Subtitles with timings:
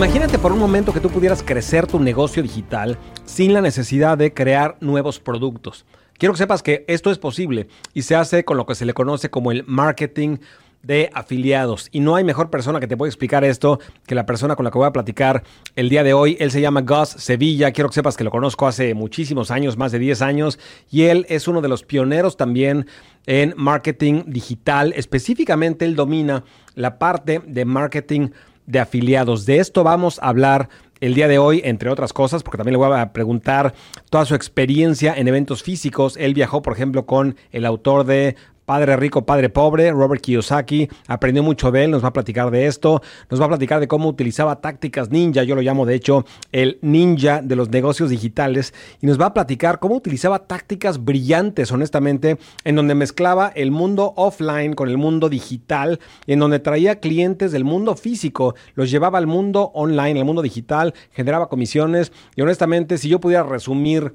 [0.00, 4.32] Imagínate por un momento que tú pudieras crecer tu negocio digital sin la necesidad de
[4.32, 5.84] crear nuevos productos.
[6.16, 8.94] Quiero que sepas que esto es posible y se hace con lo que se le
[8.94, 10.38] conoce como el marketing
[10.82, 11.90] de afiliados.
[11.92, 14.70] Y no hay mejor persona que te pueda explicar esto que la persona con la
[14.70, 15.42] que voy a platicar
[15.76, 16.34] el día de hoy.
[16.40, 17.70] Él se llama Gus Sevilla.
[17.72, 20.58] Quiero que sepas que lo conozco hace muchísimos años, más de 10 años.
[20.90, 22.86] Y él es uno de los pioneros también
[23.26, 24.94] en marketing digital.
[24.96, 26.42] Específicamente, él domina
[26.74, 28.28] la parte de marketing
[28.70, 29.46] de afiliados.
[29.46, 30.68] De esto vamos a hablar
[31.00, 33.74] el día de hoy, entre otras cosas, porque también le voy a preguntar
[34.10, 36.16] toda su experiencia en eventos físicos.
[36.16, 38.36] Él viajó, por ejemplo, con el autor de
[38.70, 42.66] Padre Rico, Padre Pobre, Robert Kiyosaki, aprendió mucho de él, nos va a platicar de
[42.66, 46.24] esto, nos va a platicar de cómo utilizaba tácticas ninja, yo lo llamo de hecho
[46.52, 51.72] el ninja de los negocios digitales, y nos va a platicar cómo utilizaba tácticas brillantes,
[51.72, 55.98] honestamente, en donde mezclaba el mundo offline con el mundo digital,
[56.28, 60.94] en donde traía clientes del mundo físico, los llevaba al mundo online, al mundo digital,
[61.10, 64.12] generaba comisiones, y honestamente, si yo pudiera resumir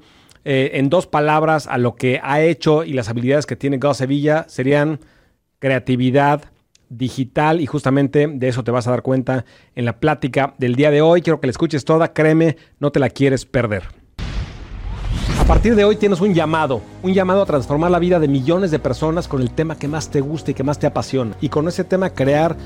[0.48, 3.96] eh, en dos palabras a lo que ha hecho y las habilidades que tiene Gus
[3.96, 5.00] Sevilla serían
[5.58, 6.52] creatividad
[6.88, 9.44] digital y justamente de eso te vas a dar cuenta
[9.74, 11.22] en la plática del día de hoy.
[11.22, 13.88] Quiero que la escuches toda, créeme, no te la quieres perder.
[15.40, 18.70] A partir de hoy tienes un llamado, un llamado a transformar la vida de millones
[18.70, 21.36] de personas con el tema que más te gusta y que más te apasiona.
[21.40, 22.56] Y con ese tema crear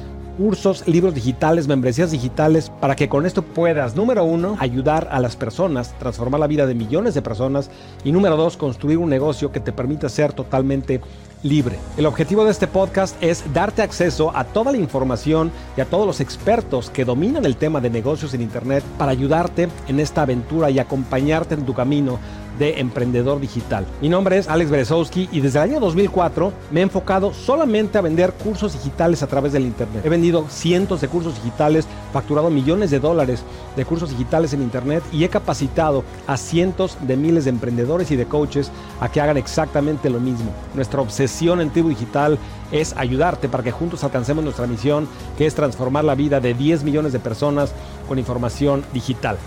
[0.41, 5.37] cursos, libros digitales, membresías digitales, para que con esto puedas, número uno, ayudar a las
[5.37, 7.71] personas, transformar la vida de millones de personas
[8.05, 11.03] y número dos, construir un negocio que te permita ser totalmente
[11.43, 11.79] libre.
[11.99, 16.07] El objetivo de este podcast es darte acceso a toda la información y a todos
[16.07, 20.71] los expertos que dominan el tema de negocios en Internet para ayudarte en esta aventura
[20.71, 22.19] y acompañarte en tu camino
[22.61, 23.87] de emprendedor digital.
[24.03, 28.03] Mi nombre es Alex Berezowski y desde el año 2004 me he enfocado solamente a
[28.03, 30.05] vender cursos digitales a través del Internet.
[30.05, 33.43] He vendido cientos de cursos digitales, facturado millones de dólares
[33.77, 38.17] de cursos digitales en Internet y he capacitado a cientos de miles de emprendedores y
[38.17, 40.53] de coaches a que hagan exactamente lo mismo.
[40.75, 42.39] Nuestra obsesión en Tribu Digital
[42.73, 46.85] es ayudarte para que juntos alcancemos nuestra misión, que es transformar la vida de 10
[46.85, 47.73] millones de personas
[48.07, 49.39] con información digital.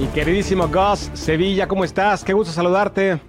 [0.00, 2.24] Mi queridísimo Gus Sevilla, ¿cómo estás?
[2.24, 3.20] Qué gusto saludarte.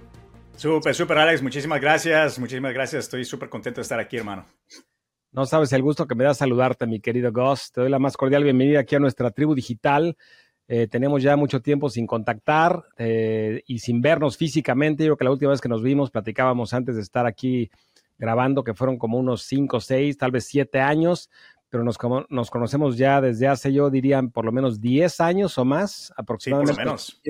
[0.56, 1.42] Súper, súper, Alex.
[1.42, 2.38] Muchísimas gracias.
[2.38, 3.04] Muchísimas gracias.
[3.04, 4.46] Estoy súper contento de estar aquí, hermano.
[5.32, 7.72] No sabes el gusto que me da saludarte, mi querido Gus.
[7.72, 10.16] Te doy la más cordial bienvenida aquí a nuestra tribu digital.
[10.66, 15.04] Eh, tenemos ya mucho tiempo sin contactar eh, y sin vernos físicamente.
[15.04, 17.70] Yo creo que la última vez que nos vimos platicábamos antes de estar aquí
[18.16, 21.28] grabando, que fueron como unos 5, 6, tal vez 7 años
[21.72, 21.96] pero nos,
[22.28, 26.74] nos conocemos ya desde hace, yo diría, por lo menos 10 años o más aproximadamente.
[26.74, 27.22] Sí, por lo menos.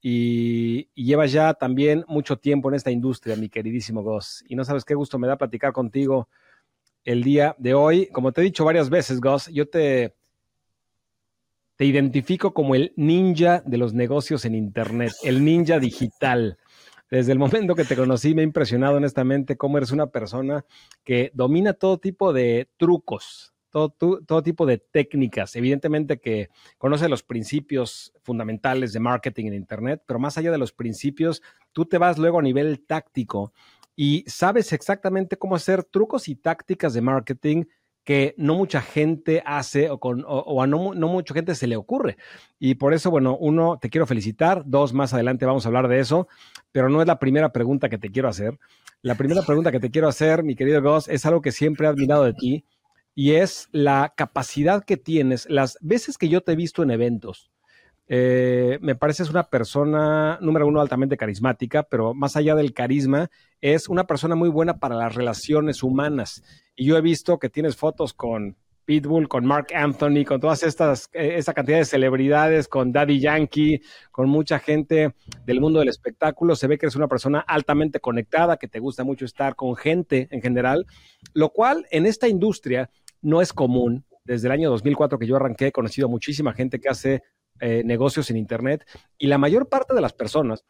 [0.00, 4.42] Y, y, llevas ya también mucho tiempo en esta industria, mi queridísimo Goss.
[4.48, 6.26] Y no sabes qué gusto me da platicar contigo
[7.04, 8.06] el día de hoy.
[8.06, 10.14] Como te he dicho varias veces, Goss, yo te,
[11.76, 16.56] te identifico como el ninja de los negocios en Internet, el ninja digital.
[17.10, 20.64] Desde el momento que te conocí me ha impresionado honestamente cómo eres una persona
[21.04, 25.54] que domina todo tipo de trucos, todo, todo, tipo de técnicas.
[25.56, 26.48] Evidentemente que
[26.78, 31.42] conoce los principios fundamentales de marketing en Internet, pero más allá de los principios,
[31.72, 33.52] tú te vas luego a nivel táctico
[33.96, 37.64] y sabes exactamente cómo hacer trucos y tácticas de marketing
[38.04, 41.76] que no mucha gente hace o, con, o, a no, no, mucha gente se le
[41.76, 42.18] ocurre.
[42.58, 46.00] Y por eso, bueno, uno, te quiero felicitar, dos, más adelante vamos a hablar de
[46.00, 46.28] eso,
[46.74, 48.58] pero no es la primera pregunta que te quiero hacer.
[49.00, 51.88] La primera pregunta que te quiero hacer, mi querido Goss, es algo que siempre he
[51.88, 52.64] admirado de ti
[53.14, 57.52] y es la capacidad que tienes, las veces que yo te he visto en eventos,
[58.08, 63.30] eh, me pareces una persona, número uno, altamente carismática, pero más allá del carisma,
[63.60, 66.42] es una persona muy buena para las relaciones humanas.
[66.74, 71.08] Y yo he visto que tienes fotos con Pitbull, con Mark Anthony, con todas estas,
[71.12, 73.80] eh, esta cantidad de celebridades, con Daddy Yankee,
[74.10, 75.14] con mucha gente
[75.44, 76.56] del mundo del espectáculo.
[76.56, 80.28] Se ve que eres una persona altamente conectada, que te gusta mucho estar con gente
[80.30, 80.86] en general,
[81.32, 82.90] lo cual en esta industria
[83.22, 84.04] no es común.
[84.24, 87.22] Desde el año 2004 que yo arranqué, he conocido muchísima gente que hace
[87.60, 88.84] eh, negocios en Internet
[89.16, 90.64] y la mayor parte de las personas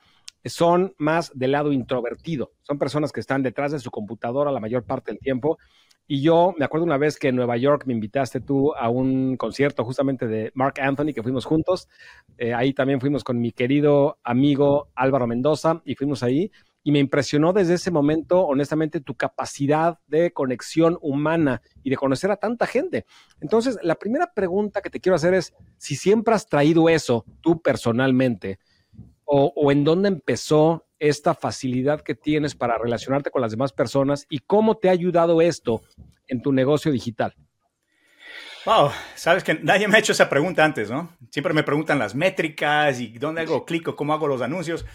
[0.45, 2.53] son más del lado introvertido.
[2.63, 5.59] Son personas que están detrás de su computadora la mayor parte del tiempo.
[6.07, 9.37] Y yo me acuerdo una vez que en Nueva York me invitaste tú a un
[9.37, 11.89] concierto justamente de Mark Anthony, que fuimos juntos.
[12.37, 16.51] Eh, ahí también fuimos con mi querido amigo Álvaro Mendoza y fuimos ahí
[16.87, 22.31] y me impresionó desde ese momento, honestamente, tu capacidad de conexión humana y de conocer
[22.31, 23.07] a tanta gente.
[23.41, 27.63] Entonces, la primera pregunta que te quiero hacer es si siempre has traído eso tú
[27.63, 28.59] personalmente
[29.25, 34.41] o, en dónde empezó esta facilidad que tienes para relacionarte con las demás personas y
[34.41, 35.83] cómo te ha ayudado esto
[36.29, 37.35] en tu negocio digital.
[38.65, 41.11] Wow, sabes que nadie me ha hecho esa pregunta antes, ¿no?
[41.31, 44.87] Siempre me preguntan las métricas y dónde hago clic o cómo hago los anuncios.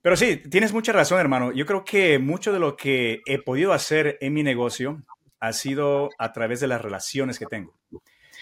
[0.00, 1.52] Pero sí, tienes mucha razón, hermano.
[1.52, 5.02] Yo creo que mucho de lo que he podido hacer en mi negocio
[5.40, 7.74] ha sido a través de las relaciones que tengo.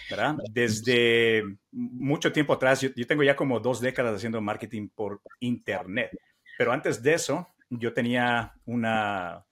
[0.09, 0.35] ¿Verdad?
[0.51, 6.11] Desde mucho tiempo atrás, yo, tengo ya como dos décadas haciendo marketing por Internet,
[6.57, 9.45] pero antes de eso, yo tenía una,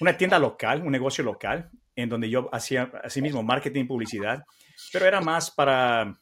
[0.00, 4.44] una tienda local, un negocio local, en donde yo hacía así mismo marketing, publicidad,
[4.92, 6.14] pero era más para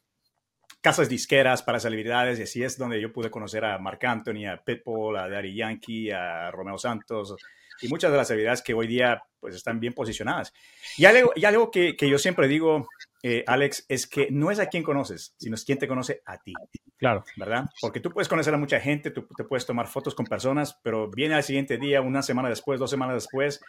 [0.81, 4.63] casas disqueras, para celebridades, y así es donde yo pude conocer a Marc Anthony, a
[4.63, 7.37] Pitbull, a Daddy Yankee, a Romeo Santos,
[7.83, 10.53] y muchas de las celebridades que hoy día pues están bien posicionadas.
[10.97, 12.87] Y algo, y algo que, que yo siempre digo
[13.23, 16.39] eh, Alex, es que no es a quien conoces, sino es quien te conoce a
[16.39, 16.55] ti.
[16.97, 17.25] Claro.
[17.37, 17.67] ¿Verdad?
[17.81, 21.11] Porque tú puedes conocer a mucha gente, tú te puedes tomar fotos con personas, pero
[21.11, 23.61] viene al siguiente día, una semana después, dos semanas después,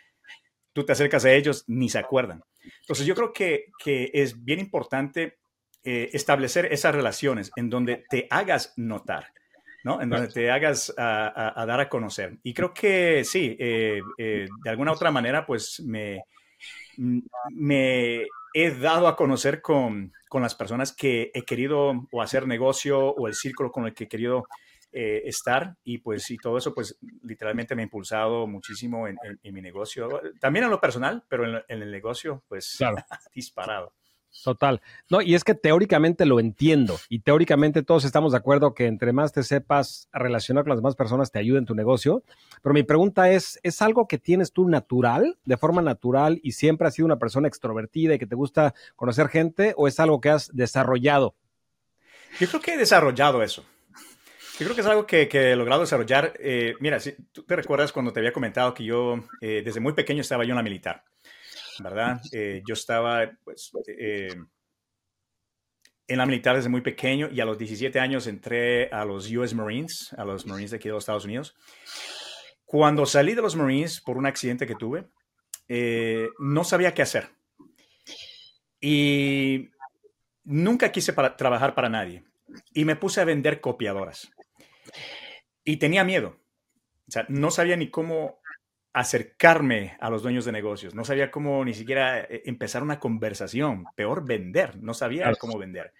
[0.73, 2.43] tú te acercas a ellos, ni se acuerdan.
[2.81, 5.39] Entonces yo creo que, que es bien importante
[5.83, 9.33] eh, establecer esas relaciones en donde te hagas notar.
[9.83, 9.99] ¿no?
[9.99, 12.37] En donde te hagas a, dar a conocer.
[12.43, 16.21] Y creo que sí, eh, de alguna otra manera, pues me,
[16.97, 22.99] me he dado a conocer con, con, las personas que he querido o hacer negocio
[22.99, 24.45] o el círculo con el que he querido
[24.91, 29.61] eh, estar y pues y todo eso pues literalmente me ha impulsado muchísimo en, mi
[29.61, 32.77] negocio, también en lo personal, pero en, en el negocio pues
[33.33, 33.93] disparado.
[34.43, 34.81] Total.
[35.09, 39.13] No, y es que teóricamente lo entiendo y teóricamente todos estamos de acuerdo que entre
[39.13, 42.23] más te sepas relacionar con las demás personas te ayuda en tu negocio.
[42.63, 46.87] Pero mi pregunta es, ¿es algo que tienes tú natural, de forma natural y siempre
[46.87, 50.29] has sido una persona extrovertida y que te gusta conocer gente o es algo que
[50.29, 51.35] has desarrollado?
[52.39, 53.65] Yo creo que he desarrollado eso.
[54.59, 56.33] Yo creo que es algo que, he logrado desarrollar.
[56.39, 59.93] Eh, mira, si tú te recuerdas cuando te había comentado que yo eh, desde muy
[59.93, 61.03] pequeño estaba yo en la militar.
[61.83, 62.21] ¿Verdad?
[62.31, 64.35] Eh, yo estaba pues, eh,
[66.07, 69.53] en la militar desde muy pequeño y a los 17 años entré a los US
[69.53, 71.55] Marines, a los Marines de aquí de los Estados Unidos.
[72.65, 75.05] Cuando salí de los Marines por un accidente que tuve,
[75.69, 77.29] eh, no sabía qué hacer.
[78.81, 79.69] Y
[80.43, 82.25] nunca quise trabajar para nadie.
[82.73, 84.29] Y me puse a vender copiadoras.
[85.63, 86.35] Y tenía miedo.
[87.07, 88.40] O sea, no sabía ni cómo
[88.93, 90.93] acercarme a los dueños de negocios.
[90.93, 95.93] No sabía cómo ni siquiera eh, empezar una conversación, peor vender, no sabía cómo vender.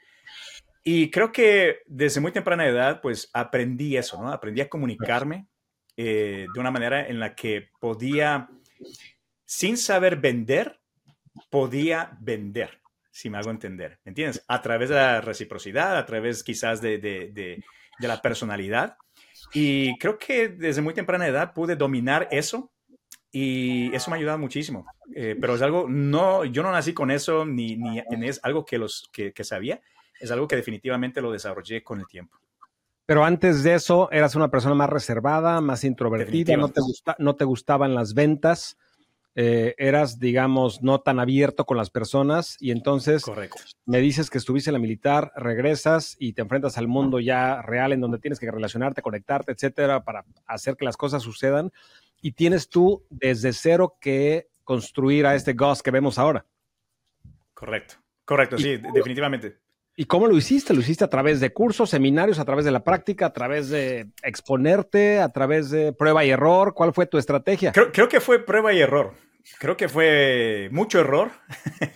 [0.84, 4.32] Y creo que desde muy temprana edad, pues aprendí eso, ¿no?
[4.32, 5.48] Aprendí a comunicarme
[5.96, 8.50] eh, de una manera en la que podía,
[9.46, 10.80] sin saber vender,
[11.50, 14.44] podía vender, si me hago entender, ¿me entiendes?
[14.48, 17.64] A través de la reciprocidad, a través quizás de, de, de,
[18.00, 18.98] de la personalidad.
[19.54, 22.72] Y creo que desde muy temprana edad pude dominar eso
[23.32, 24.86] y eso me ha ayudado muchísimo.
[25.16, 28.78] Eh, pero es algo, no, yo no nací con eso, ni, ni es algo que,
[28.78, 29.82] los, que, que, sabía,
[30.20, 32.38] es algo que definitivamente lo desarrollé con el tiempo.
[33.06, 37.36] Pero antes de eso, eras una persona más reservada, más introvertida, no te, gusta, no
[37.36, 38.78] te gustaban las ventas,
[39.34, 43.62] eh, eras, digamos, no tan abierto con las personas y entonces Correcto.
[43.86, 47.94] me dices que estuviste en la militar, regresas y te enfrentas al mundo ya real
[47.94, 51.72] en donde tienes que relacionarte, conectarte, etcétera, para hacer que las cosas sucedan
[52.22, 56.46] y tienes tú desde cero que construir a este Gus que vemos ahora.
[57.54, 57.96] Correcto,
[58.26, 59.61] correcto, sí, definitivamente.
[60.02, 60.74] ¿Y cómo lo hiciste?
[60.74, 64.08] ¿Lo hiciste a través de cursos, seminarios, a través de la práctica, a través de
[64.24, 66.74] exponerte, a través de prueba y error?
[66.74, 67.72] ¿Cuál fue tu estrategia?
[67.72, 69.14] Creo, que fue prueba y error.
[69.60, 71.30] Creo que fue mucho error.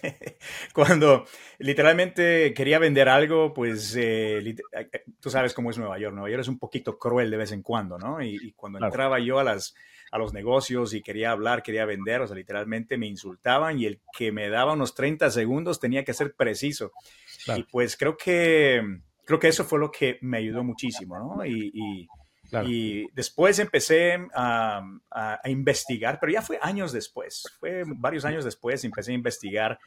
[0.75, 1.25] Cuando
[1.57, 6.13] literalmente quería vender algo, pues eh, eh, tú sabes cómo es Nueva York.
[6.13, 8.21] Nueva York es un poquito cruel de vez en cuando, ¿no?
[8.21, 9.73] Y, cuando entraba yo a las
[10.11, 14.01] a los negocios y quería hablar, quería vender, o sea, literalmente me insultaban y el
[14.17, 16.91] que me daba unos 30 segundos tenía que ser preciso.
[17.55, 18.81] Y pues creo que,
[19.23, 21.45] creo que eso fue lo que me ayudó muchísimo, ¿no?
[21.45, 22.07] Y, y,
[23.13, 24.81] después empecé a,
[25.11, 29.79] a, investigar, pero ya fue años después, fue varios años después, empecé a investigar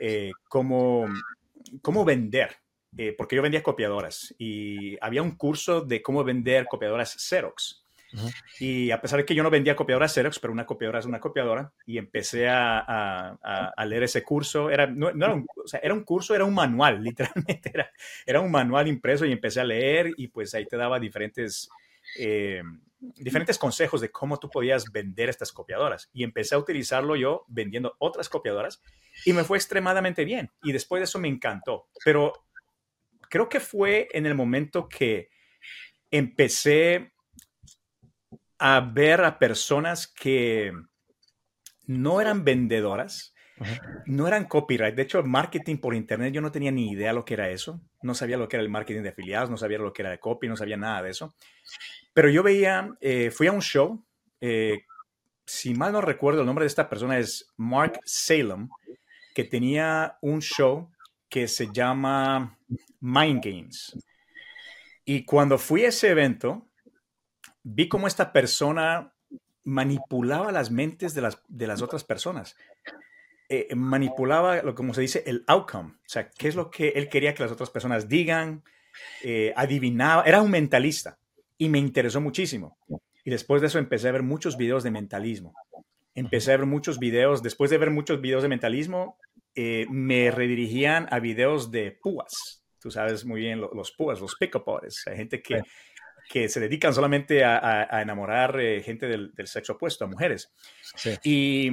[0.00, 1.06] eh, cómo,
[1.80, 2.56] cómo vender.
[2.98, 7.84] Eh, porque yo vendía copiadoras y había un curso de cómo vender copiadoras Xerox.
[8.58, 11.20] Y a pesar de que yo no vendía copiadoras Xerox, pero una copiadora es una
[11.20, 14.70] copiadora, y empecé a, a, leer ese curso.
[14.70, 17.70] Era, no, era, un, o sea, era, un, curso, era un manual, literalmente.
[17.72, 17.90] Era,
[18.26, 21.68] era, un manual impreso y empecé a leer y pues ahí te daba diferentes,
[22.18, 22.62] eh,
[22.98, 26.10] diferentes consejos de cómo tú podías vender estas copiadoras.
[26.12, 28.82] Y empecé a utilizarlo yo vendiendo otras copiadoras
[29.24, 30.50] y me fue extremadamente bien.
[30.62, 31.88] Y después de eso me encantó.
[32.04, 32.32] Pero
[33.28, 35.30] creo que fue en el momento que
[36.10, 37.12] empecé
[38.60, 40.72] a ver a personas que
[41.86, 43.34] no eran vendedoras,
[44.06, 44.94] No eran copyright.
[44.94, 47.82] De hecho, marketing por internet, yo no tenía ni idea lo que era eso.
[48.02, 50.18] No sabía lo que era el marketing de afiliados, no sabía lo que era de
[50.18, 51.34] copy, no sabía nada de eso.
[52.14, 54.02] Pero yo veía, eh, fui a un show,
[54.40, 54.84] eh,
[55.44, 58.68] si mal no recuerdo, el nombre de esta persona es Mark Salem,
[59.34, 60.90] que tenía un show
[61.28, 62.58] que se llama
[63.00, 63.94] Mind Games.
[65.04, 66.69] Y cuando fui a ese evento,
[67.62, 69.12] vi cómo esta persona
[69.64, 72.56] manipulaba las mentes de las, de las otras personas.
[73.48, 75.90] Eh, manipulaba, lo como se dice, el outcome.
[75.90, 78.62] O sea, qué es lo que él quería que las otras personas digan,
[79.22, 80.22] eh, adivinaba.
[80.22, 81.18] Era un mentalista
[81.58, 82.78] y me interesó muchísimo.
[83.24, 85.52] Y después de eso empecé a ver muchos videos de mentalismo.
[86.14, 89.16] Empecé a ver muchos videos, después de ver muchos videos de mentalismo,
[89.54, 92.62] eh, me redirigían a videos de púas.
[92.80, 94.64] Tú sabes muy bien los púas, los pick-up
[95.06, 95.60] Hay gente que,
[96.30, 100.52] que se dedican solamente a, enamorar eh, gente del, sexo opuesto, a mujeres.
[101.24, 101.72] Y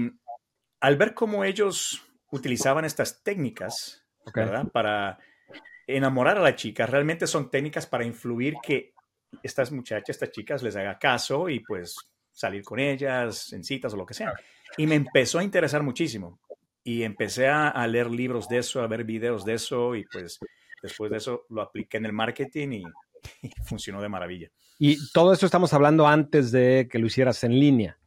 [0.80, 4.04] al ver cómo ellos utilizaban estas técnicas
[4.74, 5.20] para
[5.86, 8.96] enamorar a la chica, realmente son técnicas para influir que
[9.44, 11.96] estas muchachas, estas chicas les haga caso y pues
[12.32, 14.34] salir con ellas en citas o lo que sea.
[14.76, 16.40] Y me empezó a interesar muchísimo.
[16.84, 20.40] Y empecé a, leer libros de eso, a ver videos de eso y pues
[20.82, 22.84] después de eso lo apliqué en el marketing y,
[23.66, 24.50] funcionó de maravilla.
[24.80, 27.98] Y todo esto estamos hablando antes de que lo hicieras en línea.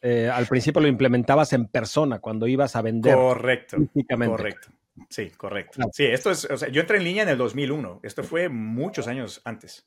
[0.00, 3.14] Eh, al principio lo implementabas en persona cuando ibas a vender.
[3.14, 3.76] Correcto.
[4.08, 4.68] Correcto.
[5.10, 5.82] Sí, correcto.
[5.92, 8.00] Sí, esto es, o sea, yo entré en línea en el 2001.
[8.02, 9.86] Esto fue muchos años antes.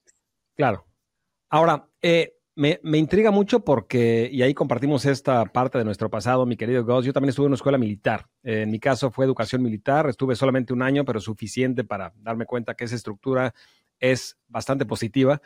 [0.55, 0.86] Claro.
[1.50, 6.57] Ahora, eh, me, intriga mucho porque, y ahí compartimos esta parte de nuestro pasado, mi
[6.57, 8.27] querido Goss, yo también estuve en una escuela militar.
[8.43, 12.75] en mi caso fue educación militar, estuve solamente un año, pero suficiente para darme cuenta
[12.75, 13.53] que esa estructura
[13.99, 15.41] es bastante positiva.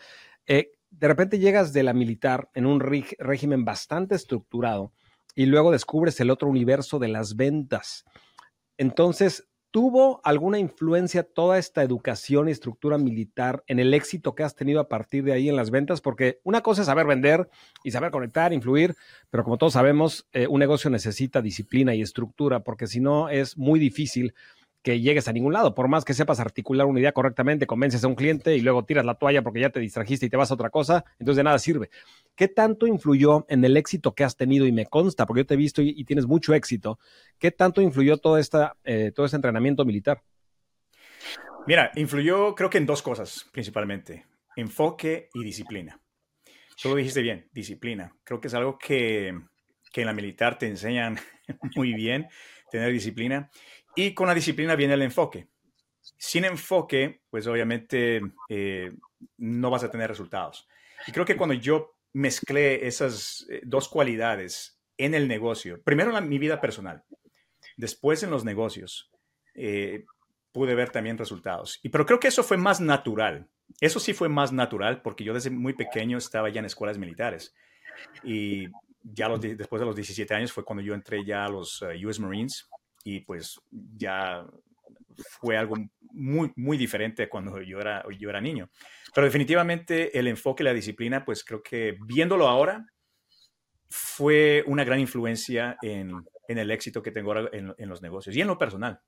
[0.46, 4.92] Eh, de repente llegas de la militar en un régimen bastante estructurado
[5.36, 8.06] y luego descubres el otro universo de las ventas.
[8.78, 14.56] Entonces, ¿Tuvo alguna influencia toda esta educación y estructura militar en el éxito que has
[14.56, 16.00] tenido a partir de ahí en las ventas?
[16.00, 17.50] Porque una cosa es saber vender
[17.84, 18.94] y saber conectar, influir,
[19.32, 23.58] pero como todos sabemos, eh, un negocio necesita disciplina y estructura, porque si no es
[23.58, 24.36] muy difícil
[24.84, 25.74] que llegues a ningún lado.
[25.74, 29.06] Por más que sepas articular una idea correctamente, convences a un cliente y luego tiras
[29.06, 31.58] la toalla porque ya te distrajiste y te vas a otra cosa, entonces de nada
[31.58, 31.90] sirve.
[32.36, 34.68] ¿Qué tanto influyó en el éxito que has tenido?
[34.68, 37.00] Y me consta, porque yo te he visto y, tienes mucho éxito.
[37.40, 40.22] ¿Qué tanto influyó todo, esta, eh, todo este entrenamiento militar?
[41.66, 44.26] Mira, influyó creo que en dos cosas principalmente,
[44.58, 45.98] enfoque y disciplina.
[46.82, 48.14] Tú lo dijiste bien, disciplina.
[48.26, 49.34] Creo que es algo que,
[49.94, 51.18] que en la militar te enseñan
[51.76, 52.28] muy bien,
[52.70, 53.50] tener disciplina.
[53.96, 55.48] Y con la disciplina viene el enfoque.
[56.18, 58.92] Sin enfoque, pues obviamente eh,
[59.38, 60.68] no vas a tener resultados.
[61.08, 66.30] Y creo que cuando yo mezclé esas eh, dos cualidades en el negocio, primero en
[66.30, 67.04] mi vida personal,
[67.78, 69.12] después en los negocios,
[69.56, 70.06] eh,
[70.52, 71.80] pude ver también resultados.
[71.84, 73.48] Y pero creo que eso fue más natural.
[73.80, 77.56] Eso sí fue más natural porque yo desde muy pequeño estaba ya en escuelas militares.
[78.24, 78.68] Y
[79.04, 82.68] ya después de los 17 años fue cuando yo entré ya a los US Marines
[83.04, 84.46] y pues ya
[85.40, 85.76] fue algo
[86.12, 88.70] muy, muy diferente cuando yo era, yo era niño.
[89.14, 92.86] Pero definitivamente el enfoque, la disciplina, pues creo que viéndolo ahora,
[93.90, 96.12] fue una gran influencia en,
[96.48, 99.00] el éxito que tengo ahora en los negocios y en lo personal.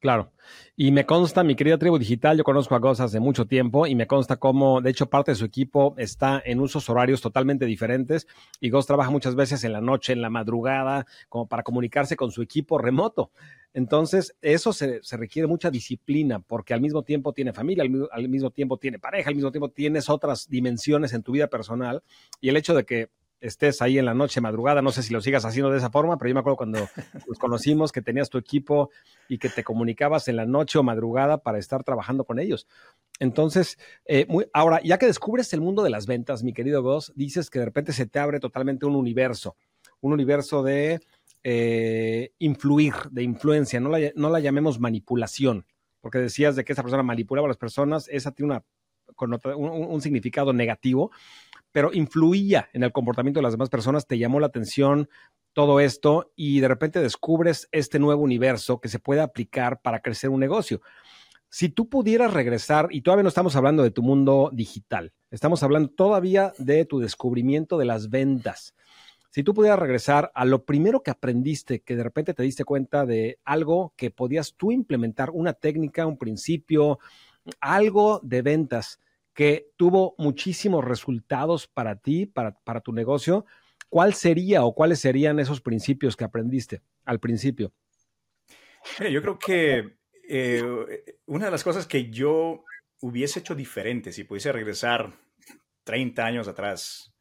[0.00, 0.32] Claro.
[0.76, 3.96] Y me consta, mi querida tribu digital, yo conozco a Goss hace mucho tiempo y
[3.96, 8.28] me consta cómo, de hecho, parte de su equipo está en usos horarios totalmente diferentes
[8.60, 12.30] y Goss trabaja muchas veces en la noche, en la madrugada, como para comunicarse con
[12.30, 13.32] su equipo remoto.
[13.74, 18.50] Entonces, eso se, requiere mucha disciplina porque al mismo tiempo tiene familia, al, al mismo
[18.50, 22.04] tiempo tiene pareja, al mismo tiempo tienes otras dimensiones en tu vida personal
[22.40, 25.20] y el hecho de que estés ahí en la noche, madrugada, no sé si lo
[25.20, 26.78] sigas haciendo de esa forma, pero yo me acuerdo cuando
[27.28, 28.90] nos conocimos que tenías tu equipo
[29.28, 32.66] y que te comunicabas en la noche o madrugada para estar trabajando con ellos.
[33.20, 37.50] Entonces, eh, ahora, ya que descubres el mundo de las ventas, mi querido Goss, dices
[37.50, 39.56] que de repente se te abre totalmente un universo,
[40.00, 41.00] un universo de
[41.42, 45.66] eh, influir, de influencia, no la, no la llamemos manipulación,
[46.00, 48.64] porque decías de que esa persona manipulaba a las personas, esa tiene una,
[49.56, 51.10] un significado negativo
[51.72, 55.08] pero influía en el comportamiento de las demás personas, te llamó la atención
[55.52, 60.30] todo esto y de repente descubres este nuevo universo que se puede aplicar para crecer
[60.30, 60.80] un negocio.
[61.50, 65.88] Si tú pudieras regresar, y todavía no estamos hablando de tu mundo digital, estamos hablando
[65.88, 68.74] todavía de tu descubrimiento de las ventas.
[69.30, 73.06] Si tú pudieras regresar a lo primero que aprendiste, que de repente te diste cuenta
[73.06, 76.98] de algo que podías tú implementar, una técnica, un principio,
[77.60, 79.00] algo de ventas,
[79.38, 83.46] que tuvo muchísimos resultados para ti, para, para tu negocio,
[83.88, 87.72] ¿cuál sería o cuáles serían esos principios que aprendiste al principio?
[88.98, 92.64] Mira, yo creo que eh, una de las cosas que yo
[93.00, 95.16] hubiese hecho diferente si pudiese regresar
[95.84, 97.14] 30 años atrás,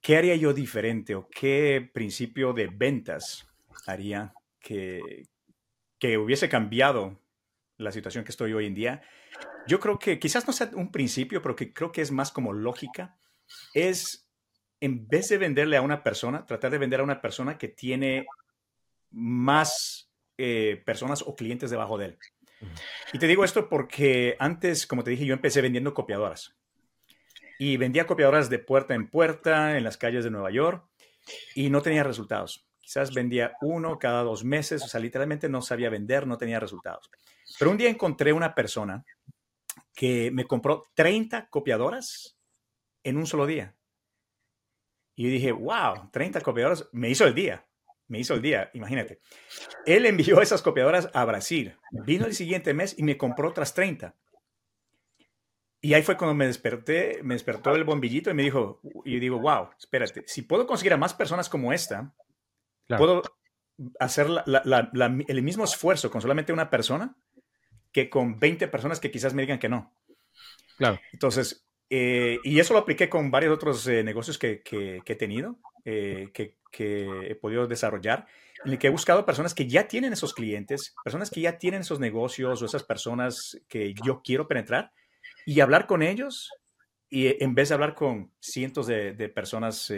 [0.00, 3.46] ¿qué haría yo diferente o qué principio de ventas
[3.86, 5.26] haría que,
[5.98, 7.20] que hubiese cambiado
[7.76, 9.02] la situación que estoy hoy en día?
[9.66, 12.52] Yo creo que quizás no sea un principio, pero que creo que es más como
[12.52, 13.16] lógica,
[13.74, 14.28] es
[14.80, 18.26] en vez de venderle a una persona, tratar de vender a una persona que tiene
[19.10, 22.18] más eh, personas o clientes debajo de él.
[23.12, 26.56] Y te digo esto porque antes, como te dije, yo empecé vendiendo copiadoras.
[27.58, 30.84] Y vendía copiadoras de puerta en puerta en las calles de Nueva York
[31.54, 32.66] y no tenía resultados.
[32.80, 37.08] Quizás vendía uno cada dos meses, o sea, literalmente no sabía vender, no tenía resultados.
[37.58, 39.04] Pero un día encontré una persona
[39.94, 42.36] que me compró 30 copiadoras
[43.04, 43.74] en un solo día.
[45.14, 47.66] Y yo dije, wow, 30 copiadoras, me hizo el día
[48.12, 49.20] me hizo el día, imagínate.
[49.86, 51.74] Él envió esas copiadoras a Brasil.
[51.90, 54.14] Vino el siguiente mes y me compró otras 30.
[55.80, 59.18] Y ahí fue cuando me desperté, me despertó el bombillito y me dijo, y yo
[59.18, 62.14] digo, wow, espérate, si puedo conseguir a más personas como esta,
[62.98, 63.22] puedo
[63.98, 67.16] hacer el mismo esfuerzo con solamente una persona
[67.92, 69.94] que con 20 personas que quizás me digan que no.
[70.76, 70.98] Claro.
[71.12, 75.58] Entonces, eh, y eso lo apliqué con varios otros eh, negocios que, que, he tenido,
[75.84, 78.26] eh, que, que, he podido desarrollar,
[78.64, 81.82] en el que he buscado personas que ya tienen esos clientes, personas que ya tienen
[81.82, 84.92] esos negocios o esas personas que yo quiero penetrar
[85.44, 86.50] y hablar con ellos
[87.10, 89.92] y en vez de hablar con cientos de, de personas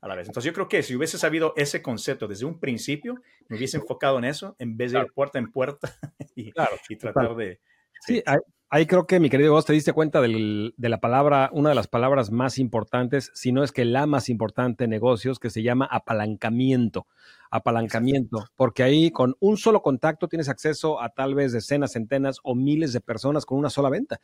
[0.00, 0.28] a la vez.
[0.28, 3.16] Entonces yo creo que si hubiese sabido ese concepto desde un principio,
[3.48, 5.92] me hubiese enfocado en eso en vez de ir puerta en puerta
[6.36, 6.52] y,
[6.88, 7.60] y tratar de...
[8.00, 8.22] Sí,
[8.68, 11.86] Ahí creo que, mi querido vos te diste cuenta de la palabra, una de las
[11.86, 15.86] palabras más importantes, si no es que la más importante en negocios, que se llama
[15.88, 17.06] apalancamiento.
[17.56, 22.54] Apalancamiento, porque ahí con un solo contacto tienes acceso a tal vez decenas, centenas o
[22.54, 24.20] miles de personas con una sola venta.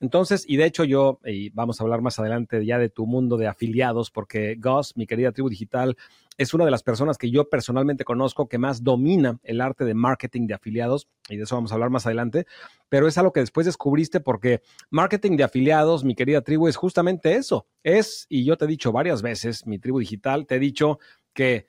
[0.00, 3.36] Entonces, y de hecho yo, y vamos a hablar más adelante ya de tu mundo
[3.36, 5.96] de afiliados, porque Gus, mi querida tribu digital,
[6.38, 9.94] es una de las personas que yo personalmente conozco que más domina el arte de
[9.94, 12.46] marketing de afiliados, y de eso vamos a hablar más adelante,
[12.88, 17.34] pero es algo que después descubriste porque marketing de afiliados, mi querida tribu, es justamente
[17.34, 17.66] eso.
[17.82, 20.98] Es, y yo te he dicho varias veces, mi tribu digital, te he dicho
[21.32, 21.66] que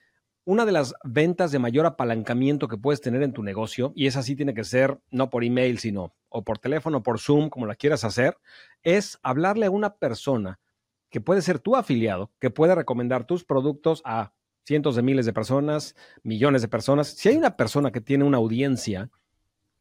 [0.48, 4.24] una de las ventas de mayor apalancamiento que puedes tener en tu negocio, y esa
[4.24, 7.76] sí tiene que ser no por email, sino o por teléfono, por Zoom, como la
[7.76, 8.38] quieras hacer,
[8.82, 10.62] es hablarle a una persona
[11.10, 14.32] que puede ser tu afiliado, que puede recomendar tus productos a
[14.64, 17.10] cientos de miles de personas, millones de personas.
[17.10, 19.10] Si hay una persona que tiene una audiencia,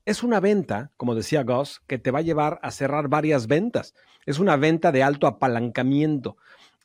[0.05, 3.94] es una venta, como decía Goss, que te va a llevar a cerrar varias ventas.
[4.24, 6.37] Es una venta de alto apalancamiento.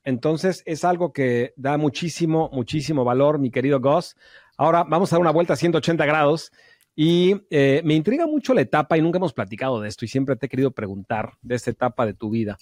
[0.03, 4.15] Entonces es algo que da muchísimo, muchísimo valor, mi querido Goss.
[4.57, 6.51] Ahora vamos a dar una vuelta a 180 grados
[6.95, 10.35] y eh, me intriga mucho la etapa y nunca hemos platicado de esto y siempre
[10.35, 12.57] te he querido preguntar de esta etapa de tu vida,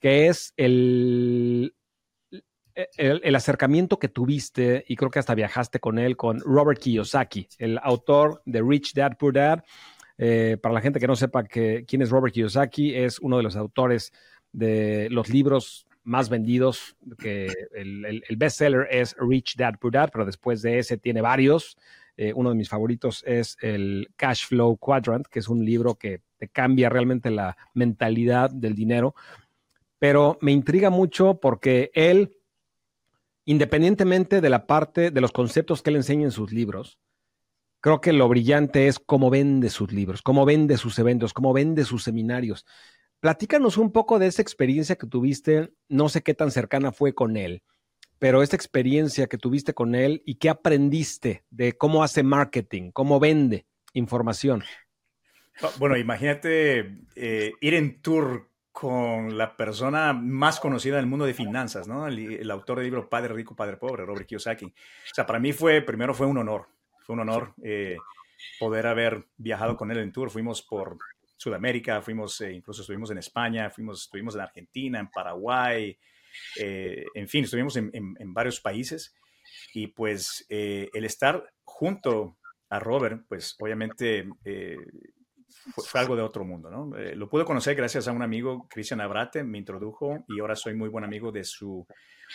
[0.00, 1.74] que es el,
[2.74, 7.46] e, el, acercamiento que tuviste, y creo que hasta viajaste con él, con Robert Kiyosaki,
[7.58, 9.64] el autor de Rich Dad Poor Dad.
[10.18, 13.42] Eh, para la gente que no sepa que, quién es Robert Kiyosaki, es uno de
[13.42, 14.12] los autores
[14.52, 20.26] de los libros más vendidos, que el, el, bestseller es Rich Dad Poor Dad, pero
[20.26, 21.76] después de ese tiene varios.
[22.16, 26.20] Eh, uno de mis favoritos es el Cash Flow Quadrant, que es un libro que
[26.36, 29.14] te cambia realmente la mentalidad del dinero.
[29.98, 32.36] Pero me intriga mucho porque él
[33.44, 36.98] independientemente de la parte de los conceptos que él enseña en sus libros,
[37.80, 41.84] creo que lo brillante es cómo vende sus libros, cómo vende sus eventos, cómo vende
[41.84, 42.66] sus seminarios.
[43.20, 47.36] Platícanos un poco de esa experiencia que tuviste, no sé qué tan cercana fue con
[47.36, 47.62] él,
[48.18, 53.20] pero esta experiencia que tuviste con él y qué aprendiste de cómo hace marketing, cómo
[53.20, 54.64] vende información.
[55.78, 61.86] Bueno, imagínate eh, ir en tour con la persona más conocida del mundo de finanzas,
[61.86, 62.06] ¿no?
[62.06, 64.64] El, autor del libro Padre Rico, Padre Pobre, Robert Kiyosaki.
[64.64, 66.68] O sea, para mí fue, primero fue un honor,
[67.00, 67.98] fue un honor eh,
[68.58, 70.30] poder haber viajado con él en tour.
[70.30, 70.96] Fuimos por
[71.40, 75.98] Sudamérica, fuimos, eh, incluso estuvimos en España, fuimos, estuvimos en Argentina, en Paraguay,
[76.58, 79.14] eh, en fin, estuvimos en, en, varios países.
[79.72, 82.36] Y pues el estar junto
[82.68, 84.28] a Robert, pues obviamente
[85.76, 86.96] fue, algo de otro mundo, ¿no?
[86.96, 90.74] Eh, lo pude conocer gracias a un amigo, Cristian Abrate, me introdujo y ahora soy
[90.74, 91.86] muy buen amigo de su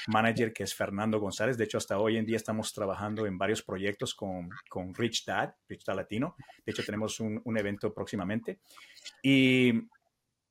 [0.08, 1.58] manager, que es Fernando González.
[1.58, 5.54] De hecho, hasta hoy en día estamos trabajando en varios proyectos con, con Rich Dad,
[5.68, 6.36] Rich Dad Latino.
[6.66, 8.60] De hecho, tenemos un, un evento próximamente.
[9.24, 9.74] Y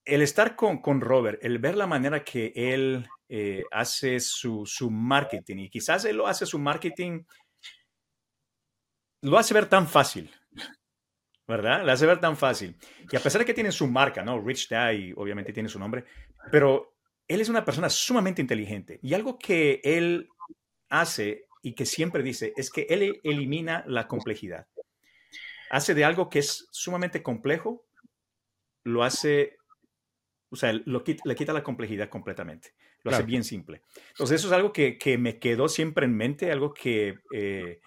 [0.05, 4.91] el estar con, con, Robert, el ver la manera que él eh, hace su, su
[4.91, 7.25] marketing, y quizás él lo hace su marketing,
[9.23, 10.31] lo hace ver tan fácil,
[11.47, 11.85] ¿verdad?
[11.85, 12.77] La hace ver tan fácil.
[13.11, 14.41] Y a pesar de que tiene su marca, ¿no?
[14.41, 16.05] Rich Dad, obviamente tiene su nombre,
[16.51, 16.95] pero
[17.29, 18.99] él es una persona sumamente inteligente.
[19.03, 20.29] Y algo que él
[20.89, 24.67] hace y que siempre dice es que él elimina la complejidad.
[25.71, 27.87] Hace de algo que es sumamente complejo,
[28.85, 29.57] lo hace,
[30.51, 32.75] o sea, lo le quita la complejidad completamente.
[33.03, 33.83] Lo hace bien simple.
[34.11, 37.81] Entonces, eso es algo que, que, me quedó siempre en mente, algo que eh,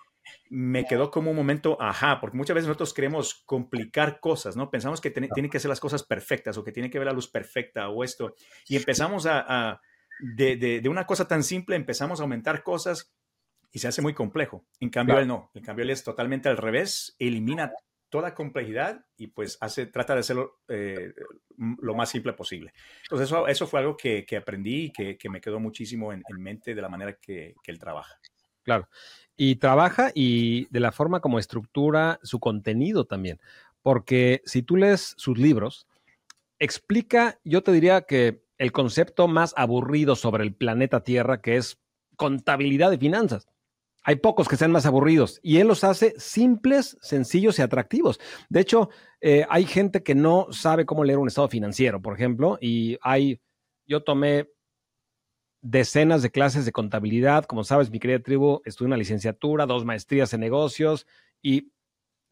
[0.50, 4.70] me quedó como un momento, ajá, porque muchas veces nosotros queremos complicar cosas, ¿no?
[4.70, 7.30] Pensamos que tiene que ser las cosas perfectas o que tiene que ver la luz
[7.30, 8.34] perfecta o esto.
[8.68, 9.82] Y empezamos a,
[10.20, 13.14] de, de, una cosa tan simple, empezamos a aumentar cosas
[13.72, 14.66] y se hace muy complejo.
[14.80, 15.52] En cambio, él no.
[15.54, 17.72] En cambio, él es totalmente al revés, elimina
[18.10, 21.14] toda complejidad y pues hace, trata de hacerlo eh,
[21.58, 22.74] lo más simple posible.
[23.04, 26.24] Entonces, eso, eso fue algo que, que aprendí y que, que, me quedó muchísimo en,
[26.28, 28.18] en mente de la manera que, que él trabaja.
[28.64, 28.88] Claro.
[29.38, 33.40] Y trabaja y de la forma como estructura su contenido también.
[33.84, 35.88] Porque si tú lees sus libros,
[36.60, 41.78] explica, yo te diría que el concepto más aburrido sobre el planeta Tierra, que es
[42.16, 43.48] contabilidad de finanzas.
[44.04, 48.20] Hay pocos que sean más aburridos y él los hace simples, sencillos y atractivos.
[48.50, 52.58] De hecho, eh, hay gente que no sabe cómo leer un estado financiero, por ejemplo,
[52.62, 53.42] y hay,
[53.86, 54.50] yo tomé
[55.62, 57.46] decenas de clases de contabilidad.
[57.46, 61.08] Como sabes, mi querida tribu, estudié una licenciatura, dos maestrías en negocios
[61.42, 61.72] y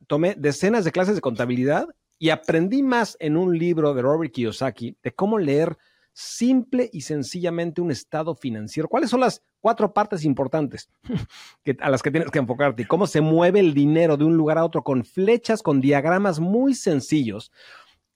[0.08, 4.98] tomé decenas de clases de contabilidad y aprendí más en un libro de Robert Kiyosaki
[5.04, 5.78] de cómo leer
[6.14, 8.88] simple y sencillamente un estado financiero.
[8.88, 10.90] ¿Cuáles son las cuatro partes importantes
[11.82, 12.88] a las que tienes que enfocarte?
[12.88, 16.74] Cómo se mueve el dinero de un lugar a otro con flechas, con diagramas muy
[16.74, 17.52] sencillos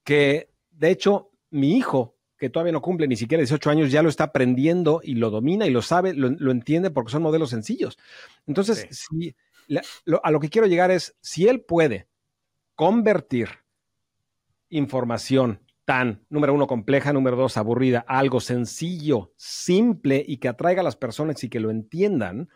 [0.06, 4.10] que, de hecho, mi hijo que todavía no cumple ni siquiera 18 años, ya lo
[4.10, 7.98] está aprendiendo y lo domina y lo sabe, lo, entiende porque son modelos sencillos.
[8.48, 9.36] Entonces, si,
[10.24, 12.08] a lo que quiero llegar es, si él puede
[12.76, 13.50] convertir
[14.70, 20.82] información tan, número uno, compleja, número dos, aburrida, a algo sencillo, simple y que atraiga
[20.82, 22.50] a las personas y que lo entiendan,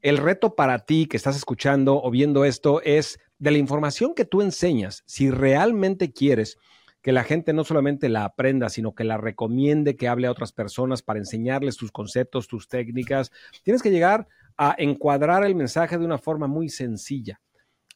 [0.00, 4.24] el reto para ti que estás escuchando o viendo esto es de la información que
[4.24, 6.56] tú enseñas, si realmente quieres
[7.02, 10.52] que la gente no solamente la aprenda, sino que la recomiende, que hable a otras
[10.52, 13.30] personas para enseñarles tus conceptos, tus técnicas.
[13.62, 17.40] Tienes que llegar a encuadrar el mensaje de una forma muy sencilla,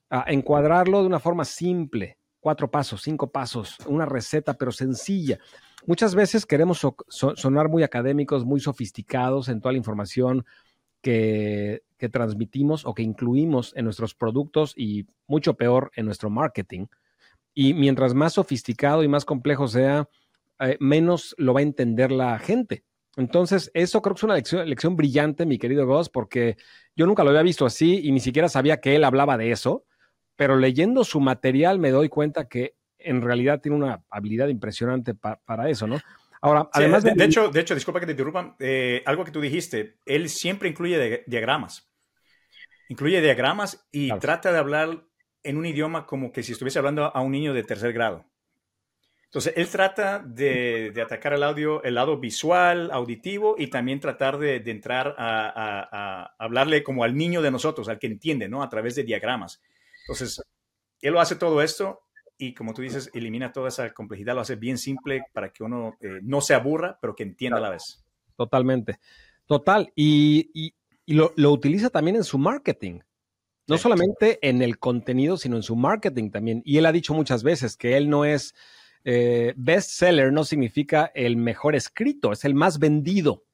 [0.09, 5.39] a encuadrarlo de una forma simple, cuatro pasos, cinco pasos, una receta, pero sencilla.
[5.87, 10.45] Muchas veces queremos sonar muy académicos, muy sofisticados en toda la información
[11.01, 16.87] que, transmitimos o que incluimos en nuestros productos y mucho peor en nuestro marketing.
[17.55, 20.09] Y mientras más sofisticado y más complejo sea,
[20.61, 22.85] eh, menos lo va a entender la gente.
[23.17, 26.57] Entonces, eso creo que es una lección, lección brillante, mi querido Goss, porque
[26.97, 29.85] yo nunca lo había visto así y ni siquiera sabía que él hablaba de eso,
[30.37, 35.69] pero leyendo su material me doy cuenta que en realidad tiene una habilidad impresionante para
[35.69, 36.01] eso, ¿no?
[36.41, 39.41] Ahora, además de, de, hecho, de hecho, disculpa que te interrumpa, eh, algo que tú
[39.41, 41.89] dijiste, él siempre incluye diagramas.
[42.89, 45.05] Incluye diagramas y trata de hablar
[45.43, 48.25] en un idioma como que si estuviese hablando a un niño de tercer grado.
[49.33, 54.57] Entonces, él trata de, atacar el audio, el lado visual, auditivo, y también tratar de,
[54.67, 58.63] entrar a, hablarle como al niño de nosotros, al que entiende, ¿no?
[58.63, 59.63] A través de diagramas.
[60.03, 60.43] Entonces,
[61.01, 62.03] él lo hace todo esto
[62.37, 65.97] y, como tú dices, elimina toda esa complejidad, lo hace bien simple para que uno
[66.03, 68.05] eh, no se aburra, pero que entienda a la vez.
[68.37, 68.99] Totalmente.
[69.47, 69.91] Total.
[69.97, 70.75] Y,
[71.07, 73.01] lo, lo utiliza también en su marketing.
[73.69, 76.63] No solamente en el contenido, sino en su marketing también.
[76.65, 78.55] Y él ha dicho muchas veces que él no es
[79.05, 83.45] eh, bestseller, no significa el mejor escrito, es el más vendido.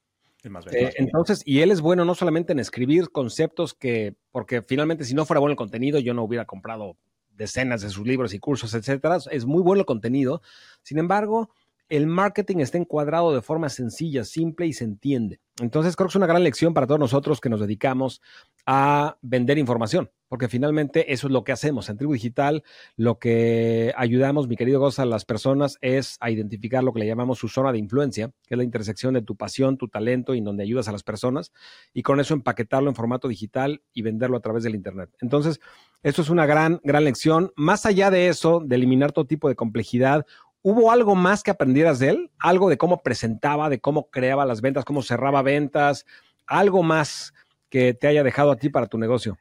[0.42, 0.88] El más vendido.
[0.88, 5.14] Eh, entonces, y él es bueno no solamente en escribir conceptos que, porque finalmente si
[5.14, 6.97] no fuera bueno el contenido, yo no hubiera comprado
[7.31, 9.18] decenas de sus libros y cursos, etcétera.
[9.31, 10.42] Es muy bueno el contenido.
[10.83, 11.51] Sin embargo,
[11.88, 15.40] el marketing está encuadrado de forma sencilla, simple y se entiende.
[15.61, 18.21] Entonces creo que es una gran lección para todos nosotros que nos dedicamos
[18.70, 21.88] a vender información, porque finalmente eso es lo que hacemos.
[21.88, 22.62] En Tribu Digital
[22.96, 27.07] lo que ayudamos, mi querido Goza, a las personas es a identificar lo que le
[27.07, 30.42] llamamos su zona de influencia, que es la intersección de tu pasión, tu talento y
[30.42, 31.50] donde ayudas a las personas,
[31.94, 35.09] y con eso empaquetarlo en formato digital y venderlo a través del Internet.
[35.22, 35.61] Entonces,
[36.02, 37.50] esto es una gran, gran lección.
[37.57, 40.26] Más allá de eso, de eliminar todo tipo de complejidad,
[40.61, 42.31] ¿Hubo algo más que aprendieras de él?
[42.40, 46.04] Algo de cómo presentaba, de cómo creaba las ventas, cómo cerraba ventas,
[46.48, 47.33] algo más
[47.68, 49.38] que te haya dejado a ti para tu negocio.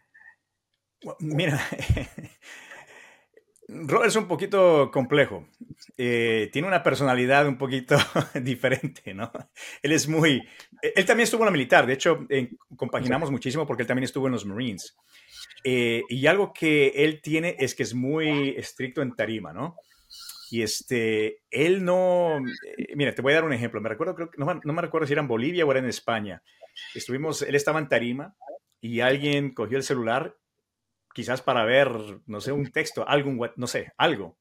[1.20, 1.62] Mira,
[3.68, 5.48] Robert es un poquito complejo.
[5.98, 7.98] Eh, tiene una personalidad un poquito
[8.42, 9.32] diferente, ¿no?
[9.82, 10.48] Él es muy...
[10.82, 12.26] Él también estuvo en la militar, de hecho,
[12.76, 14.96] compaginamos muchísimo porque él también estuvo en los Marines.
[15.64, 19.76] Eh, y algo que él tiene es que es muy estricto en tarima, ¿no?
[20.50, 23.82] Y este, él no, eh, mira, te voy a dar un ejemplo.
[23.82, 26.42] Me recuerdo, creo, no, no me recuerdo si era en Bolivia o era en España.
[26.94, 28.36] Estuvimos, él estaba en tarima
[28.80, 30.38] y alguien cogió el celular,
[31.14, 31.90] quizás para ver,
[32.26, 34.38] no sé, un texto, algún, no sé, algo.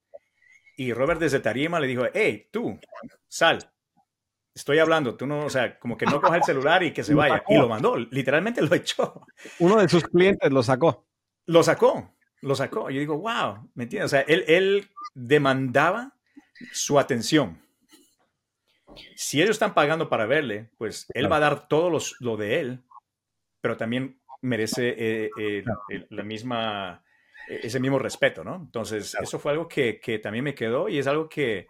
[0.77, 2.79] Y Robert desde tarima le dijo, hey, tú,
[3.27, 3.73] sal,
[4.55, 7.15] estoy hablando, tú no, o sea, como que no coja el celular y que se
[7.15, 7.43] vaya.
[7.49, 9.23] Y lo mandó, literalmente lo echó.
[9.59, 11.07] Uno de sus clientes lo sacó.
[11.47, 12.16] Lo sacó,
[12.47, 12.91] lo sacó.
[12.91, 14.07] Yo digo, wow, ¿me entiendes?
[14.07, 16.15] O sea, él, él demandaba
[16.73, 17.61] su atención.
[19.17, 22.85] Si ellos están pagando para verle, pues él va a dar todo lo de él,
[23.61, 25.65] pero también merece eh, eh,
[26.11, 27.05] la misma,
[27.49, 28.57] e, ese mismo respeto, ¿no?
[28.57, 31.67] Entonces, eso fue algo que, que, también me quedó y es algo que,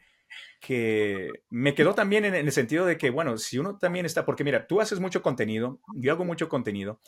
[0.60, 4.44] que me quedó también en, el sentido de que, bueno, si uno también está, porque
[4.44, 7.00] mira, tú haces mucho contenido, yo hago mucho contenido,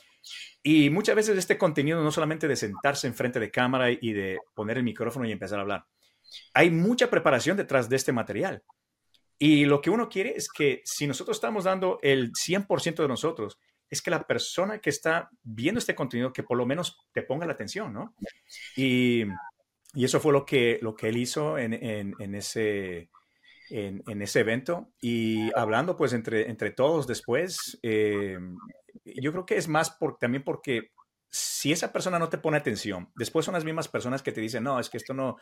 [0.63, 4.79] y muchas veces este contenido no solamente de sentarse enfrente de cámara y de poner
[4.79, 5.87] el micrófono y empezar a hablar,
[6.55, 8.63] hay mucha preparación detrás de este material.
[9.39, 13.59] Y lo que uno quiere es que si nosotros estamos dando el 100% de nosotros,
[13.89, 17.47] es que la persona que está viendo este contenido, que por lo menos te ponga
[17.47, 18.15] la atención, ¿no?
[18.77, 19.25] Y,
[19.95, 23.11] y eso fue lo que, lo que él hizo en, en, ese,
[23.71, 24.91] en, ese evento.
[25.01, 28.39] Y hablando pues entre, entre todos después, eh,
[29.05, 30.93] yo creo que es más por, también porque
[31.31, 34.65] si esa persona no te pone atención, después son las mismas personas que te dicen,
[34.65, 35.37] no, es que esto no,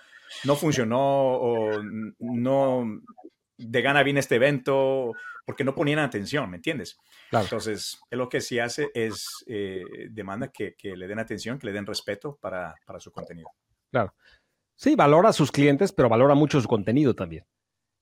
[0.45, 1.83] no funcionó o
[2.19, 3.01] no
[3.59, 5.13] de gana bien este evento,
[5.45, 6.99] porque no ponían atención, ¿me entiendes?
[7.31, 11.67] Entonces, él lo que sí hace es eh, demanda que, que, le den atención, que
[11.67, 13.49] le den respeto para, para su contenido.
[13.91, 14.15] Claro.
[14.77, 17.45] Sí, valora a sus clientes, pero valora mucho su contenido también.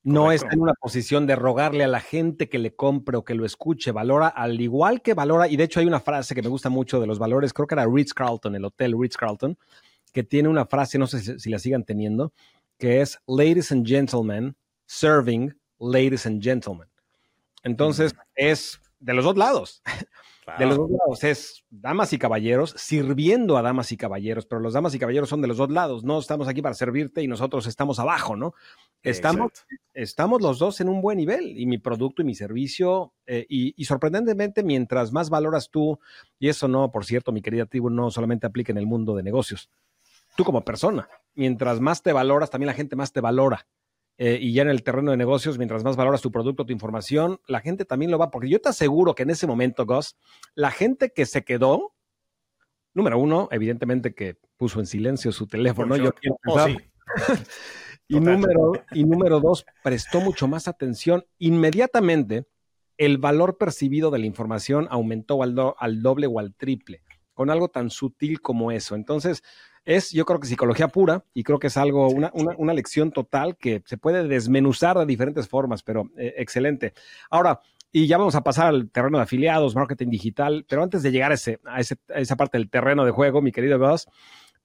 [0.02, 3.34] No está en una posición de rogarle a la gente que le compre o que
[3.34, 3.90] lo escuche.
[3.90, 7.00] Valora al igual que valora, y de hecho hay una frase que me gusta mucho
[7.00, 9.56] de los valores, creo que era Ritz Carlton, el hotel Ritz Carlton,
[10.12, 12.34] que tiene una frase, no sé si, la sigan teniendo,
[12.76, 16.88] que es Ladies and Gentlemen, serving ladies and gentlemen.
[17.62, 19.82] Entonces, es de los dos lados.
[20.58, 24.74] De los dos lados es damas y caballeros sirviendo a damas y caballeros, pero los
[24.74, 26.04] damas y caballeros son de los dos lados.
[26.04, 28.54] No estamos aquí para servirte y nosotros estamos abajo, ¿no?
[29.02, 29.52] Estamos,
[29.94, 33.84] estamos los dos en un buen nivel y mi producto y mi servicio, eh, y,
[33.84, 35.98] sorprendentemente, mientras más valoras tú,
[36.38, 39.22] y eso no, por cierto, mi querida tribu, no solamente aplica en el mundo de
[39.22, 39.70] negocios,
[40.36, 43.66] tú como persona, mientras más te valoras, también la gente más te valora.
[44.16, 47.40] Eh, y ya en el terreno de negocios, mientras más valoras tu producto, tu información,
[47.48, 50.16] la gente también lo va, porque yo te aseguro que en ese momento, Gus,
[50.54, 51.94] la gente que se quedó,
[52.92, 56.12] número uno, evidentemente que puso en silencio su teléfono, yo
[56.46, 56.66] oh,
[58.08, 61.24] y, número, y número dos, prestó mucho más atención.
[61.38, 62.46] Inmediatamente,
[62.96, 67.68] el valor percibido de la información aumentó al, al doble o al triple, con algo
[67.68, 68.94] tan sutil como eso.
[68.94, 69.42] Entonces,
[69.84, 73.56] es, yo creo que psicología pura y creo que es algo, una, una, lección total
[73.56, 76.94] que se puede desmenuzar de diferentes formas, pero eh, excelente.
[77.30, 77.60] Ahora,
[77.92, 81.30] y ya vamos a pasar al terreno de afiliados, marketing digital, pero antes de llegar
[81.30, 84.06] a, ese, a, esa parte del terreno de juego, mi querido Gus,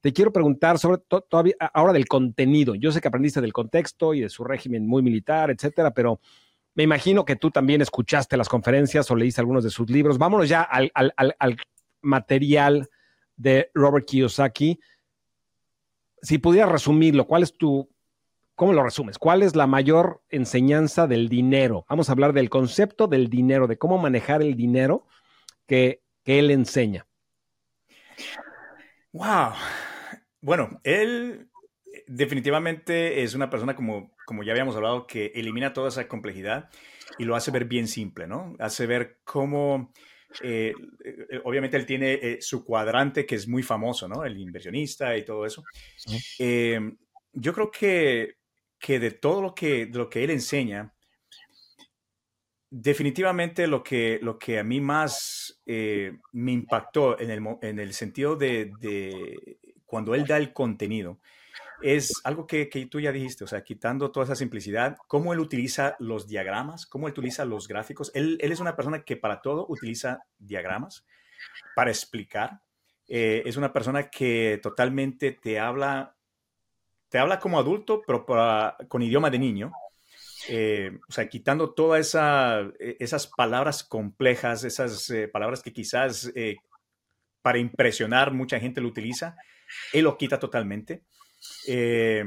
[0.02, 2.74] te quiero preguntar sobre todavía ahora del contenido.
[2.76, 6.22] Yo sé que aprendiste del contexto y de su régimen muy militar, etcétera, pero
[6.74, 10.18] me imagino que tú también escuchaste las conferencias o leíste algunos de sus libros.
[10.18, 11.58] Vámonos ya al, al, al
[12.02, 12.90] material
[13.36, 14.80] de Robert Kiyosaki
[16.22, 17.90] si pudieras resumirlo, ¿cuál es tu,
[18.56, 19.18] cómo lo resumes?
[19.18, 21.86] ¿Cuál es la mayor enseñanza del dinero?
[21.90, 25.08] Vamos a hablar del concepto del dinero, de cómo manejar el dinero
[25.66, 27.08] que, él enseña.
[29.14, 29.54] Wow.
[30.42, 31.50] Bueno, él
[32.06, 36.70] definitivamente es una persona como, como ya habíamos hablado, que elimina toda esa complejidad
[37.18, 38.56] y lo hace ver bien simple, ¿no?
[38.60, 39.92] Hace ver cómo
[40.42, 44.24] eh, eh, obviamente él tiene eh, su cuadrante que es muy famoso, ¿no?
[44.24, 45.64] El inversionista y todo eso.
[47.34, 48.36] yo creo que,
[48.78, 50.94] que, de todo lo que, lo que él enseña,
[52.70, 58.36] definitivamente lo que, lo que a mí más me impactó en el, en el sentido
[58.36, 61.20] de, de, cuando él da el contenido
[61.82, 65.96] es algo que, tú ya dijiste, o sea, quitando toda esa simplicidad, cómo él utiliza
[66.00, 68.12] los diagramas, cómo él utiliza los gráficos.
[68.14, 71.06] Él, es una persona que para todo utiliza diagramas
[71.76, 72.62] para explicar.
[73.08, 76.16] Eh, es una persona que totalmente te habla,
[77.10, 78.26] te habla como adulto, pero
[78.88, 79.72] con idioma de niño.
[80.48, 86.32] Eh, o sea, quitando todas esa, e, esas palabras complejas, esas eh, palabras que quizás
[87.42, 89.38] para impresionar mucha gente lo utiliza,
[89.94, 91.04] él lo quita totalmente.
[91.68, 92.24] Eh,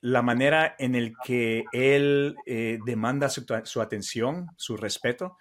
[0.00, 5.36] la manera en el que él eh, demanda su, atención, su respeto,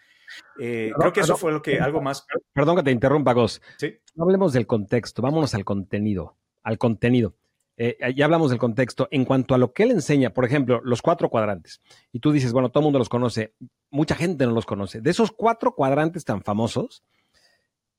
[0.60, 2.26] Eh, creo que eso fue lo que algo más.
[2.52, 3.62] Perdón que te interrumpa, Gos.
[3.78, 3.94] Sí.
[4.16, 6.36] No hablemos del contexto, vámonos al contenido.
[6.64, 7.36] Al contenido.
[7.78, 9.08] Eh, ya hablamos del contexto.
[9.12, 12.52] En cuanto a lo que él enseña, por ejemplo, los cuatro cuadrantes, y tú dices,
[12.52, 13.54] bueno, todo el mundo los conoce,
[13.92, 15.02] mucha gente no los conoce.
[15.02, 17.04] De esos cuatro cuadrantes tan famosos,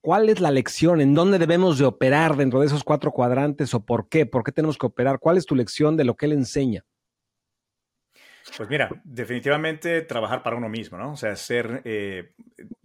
[0.06, 1.00] ¿cuál es la lección?
[1.00, 4.24] ¿En dónde debemos de operar dentro de esos cuatro cuadrantes o por qué?
[4.24, 5.18] ¿Por qué tenemos que operar?
[5.18, 6.84] ¿Cuál es tu lección de lo que él enseña?
[8.56, 11.10] Pues mira, definitivamente trabajar para uno mismo, ¿no?
[11.10, 12.34] O sea, ser eh,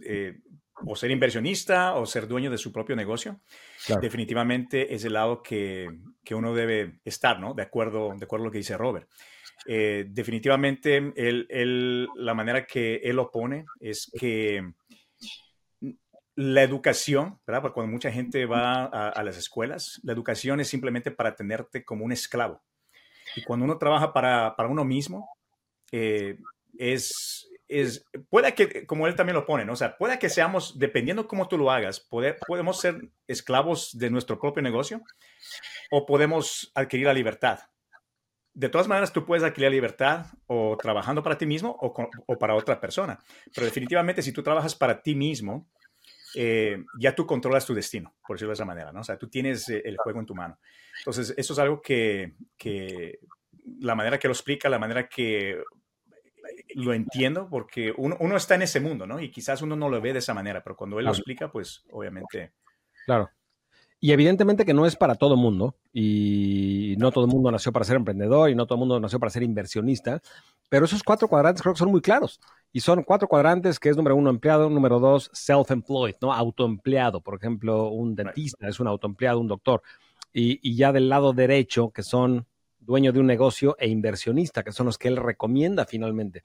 [0.03, 0.39] eh,
[0.83, 3.39] o ser inversionista o ser dueño de su propio negocio.
[4.01, 7.53] Definitivamente es el lado que, que, uno debe estar, ¿no?
[7.53, 9.07] De acuerdo, de acuerdo a lo que dice Robert.
[9.67, 14.73] Eh, definitivamente él, la manera que él lo pone es que
[16.35, 17.61] la educación, ¿verdad?
[17.61, 22.05] Porque cuando mucha gente va a, las escuelas, la educación es simplemente para tenerte como
[22.05, 22.61] un esclavo.
[23.35, 25.29] Y cuando uno trabaja para, para uno mismo,
[25.91, 26.37] eh,
[26.77, 29.73] es, es, puede que, como él también lo pone, ¿no?
[29.73, 34.39] o sea, puede que seamos, dependiendo cómo tú lo hagas, podemos ser esclavos de nuestro
[34.39, 35.01] propio negocio
[35.91, 37.59] o podemos adquirir la libertad.
[38.53, 41.93] De todas maneras, tú puedes adquirir la libertad o trabajando para ti mismo o,
[42.25, 43.17] o para otra persona.
[43.53, 45.69] Pero definitivamente, si tú trabajas para ti mismo,
[46.35, 49.01] eh, ya tú controlas tu destino, por decirlo de esa manera, ¿no?
[49.01, 50.59] O sea, tú tienes eh, el juego en tu mano.
[50.99, 53.19] Entonces, eso es algo que, que
[53.79, 55.61] la manera que lo explica, la manera que
[56.75, 59.19] lo entiendo porque uno, uno, está en ese mundo, ¿no?
[59.19, 61.83] Y quizás uno no lo ve de esa manera, pero cuando él lo explica, pues
[61.91, 62.53] obviamente.
[63.05, 63.29] Claro.
[64.03, 67.85] Y evidentemente que no es para todo mundo, y no todo el mundo nació para
[67.85, 70.21] ser emprendedor, y no todo el mundo nació para ser inversionista,
[70.69, 72.39] pero esos cuatro cuadrantes creo que son muy claros.
[72.73, 76.33] Y son cuatro cuadrantes que es número uno, empleado, número dos, self-employed, ¿no?
[76.33, 77.21] Autoempleado.
[77.21, 79.81] Por ejemplo, un dentista es un autoempleado, un doctor.
[80.33, 82.47] Y, y ya del lado derecho, que son
[82.79, 86.43] dueño de un negocio e inversionista, que son los que él recomienda finalmente.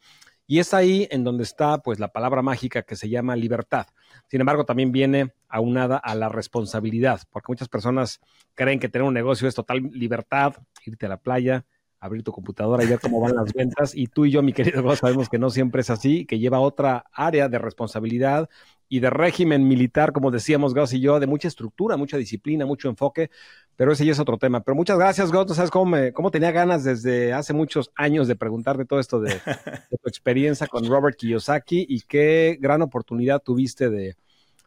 [0.48, 3.86] Y es ahí en donde está pues la palabra mágica que se llama libertad.
[4.28, 8.20] Sin embargo, también viene aunada a la responsabilidad, porque muchas personas
[8.54, 11.64] creen que tener un negocio es total libertad, irte a la playa,
[12.07, 13.95] abrir tu computadora y ver cómo van las ventas.
[13.95, 16.61] Y tú y yo, mi querido Goss, sabemos que no siempre es así, que lleva
[16.61, 18.49] otra área de responsabilidad
[18.88, 22.88] y de régimen militar, como decíamos Goss y yo, de mucha estructura, mucha disciplina, mucho
[22.88, 23.31] enfoque,
[23.75, 24.61] pero ese ya es otro tema.
[24.62, 25.55] Pero muchas gracias, Goto.
[25.55, 29.31] ¿Sabes cómo, me, cómo tenía ganas desde hace muchos años de preguntarte todo esto de,
[30.03, 34.16] tu experiencia con Robert Kiyosaki y qué gran oportunidad tuviste de...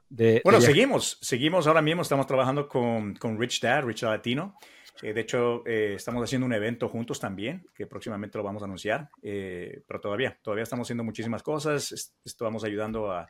[0.09, 4.55] de bueno, seguimos, seguimos ahora mismo, estamos trabajando con, con Rich Dad, Rich Latino.
[5.01, 8.65] Eh, de hecho, eh, estamos haciendo un evento juntos también, que próximamente lo vamos a
[8.65, 12.15] anunciar, eh, pero todavía, todavía estamos haciendo muchísimas cosas.
[12.23, 13.27] Estamos ayudando a,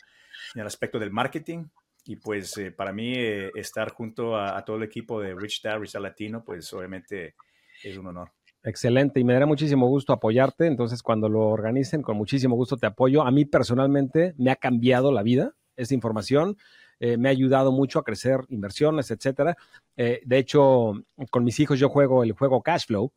[0.56, 1.66] en el aspecto del marketing,
[2.10, 5.80] y pues eh, para mí eh, estar junto a, todo el equipo de Rich Dad,
[5.80, 7.36] Rich Dad Latino, pues obviamente
[7.84, 8.32] es un honor.
[8.64, 10.66] Excelente, y me dará muchísimo gusto apoyarte.
[10.66, 13.22] Entonces, cuando lo organicen, con muchísimo gusto te apoyo.
[13.22, 16.58] A mí personalmente me ha cambiado la vida esta información.
[17.00, 19.58] Eh, me ha ayudado mucho a crecer inversiones, etcétera.
[19.96, 20.94] de hecho,
[21.30, 23.12] con mis hijos yo juego el juego Cashflow,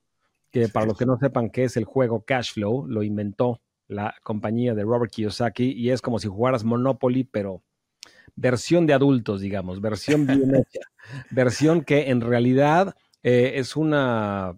[0.50, 4.74] que para los que no sepan qué es el juego Cashflow, lo inventó la compañía
[4.74, 7.62] de Robert Kiyosaki y es como si jugaras Monopoly, pero
[8.34, 10.80] versión de adultos, digamos, versión bien hecha,
[11.30, 14.56] versión que en realidad eh, es una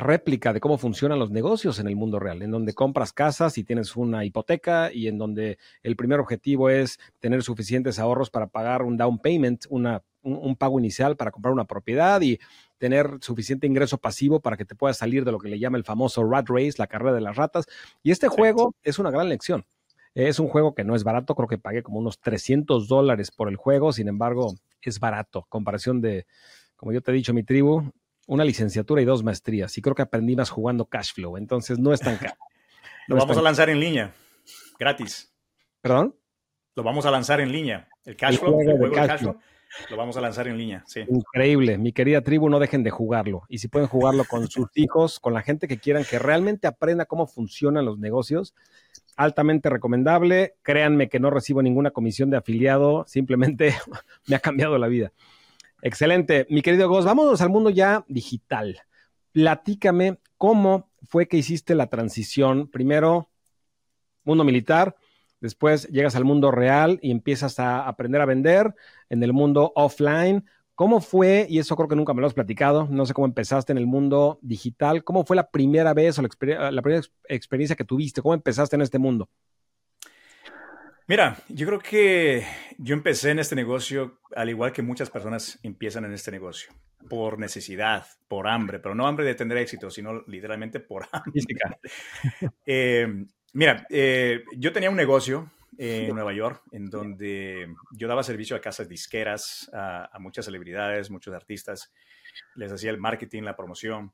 [0.00, 3.64] réplica de cómo funcionan los negocios en el mundo real, en donde compras casas y
[3.64, 8.82] tienes una hipoteca y en donde el primer objetivo es tener suficientes ahorros para pagar
[8.82, 12.38] un down payment, una, un, pago inicial para comprar una propiedad y
[12.78, 15.84] tener suficiente ingreso pasivo para que te puedas salir de lo que le llama el
[15.84, 17.66] famoso rat race, la carrera de las ratas.
[18.02, 19.64] Y este juego es una gran lección.
[20.14, 23.48] Es un juego que no es barato, creo que pagué como unos 300 dólares por
[23.48, 26.26] el juego, sin embargo, es barato, comparación de,
[26.76, 27.92] como yo te he dicho, mi tribu,
[28.26, 32.00] una licenciatura y dos maestrías, y creo que aprendí más jugando Cashflow, entonces no es
[32.00, 32.36] tan caro.
[33.08, 34.12] Lo vamos a lanzar en línea,
[34.78, 35.32] gratis.
[35.80, 36.16] ¿Perdón?
[36.74, 37.88] Lo vamos a lanzar en línea.
[38.04, 39.38] El Cashflow, el juego, de Cashflow
[39.90, 41.00] lo vamos a lanzar en línea, sí.
[41.08, 41.78] Increíble.
[41.78, 43.42] Mi querida tribu, no dejen de jugarlo.
[43.48, 47.06] Y si pueden jugarlo con sus hijos, con la gente que quieran que realmente aprenda
[47.06, 48.54] cómo funcionan los negocios,
[49.16, 50.54] altamente recomendable.
[50.62, 53.74] Créanme que no recibo ninguna comisión de afiliado, simplemente
[54.26, 55.12] me ha cambiado la vida.
[55.82, 56.46] Excelente.
[56.50, 58.80] Mi querido Gos, vámonos al mundo ya digital.
[59.32, 62.68] Platícame cómo fue que hiciste la transición.
[62.68, 63.30] Primero,
[64.24, 64.96] mundo militar,
[65.40, 68.74] después llegas al mundo real y empiezas a aprender a vender
[69.08, 70.44] en el mundo offline.
[70.74, 73.72] ¿Cómo fue, y eso creo que nunca me lo has platicado, no sé cómo empezaste
[73.72, 76.28] en el mundo digital, cómo fue la primera vez o la,
[76.82, 79.30] primera experiencia que tuviste, cómo empezaste en este mundo?
[81.08, 82.44] Mira, yo creo que
[82.78, 86.72] yo empecé en este negocio al igual que muchas personas empiezan en este negocio,
[87.08, 91.42] por necesidad, por hambre, pero no hambre de tener éxito, sino literalmente por hambre.
[92.66, 98.56] eh, mira, eh, yo tenía un negocio en Nueva York, en donde yo daba servicio
[98.56, 101.92] a casas disqueras, a, muchas celebridades, muchos artistas.
[102.54, 104.12] Les hacía el marketing, la promoción.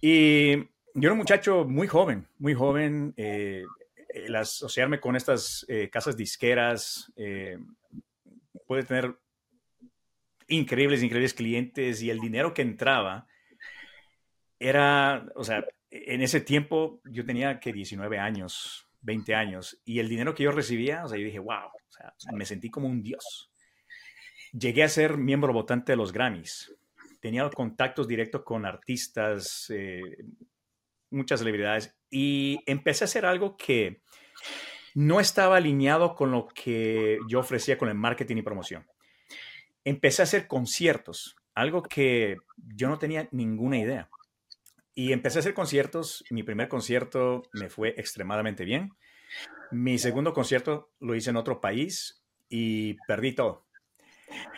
[0.00, 3.14] Y yo era un muchacho muy joven, muy joven.
[3.16, 3.64] Eh,
[4.12, 7.58] el asociarme con estas eh, casas disqueras eh,
[8.66, 9.16] puede tener
[10.48, 13.26] increíbles, increíbles clientes y el dinero que entraba
[14.58, 20.08] era, o sea, en ese tiempo yo tenía que 19 años, 20 años, y el
[20.08, 21.70] dinero que yo recibía, o sea, yo dije, wow,
[22.32, 23.50] me sentí como un dios.
[24.52, 26.74] Llegué a ser miembro votante de los Grammys.
[27.20, 30.24] Tenía contactos directos con artistas, eh,
[31.10, 34.02] muchas celebridades, y empecé a hacer algo que
[34.94, 38.86] no estaba alineado con lo que yo ofrecía con el marketing y promoción.
[39.82, 42.36] Empecé a hacer conciertos, algo que
[42.76, 44.10] yo no tenía ninguna idea.
[44.94, 46.22] Y empecé a hacer conciertos.
[46.28, 48.92] Mi primer concierto me fue extremadamente bien.
[49.70, 53.64] Mi segundo concierto lo hice en otro país y perdí todo.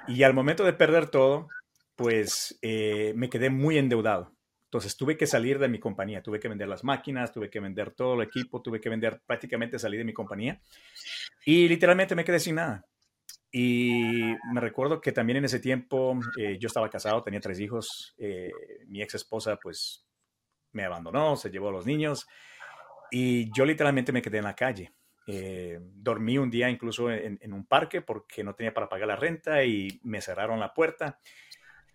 [0.08, 1.46] Y al momento de perder todo,
[1.94, 4.33] pues eh, me quedé muy endeudado.
[4.74, 7.92] Entonces tuve que salir de mi compañía, tuve que vender las máquinas, tuve que vender
[7.92, 10.60] todo el equipo, tuve que vender prácticamente salir de mi compañía
[11.46, 12.84] y literalmente me quedé sin nada.
[13.52, 18.16] Y me recuerdo que también en ese tiempo eh, yo estaba casado, tenía tres hijos,
[18.18, 18.50] eh,
[18.88, 20.04] mi ex esposa pues
[20.72, 22.26] me abandonó, se llevó a los niños
[23.12, 24.92] y yo literalmente me quedé en la calle.
[25.28, 29.62] Eh, dormí un día incluso en, un parque porque no tenía para pagar la renta
[29.62, 31.20] y me cerraron la puerta.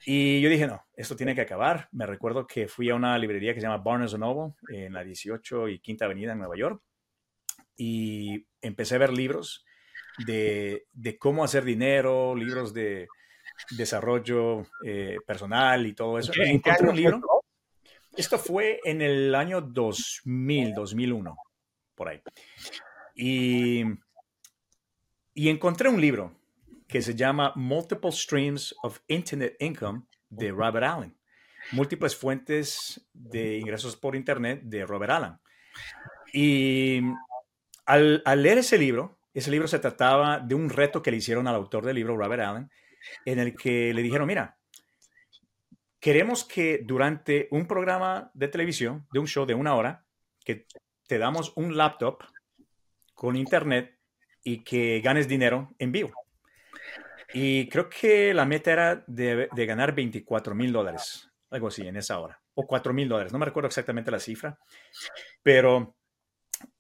[0.05, 1.89] Y yo dije, no, esto tiene que acabar.
[1.91, 5.67] Me recuerdo que fui a una librería que se llama Barnes Noble en la 18
[5.69, 6.81] y Quinta Avenida en Nueva York
[7.75, 9.65] y empecé a ver libros
[10.25, 13.07] de, de cómo hacer dinero, libros de
[13.71, 16.31] desarrollo eh, personal y todo eso.
[16.35, 17.21] encontré un libro
[18.19, 21.37] esto fue en el año 2000, 2001,
[21.95, 22.21] por ahí.
[23.15, 23.83] Y,
[25.33, 26.35] y encontré un libro
[26.89, 31.15] que se llama Multiple Streams of Internet Income de Robert Allen.
[31.71, 35.37] Múltiples fuentes de ingresos por Internet de Robert Allen.
[36.33, 37.01] Y
[37.85, 41.47] al, al, leer ese libro, ese libro se trataba de un reto que le hicieron
[41.47, 42.71] al autor del libro, Robert Allen,
[43.23, 44.57] en el que le dijeron, mira,
[45.99, 50.05] queremos que durante un programa de televisión, de un show de una hora,
[50.43, 50.65] que
[51.07, 52.23] te damos un laptop
[53.13, 53.95] con internet
[54.43, 56.11] y que ganes dinero en vivo.
[57.33, 62.19] Y creo que la meta era de, ganar 24 mil dólares, algo así, en esa
[62.19, 64.57] hora, o 4 mil dólares, no me recuerdo exactamente la cifra,
[65.43, 65.95] pero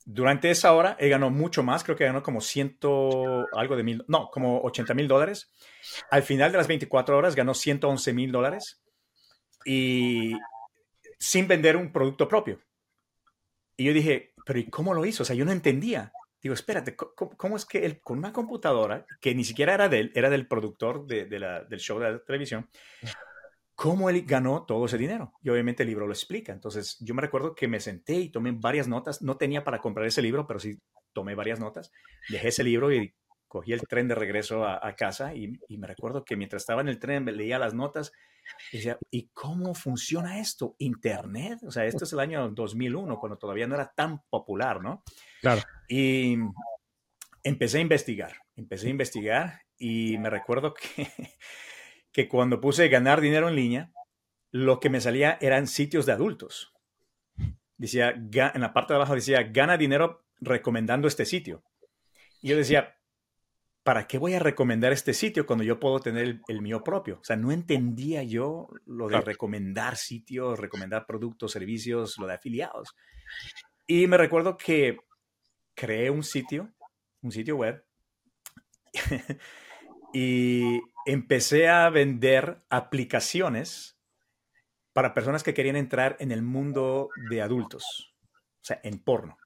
[0.05, 4.03] durante esa hora él ganó mucho más, creo que ganó como ciento, algo de mil,
[4.07, 5.51] no, como 80 mil dólares.
[6.09, 8.81] Al final de las 24 horas ganó 111 mil dólares
[9.65, 10.33] y
[11.19, 12.59] sin vender un producto propio.
[13.77, 15.23] Y yo dije, pero ¿y cómo lo hizo?
[15.23, 16.11] O sea, yo no entendía.
[16.41, 20.11] Digo, espérate, ¿cómo, es que él con una computadora, que ni siquiera era de él,
[20.15, 22.69] era del productor de, del show de la televisión,
[23.75, 25.33] cómo él ganó todo ese dinero?
[25.41, 26.53] Y obviamente el libro lo explica.
[26.53, 29.21] Entonces, yo me recuerdo que me senté y tomé varias notas.
[29.21, 30.79] No tenía para comprar ese libro, pero sí
[31.11, 31.91] tomé varias notas.
[32.29, 33.13] Dejé ese libro y
[33.49, 36.87] cogí el tren de regreso a, casa y, y, me recuerdo que mientras estaba en
[36.87, 38.13] el tren leía las notas
[38.71, 40.75] y decía, ¿y cómo funciona esto?
[40.79, 41.59] ¿Internet?
[41.65, 45.03] O sea, esto es el año 2001, cuando todavía no era tan popular, ¿no?
[45.41, 45.61] Claro.
[45.87, 46.37] Y
[47.43, 51.07] empecé a investigar, empecé a investigar y me recuerdo que,
[52.11, 53.91] que cuando puse ganar dinero en línea,
[54.51, 56.73] lo que me salía eran sitios de adultos.
[57.77, 61.63] Decía, en la parte de abajo decía, gana dinero recomendando este sitio.
[62.41, 62.98] Y yo decía,
[63.83, 67.19] ¿para qué voy a recomendar este sitio cuando yo puedo tener el, mío propio?
[67.21, 72.95] O sea, no entendía yo lo de recomendar sitios, recomendar productos, servicios, lo de afiliados.
[73.87, 74.97] Y me recuerdo que
[75.73, 76.71] creé un sitio,
[77.21, 77.83] un sitio web,
[80.13, 83.97] y empecé a vender aplicaciones
[84.93, 89.37] para personas que querían entrar en el mundo de adultos, o sea, en porno.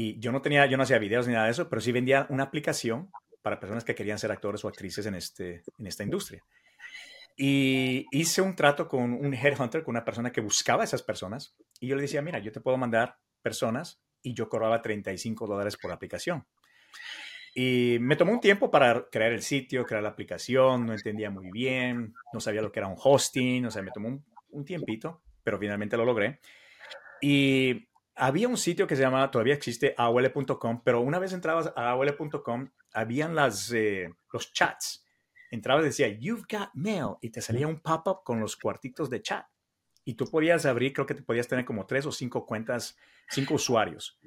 [0.00, 2.24] Y yo no tenía, yo no hacía videos ni nada de eso, pero sí vendía
[2.30, 3.10] una aplicación
[3.42, 6.44] para personas que querían ser actores o actrices en, este, en esta industria.
[7.36, 11.56] Y hice un trato con un headhunter, con una persona que buscaba a esas personas.
[11.80, 15.76] Y yo le decía, mira, yo te puedo mandar personas y yo cobraba 35 dólares
[15.76, 16.46] por aplicación.
[17.56, 21.50] Y me tomó un tiempo para crear el sitio, crear la aplicación, no entendía muy
[21.50, 25.22] bien, no sabía lo que era un hosting, o sea, me tomó un, un tiempito,
[25.42, 26.38] pero finalmente lo logré.
[27.20, 27.87] Y
[28.18, 32.70] había un sitio que se llamaba, todavía existe, AOL.com, pero una vez entrabas a AOL.com,
[32.92, 35.06] habían las, eh, los chats.
[35.50, 39.22] Entrabas y decía, You've got mail, y te salía un pop-up con los cuartitos de
[39.22, 39.46] chat.
[40.04, 42.96] Y tú podías abrir, creo que te podías tener como tres o cinco cuentas,
[43.28, 44.18] cinco usuarios.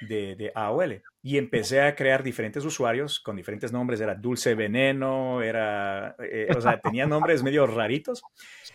[0.00, 1.02] de, AOL.
[1.22, 4.00] Y empecé a crear diferentes usuarios con diferentes nombres.
[4.00, 8.22] Era Dulce Veneno, era, eh, o sea, tenía nombres medio raritos.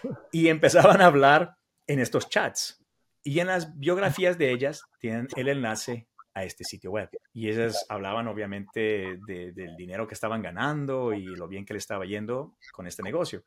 [0.32, 1.57] Y empezaban a hablar
[1.88, 2.79] en estos chats.
[3.24, 7.09] Y en las biografías de ellas tienen el enlace a este sitio web.
[7.34, 12.05] Y ellas hablaban obviamente del dinero que estaban ganando y lo bien que le estaba
[12.05, 13.43] yendo con este negocio.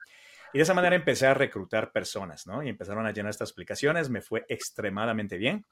[0.53, 2.63] Y de esa manera empecé a reclutar personas, ¿no?
[2.63, 5.65] Y empezaron a llenar estas aplicaciones, me fue extremadamente bien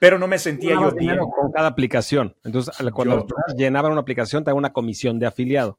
[0.00, 1.18] pero no me sentía yo bien.
[1.18, 2.34] con cada aplicación.
[2.42, 5.78] Entonces, cuando llenaban una aplicación, te daba una comisión de afiliado.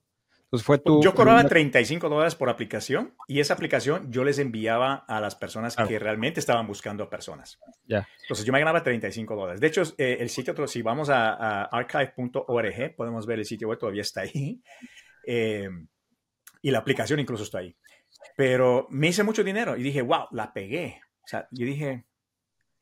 [0.52, 1.02] Entonces, fue tu...
[1.02, 5.78] Yo cobraba 35 dólares por aplicación y esa aplicación yo les enviaba a las personas
[5.78, 7.58] que realmente estaban buscando personas.
[7.88, 8.06] Ya.
[8.24, 9.62] Entonces, yo me ganaba 35 dólares.
[9.62, 14.02] De hecho, eh, el sitio, si vamos a, archive.org, podemos ver el sitio web, todavía
[14.02, 14.62] está ahí.
[15.28, 15.70] Eh,
[16.64, 17.78] y la aplicación incluso está ahí.
[18.36, 21.00] Pero me hice mucho dinero y dije, wow, la pegué.
[21.24, 22.08] O sea, yo dije,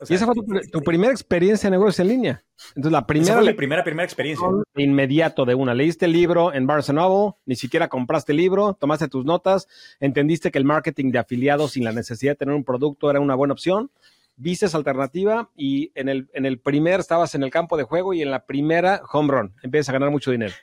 [0.08, 0.36] y esa fue
[0.72, 2.43] tu, primera experiencia de negocios en línea.
[2.70, 3.34] Entonces, la primera.
[3.34, 4.47] Esa fue primera, primera experiencia.
[4.76, 5.74] inmediato de una.
[5.74, 9.68] Leíste el libro en Barnes Noble, ni siquiera compraste el libro, tomaste tus notas,
[10.00, 13.36] entendiste que el marketing de afiliados sin la necesidad de tener un producto era una
[13.36, 13.91] buena opción.
[14.38, 18.14] Viste esa alternativa y en el, en el primer estabas en el campo de juego
[18.14, 19.54] y en la primera home run.
[19.64, 20.54] Empiezas a ganar mucho dinero.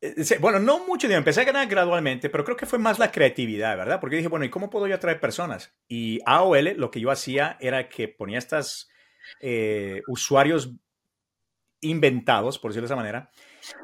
[0.00, 3.10] Eh, bueno, no mucho dinero, empecé a ganar gradualmente, pero creo que fue más la
[3.10, 3.98] creatividad, ¿verdad?
[4.00, 5.76] Porque dije, bueno, ¿y cómo puedo yo atraer personas?
[5.88, 8.88] Y AOL lo que yo hacía era que ponía estos
[9.40, 10.72] eh, usuarios
[11.80, 13.30] inventados, por decirlo de esa manera,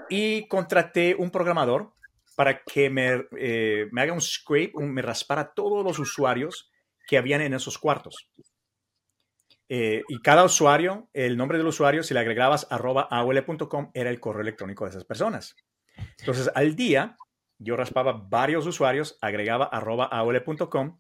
[0.09, 1.93] y contraté un programador
[2.37, 6.71] para que me, eh, haga un scrape, me raspara todos los usuarios
[7.07, 8.29] que habían en esos cuartos.
[9.69, 14.43] y cada usuario, el nombre del usuario, si le agregabas arroba aol.com, era el correo
[14.43, 15.57] electrónico de esas personas.
[16.19, 17.17] Entonces, al día,
[17.59, 20.99] yo raspaba varios usuarios, agregaba arroba aol.com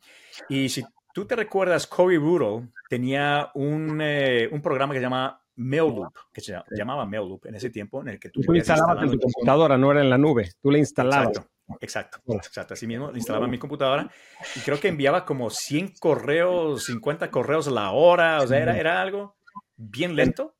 [0.48, 5.40] y si tú te recuerdas, Cory Rudol tenía un, eh, un programa que se llama
[5.56, 9.12] MailLoop, que se llamaba MailLoop en ese tiempo, en el que tú, tú instalabas en
[9.12, 11.40] tu computadora, no era en la nube, tú le instalabas.
[11.80, 14.10] Exacto, exacto, Así mismo, instalaba en mi computadora
[14.54, 18.76] y creo que enviaba como 100 correos, 50 correos a la hora, o sea, era,
[18.76, 19.36] era algo
[19.76, 20.56] bien lento,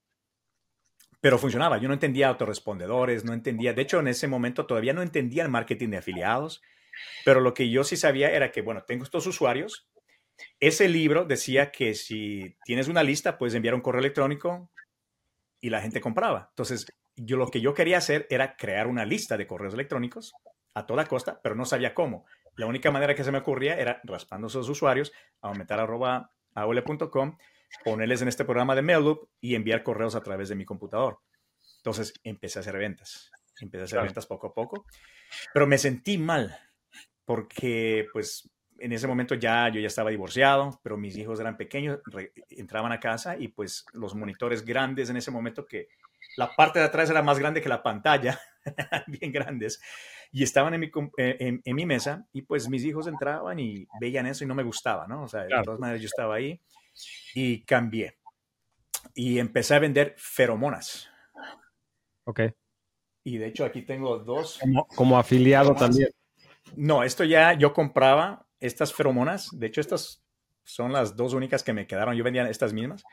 [1.24, 1.78] pero funcionaba.
[1.78, 5.48] Yo no entendía autorrespondedores, no entendía, de hecho en ese momento todavía no entendía el
[5.48, 6.60] marketing de afiliados,
[7.24, 9.88] pero lo que yo sí sabía era que, bueno, tengo estos usuarios.
[10.60, 14.70] Ese libro decía que si tienes una lista, puedes enviar un correo electrónico
[15.62, 16.48] y la gente compraba.
[16.50, 16.84] Entonces,
[17.16, 20.34] yo lo que yo quería hacer era crear una lista de correos electrónicos
[20.74, 22.26] a toda costa, pero no sabía cómo.
[22.54, 25.10] La única manera que se me ocurría era raspando esos usuarios,
[25.40, 27.38] aumentar arroba aole.com
[27.84, 31.20] ponerles en este programa de MailLoop y enviar correos a través de mi computador.
[31.78, 33.30] Entonces empecé a hacer ventas.
[33.60, 34.86] Empecé a hacer ventas poco a poco.
[35.52, 36.56] Pero me sentí mal
[37.24, 42.00] porque pues en ese momento ya yo ya estaba divorciado, pero mis hijos eran pequeños,
[42.50, 45.88] entraban a casa y pues los monitores grandes en ese momento que
[46.36, 48.40] la parte de atrás era más grande que la pantalla,
[49.06, 49.80] bien grandes,
[50.32, 54.26] y estaban en mi, eh, en, mi, mesa y pues mis hijos entraban y veían
[54.26, 55.22] eso y no me gustaba, ¿no?
[55.22, 56.60] O sea, de todas maneras yo estaba ahí
[57.34, 58.18] y cambié.
[59.14, 61.09] Y empecé a vender feromonas.
[62.24, 62.40] Ok.
[63.24, 64.61] Y de hecho aquí tengo dos.
[64.95, 66.09] Como, afiliado también.
[66.76, 69.49] No, esto ya yo compraba estas feromonas.
[69.53, 70.22] De hecho, estas
[70.62, 72.16] son las dos únicas que me quedaron.
[72.16, 73.05] Yo vendía estas mismas.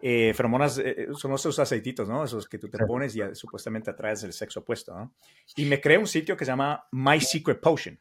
[0.00, 2.24] Eh, feromonas eh, eh, son esos aceititos, ¿no?
[2.24, 5.14] Esos que tú te pones y supuestamente atraes el sexo opuesto, ¿no?
[5.56, 7.98] Y me creé un sitio que se llama My Secret Potion.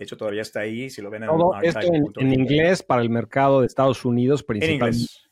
[0.00, 1.80] De hecho, todavía está ahí, si lo ven en Todo esto
[2.16, 4.86] en, inglés para el mercado de Estados Unidos principalmente.
[4.86, 5.30] En inglés.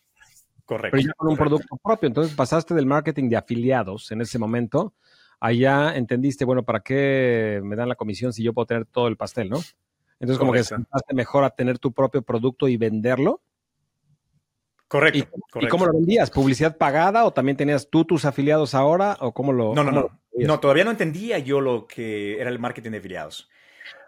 [0.66, 0.94] Correcto.
[0.94, 2.06] Pero ya con un producto propio.
[2.06, 4.92] Entonces pasaste del marketing de afiliados en ese momento.
[5.40, 9.16] Allá entendiste, bueno, ¿para qué me dan la comisión si yo puedo tener todo el
[9.16, 9.58] pastel, no?
[10.20, 13.40] Entonces, como que pasaste mejor a tener tu propio producto y venderlo.
[14.86, 15.30] Correcto
[15.62, 16.30] ¿Y, cómo lo vendías?
[16.30, 19.74] ¿Publicidad pagada o también tenías tú tus afiliados ahora o cómo lo?
[19.74, 20.20] No, no, no.
[20.34, 23.48] No, todavía no entendía yo lo que era el marketing de afiliados.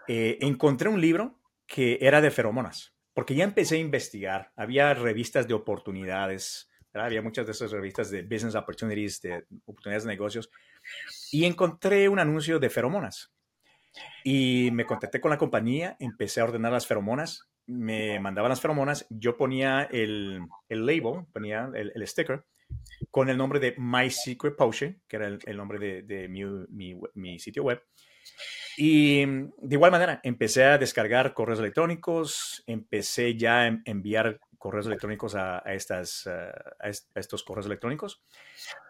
[0.07, 4.51] Eh, encontré un libro que era de feromonas, porque ya empecé a investigar.
[4.55, 10.09] Había revistas de oportunidades, había muchas de esas revistas de business opportunities, de oportunidades de
[10.09, 10.49] negocios,
[11.31, 13.31] y encontré un anuncio de feromonas.
[14.23, 19.05] Y me contacté con la compañía, empecé a ordenar las feromonas, me mandaban las feromonas,
[19.09, 22.43] yo ponía el, el label, ponía el, el, sticker
[23.09, 26.99] con el nombre de My Secret Potion, que era el, nombre de, de mi, mi,
[27.13, 27.81] mi, sitio web.
[28.77, 34.85] Y mm, de igual manera, empecé a descargar correos electrónicos, empecé ya a enviar correos
[34.85, 38.21] electrónicos a, estas, a, estos correos electrónicos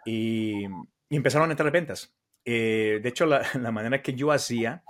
[0.05, 0.65] y,
[1.09, 2.13] empezaron a entrar ventas.
[2.45, 4.83] Eh, de hecho, la, la, manera que yo hacía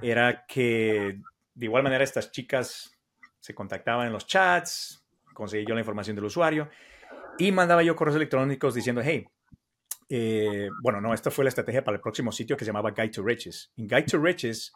[0.00, 1.20] era que
[1.54, 2.98] de igual manera estas chicas
[3.40, 6.68] se contactaban en los chats, conseguí yo la información del usuario
[7.38, 9.26] Y mandaba yo correos electrónicos diciendo, hey,
[10.14, 13.08] eh, bueno, no, esta fue la estrategia para el próximo sitio que se llamaba Guide
[13.08, 13.72] to Riches.
[13.78, 14.70] En Guide to Riches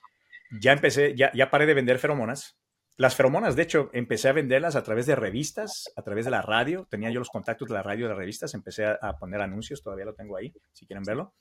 [0.62, 2.56] ya empecé, ya, ya paré de vender feromonas.
[2.96, 6.40] Las feromonas, de hecho, empecé a venderlas a través de revistas, a través de la
[6.40, 6.86] radio.
[6.88, 8.54] Tenía yo los contactos de la radio de las revistas.
[8.54, 11.34] Empecé a, poner anuncios, todavía lo tengo ahí, si quieren verlo.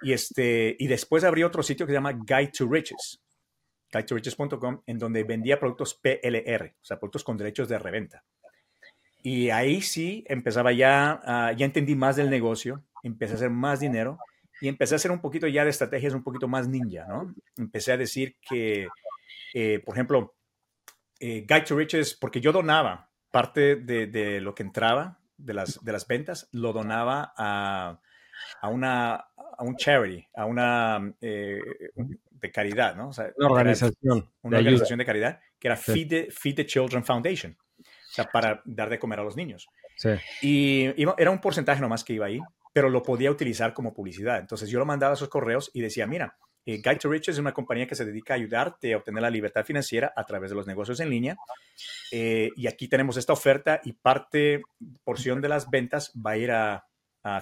[0.00, 3.22] Y, este, y después abrí otro sitio que se llama Guide to Riches,
[3.92, 8.24] guideriches.com, en donde vendía productos PLR, o sea, productos con derechos de reventa.
[9.28, 13.80] Y ahí sí empezaba ya, ah, ya entendí más del negocio, empecé a hacer más
[13.80, 14.20] dinero
[14.60, 17.34] y empecé a hacer un poquito ya de estrategias un poquito más ninja, ¿no?
[17.56, 18.86] Empecé a decir que,
[19.52, 20.36] eh, por ejemplo,
[21.18, 25.90] eh, Guide to Riches, porque yo donaba parte de, lo que entraba de las, de
[25.90, 28.00] las ventas, lo donaba a,
[28.60, 29.24] a una
[29.58, 31.60] a un charity, a una eh,
[32.30, 33.10] de caridad, ¿no?
[33.38, 34.30] una organización.
[34.42, 37.65] Una de organización de caridad que era Feed, the, Children Foundation, o
[38.16, 39.68] sea, para dar de comer a los niños.
[39.96, 40.10] Sí.
[40.42, 42.40] Y era un porcentaje nomás que iba ahí,
[42.72, 44.38] pero lo podía utilizar como publicidad.
[44.38, 46.36] Entonces yo lo mandaba a esos correos y decía, mira,
[46.66, 49.30] eh, Guide to Riches es una compañía que se dedica a ayudarte a obtener la
[49.30, 51.36] libertad financiera a través de los negocios en línea.
[52.10, 54.62] Eh, y aquí tenemos esta oferta y parte,
[55.04, 56.84] porción de las ventas va a ir a,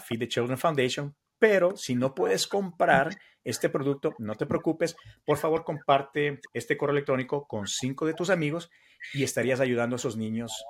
[0.03, 1.15] Feed the Children Foundation.
[1.45, 4.97] Pero si no puedes comprar este producto, no te preocupes.
[5.27, 8.71] Por favor, comparte este correo electrónico con cinco de tus amigos
[9.13, 10.65] y estarías ayudando a esos niños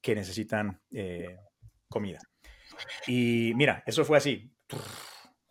[0.00, 1.38] que necesitan eh,
[1.88, 2.18] comida.
[3.06, 4.50] Y mira, eso fue así.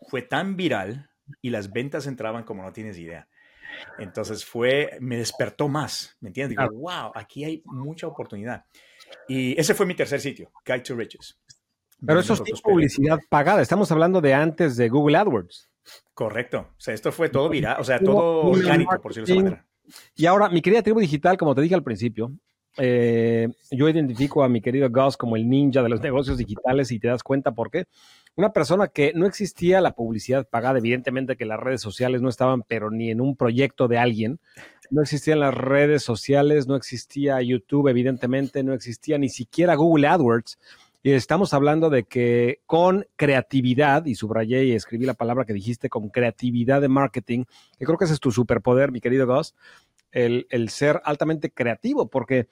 [0.09, 1.09] Fue tan viral
[1.41, 3.29] y las ventas entraban como no tienes idea.
[3.97, 6.57] Entonces fue, me despertó más, ¿me entiendes?
[6.57, 8.65] Digo, wow, aquí hay mucha oportunidad.
[9.29, 11.39] Y ese fue mi tercer sitio, Guide to Riches.
[12.05, 15.69] Pero eso es publicidad pagada, estamos hablando de antes de Google AdWords.
[16.13, 19.67] Correcto, o sea, esto fue todo viral, o sea, todo orgánico, por decirlo de manera.
[20.15, 22.31] Y ahora, mi querida tribu digital, como te dije al principio,
[22.77, 26.99] eh, yo identifico a mi querido Gus como el ninja de los negocios digitales y
[26.99, 27.85] te das cuenta por qué
[28.35, 32.63] una persona que no existía la publicidad pagada, evidentemente que las redes sociales no estaban,
[32.63, 34.39] pero ni en un proyecto de alguien,
[34.91, 40.59] no existían las redes sociales, no existía YouTube, evidentemente, no existía ni siquiera Google AdWords.
[41.05, 45.87] Y estamos hablando de que con creatividad, y subrayé y escribí la palabra que dijiste,
[45.87, 47.43] con creatividad de marketing,
[47.77, 49.53] que creo que ese es tu superpoder, mi querido Gus,
[50.11, 52.47] el, el ser altamente creativo, porque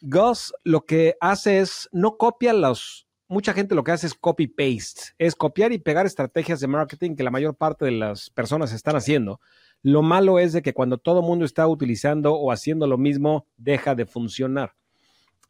[0.00, 5.12] Gus lo que hace es no copia los, mucha gente lo que hace es copy-paste,
[5.18, 8.96] es copiar y pegar estrategias de marketing que la mayor parte de las personas están
[8.96, 9.38] haciendo.
[9.82, 13.46] Lo malo es de que cuando todo el mundo está utilizando o haciendo lo mismo,
[13.58, 14.72] deja de funcionar.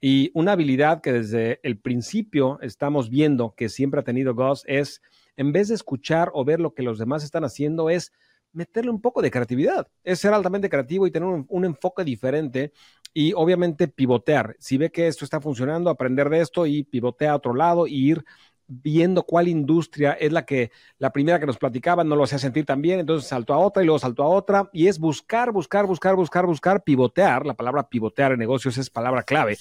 [0.01, 5.03] Y una habilidad que desde el principio estamos viendo que siempre ha tenido Gus es,
[5.37, 8.13] en vez de escuchar o ver lo que los demás están haciendo, es
[8.53, 12.73] meterle un poco de creatividad, es ser altamente creativo y tener un, enfoque diferente
[13.13, 14.57] y obviamente pivotear.
[14.59, 18.11] Si ve que esto está funcionando, aprender de esto y pivotea a otro lado y
[18.11, 18.25] ir
[18.71, 22.67] viendo cuál industria es la que la primera que nos platicaban no lo hacía sentir
[22.67, 25.87] tan bien, entonces saltó a otra y luego saltó a otra y es buscar, buscar,
[25.87, 27.47] buscar, buscar, buscar, pivotear.
[27.47, 29.57] La palabra pivotear en negocios es palabra clave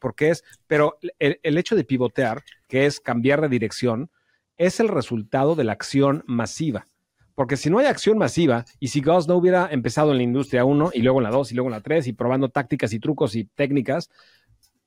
[0.00, 4.10] porque es, pero el, hecho de pivotear, que es cambiar de dirección,
[4.56, 6.86] es el resultado de la acción masiva.
[7.34, 10.64] Porque si no hay acción masiva y si Gus no hubiera empezado en la industria
[10.64, 13.00] 1 y luego en la 2 y luego en la 3 y probando tácticas y
[13.00, 14.10] trucos y técnicas,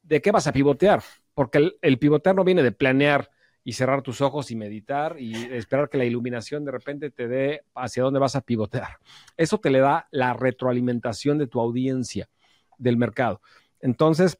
[0.03, 1.01] ¿de qué vas a pivotear?
[1.33, 3.31] Porque el, pivotear no viene de planear
[3.63, 7.63] y cerrar tus ojos y meditar y esperar que la iluminación de repente te dé
[7.73, 8.97] hacia dónde vas a pivotear.
[9.37, 12.29] Eso te le da la retroalimentación de tu audiencia,
[12.77, 13.41] del mercado.
[13.79, 14.37] Entonces,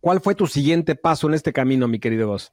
[0.00, 2.52] ¿cuál fue tu siguiente paso en este camino, mi querido Gus?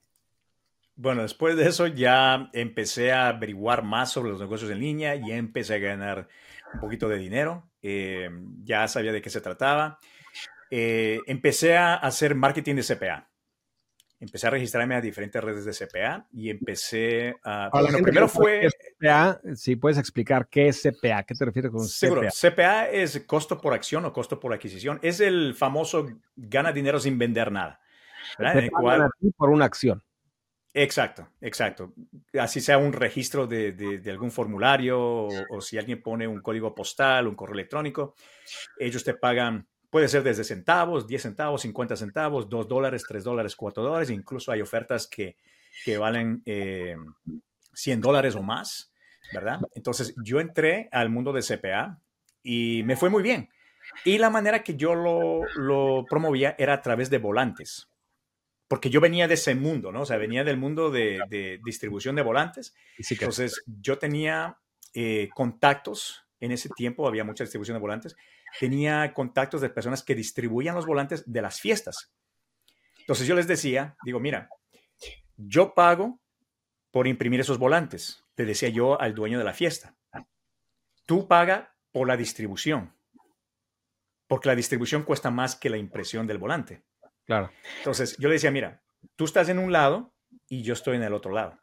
[0.95, 5.31] Bueno, después de eso ya empecé a averiguar más sobre los negocios en línea, y
[5.31, 6.27] empecé a ganar
[6.73, 8.29] un poquito de dinero, eh,
[8.63, 9.99] ya sabía de qué se trataba.
[10.71, 13.29] Eh, empecé a hacer marketing de CPA.
[14.20, 17.70] Empecé a registrarme a diferentes redes de CPA y empecé a...
[17.72, 18.68] Bueno, primero fue...
[18.68, 22.22] CPA, si puedes explicar qué es CPA, ¿qué te refieres con Seguro.
[22.22, 22.51] CPA?
[22.51, 24.99] CPA es costo por acción o costo por adquisición.
[25.01, 27.82] Es el famoso gana dinero sin vender nada.
[28.38, 29.09] ¿verdad?
[29.38, 30.03] por una acción.
[30.74, 31.93] Exacto, exacto.
[32.38, 34.99] Así sea un registro de, algún formulario
[35.49, 38.16] o, si alguien pone un código postal, un correo electrónico,
[38.78, 43.55] ellos te pagan, puede ser desde centavos, 10 centavos, 50 centavos, 2 dólares, 3 dólares,
[43.55, 45.37] 4 dólares, incluso hay ofertas que,
[45.97, 48.91] valen 100 eh, dólares o más,
[49.31, 49.61] ¿verdad?
[49.73, 52.01] Entonces yo entré al mundo de CPA
[52.43, 53.47] y me fue muy bien.
[54.03, 57.87] Y la manera que yo lo, lo promovía era a través de volantes
[58.67, 60.01] porque yo venía de ese mundo, ¿no?
[60.01, 62.75] O sea, venía del mundo de, distribución de volantes.
[62.97, 64.57] Entonces, yo tenía
[64.93, 68.17] eh, contactos, en ese tiempo había mucha distribución de volantes,
[68.60, 72.12] tenía contactos de personas que distribuían los volantes de las fiestas.
[72.99, 74.49] Entonces, yo les decía, digo, mira,
[75.38, 76.20] yo pago
[76.91, 79.95] por imprimir esos volantes, le decía yo al dueño de la fiesta.
[81.06, 82.95] Tú paga por la distribución,
[84.28, 86.84] porque la distribución cuesta más que la impresión del volante.
[87.26, 87.51] Claro.
[87.78, 88.82] Entonces yo le decía, mira,
[89.16, 90.14] tú estás en un lado
[90.47, 91.60] y yo estoy en el otro lado.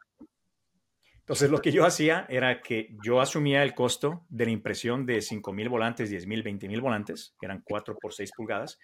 [1.23, 5.21] Entonces lo que yo hacía era que yo asumía el costo de la impresión de
[5.21, 8.77] 5 mil volantes, 10 mil, 20 mil volantes, que eran 4 por 6 pulgadas.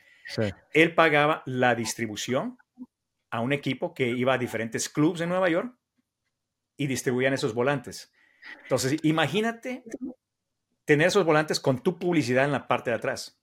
[0.73, 2.57] Él pagaba la distribución
[3.29, 5.75] a un equipo que iba a diferentes clubs en Nueva York
[6.77, 8.13] y distribuían esos volantes.
[8.63, 9.83] Entonces, imagínate
[10.85, 13.38] tener esos volantes con tu publicidad en la parte de atrás.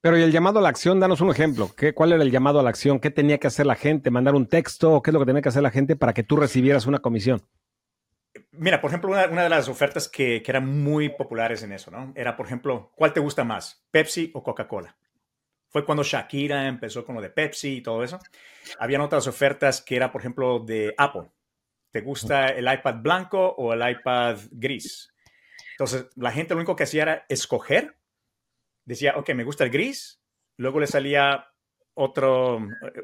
[0.00, 1.70] Pero y el llamado a la acción, danos un ejemplo.
[1.76, 3.00] ¿Qué, ¿Cuál era el llamado a la acción?
[3.00, 4.10] ¿Qué tenía que hacer la gente?
[4.10, 4.92] ¿Mandar un texto?
[4.92, 7.00] ¿O qué es lo que tenía que hacer la gente para que tú recibieras una
[7.00, 7.42] comisión?
[8.52, 12.12] Mira, por ejemplo, una, de las ofertas que, que, eran muy populares en eso, ¿no?
[12.16, 13.84] Era, por ejemplo, ¿cuál te gusta más?
[13.90, 14.96] ¿Pepsi o Coca-Cola?
[15.68, 18.18] Fue cuando Shakira empezó con lo de Pepsi y todo eso.
[18.78, 21.30] Habían otras ofertas que era, por ejemplo, de Apple.
[21.90, 25.12] ¿Te gusta el iPad blanco o el iPad gris?
[25.72, 27.99] Entonces, la gente lo único que hacía era escoger
[28.90, 30.20] decía, ok, me gusta el gris.
[30.56, 31.46] Luego le salía
[31.94, 32.56] otro,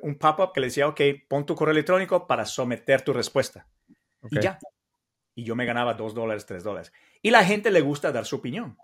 [0.03, 3.67] un pop-up que le decía, ok, pon tu correo electrónico para someter tu respuesta.
[4.31, 4.59] Y ya.
[5.35, 6.93] Y yo me ganaba dos dólares, tres dólares.
[7.23, 8.77] Y la gente le gusta dar su opinión.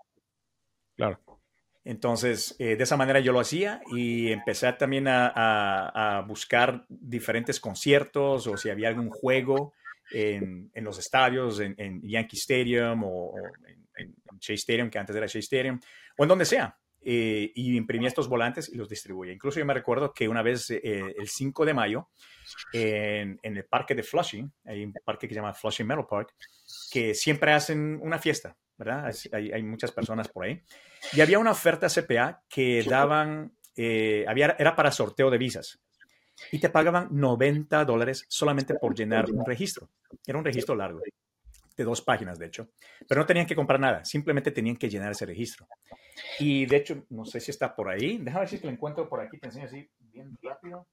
[0.95, 1.19] Claro.
[1.83, 8.47] Entonces, eh, de esa manera yo lo hacía y empecé también a, buscar diferentes conciertos
[8.47, 9.73] o si había algún juego
[10.11, 13.33] en, los estadios, en, Yankee Stadium o,
[13.67, 15.79] en, en, Chase Stadium, que antes era Chase Stadium,
[16.17, 16.77] o en donde sea.
[17.05, 19.33] Eh, y imprimía estos volantes y los distribuía.
[19.33, 22.09] Incluso yo me recuerdo que una vez, eh, el 5 de mayo,
[22.71, 26.33] en, el parque de Flushing, hay un parque que se llama Flushing Metal Park,
[26.89, 29.11] que siempre hacen una fiesta, ¿verdad?
[29.33, 30.61] Hay, hay muchas personas por ahí.
[31.11, 35.81] Y había una oferta CPA que daban, eh, había, era para sorteo de visas.
[36.51, 39.89] Y te pagaban 90 dólares solamente por llenar un registro.
[40.25, 41.01] Era un registro largo
[41.75, 42.69] de dos páginas, de hecho.
[43.07, 45.67] Pero no tenían que comprar nada, simplemente tenían que llenar ese registro.
[46.39, 48.17] Y de hecho, no sé si está por ahí.
[48.17, 50.87] Déjame ver si lo encuentro por aquí, te enseño así bien rápido.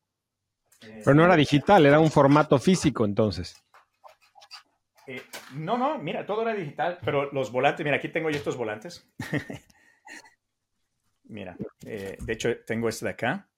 [0.81, 3.55] Pero no era digital, era un formato físico entonces.
[5.07, 5.23] Eh,
[5.55, 9.11] no, no, mira, todo era digital, pero los volantes, mira, aquí tengo yo estos volantes.
[11.25, 13.49] mira, eh, de hecho tengo este de acá,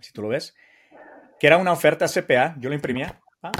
[0.00, 0.54] si tú lo ves,
[1.38, 3.20] que era una oferta CPA, yo lo imprimía.
[3.42, 3.52] Ah,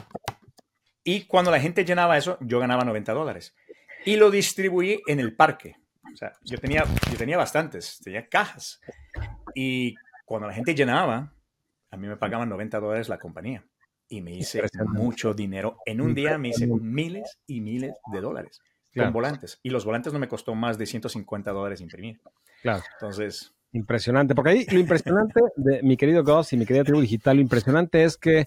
[1.11, 3.55] y cuando la gente llenaba eso, yo ganaba 90 dólares.
[4.05, 5.77] Y lo distribuí en el parque.
[6.13, 8.79] O sea, yo tenía, yo tenía bastantes, tenía cajas.
[9.55, 9.95] Y
[10.27, 11.33] cuando la gente llenaba,
[11.91, 13.65] a mí me pagaban 90 dólares la compañía.
[14.07, 15.79] Y me hice mucho dinero.
[15.87, 18.61] En un día me hice miles y miles de dólares
[18.95, 19.61] con volantes.
[19.63, 22.21] Y los volantes no me costó más de 150 dólares imprimir.
[22.61, 22.83] Claro.
[23.01, 23.55] Entonces.
[23.73, 24.35] Impresionante.
[24.35, 28.05] Porque ahí lo impresionante de mi querido Goss y mi querida tribu digital, lo impresionante
[28.05, 28.47] es que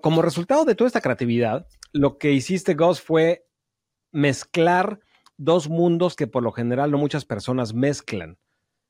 [0.00, 3.46] como resultado de toda esta creatividad, lo que hiciste, Gus, fue
[4.10, 5.00] mezclar
[5.36, 8.38] dos mundos que por lo general no muchas personas mezclan.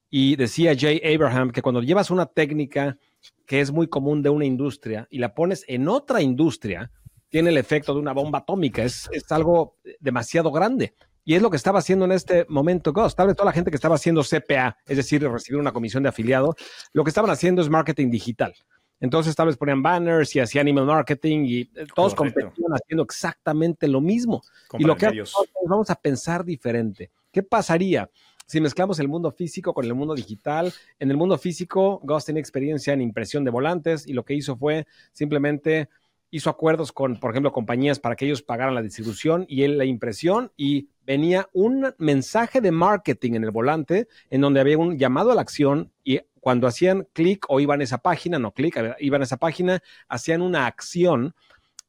[0.09, 2.99] Y decía Jay Abraham que cuando llevas una técnica
[3.47, 6.93] que es muy común de una industria y la pones en otra industria,
[7.29, 8.85] tiene el efecto de una bomba atómica.
[8.85, 10.95] Es, es algo demasiado grande.
[11.25, 13.17] Y es lo que estaba haciendo en este momento Gus.
[13.17, 16.11] Tal vez toda la gente que estaba haciendo CPA, es decir, recibir una comisión de
[16.11, 16.55] afiliado,
[16.93, 18.55] lo que estaban haciendo es marketing digital.
[19.01, 23.89] Entonces tal vez ponían banners y hacían email marketing y eh, todos competían haciendo exactamente
[23.89, 24.43] lo mismo.
[24.79, 25.23] y lo que
[25.69, 27.11] vamos a pensar diferente.
[27.31, 28.09] ¿Qué pasaría
[28.47, 30.73] si mezclamos el mundo físico con el mundo digital?
[30.99, 34.57] En el mundo físico, Ghost tenía experiencia en impresión de volantes y lo que hizo
[34.57, 35.89] fue simplemente
[36.31, 39.85] hizo acuerdos con, por ejemplo, compañías para que ellos pagaran la distribución y él la
[39.85, 45.31] impresión y venía un mensaje de marketing en el volante en donde había un llamado
[45.31, 49.21] a la acción y cuando hacían clic o iban a esa página, no clic, iban
[49.21, 51.35] a esa página, hacían una acción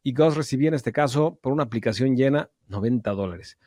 [0.01, 3.59] y Ghost recibía en este caso por una aplicación llena 90 dólares.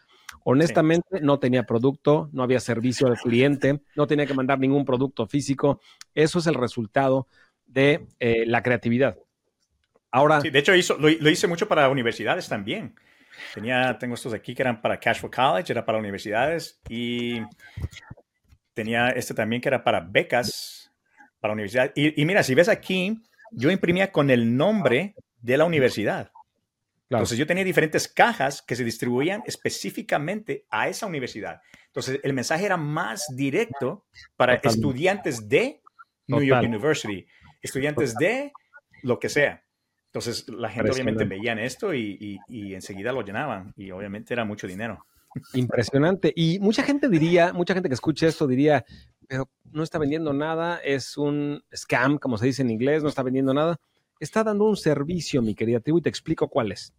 [0.43, 5.29] Honestamente, no tenía producto, no había servicio al cliente, no tenía que mandar ningún producto
[5.29, 5.81] físico.
[6.13, 7.29] Eso es el resultado
[7.67, 9.17] de eh, la creatividad.
[10.11, 10.41] Ahora.
[10.41, 12.97] de hecho, lo, hice mucho para universidades también.
[13.55, 17.41] Tenía, tengo estos aquí que eran para Cash for College, era para universidades y
[18.75, 20.93] tenía este también que era para becas
[21.41, 21.93] para universidad.
[21.95, 26.31] Y, mira, si ves aquí, yo imprimía con el nombre de la universidad.
[27.09, 31.61] Entonces yo tenía diferentes cajas que se distribuían específicamente a esa universidad.
[31.87, 34.07] Entonces el mensaje era más directo
[34.37, 35.81] para estudiantes de
[36.29, 37.27] New York University,
[37.63, 38.53] estudiantes de
[39.03, 39.65] lo que sea.
[40.07, 44.67] Entonces la gente obviamente veían esto y, y, enseguida lo llenaban y obviamente era mucho
[44.67, 45.05] dinero.
[45.55, 46.33] Impresionante.
[46.35, 48.85] Y mucha gente diría, mucha gente que escuche esto diría,
[49.29, 53.23] pero no está vendiendo nada, es un scam, como se dice en inglés, no está
[53.23, 53.79] vendiendo nada.
[54.19, 56.93] está dando un servicio, mi querida tribu, y te explico cuál es.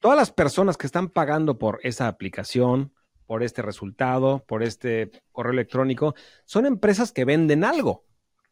[0.00, 2.92] Todas las personas que están pagando por esa aplicación,
[3.26, 6.14] por este resultado, por este correo electrónico,
[6.44, 8.04] son empresas que venden algo.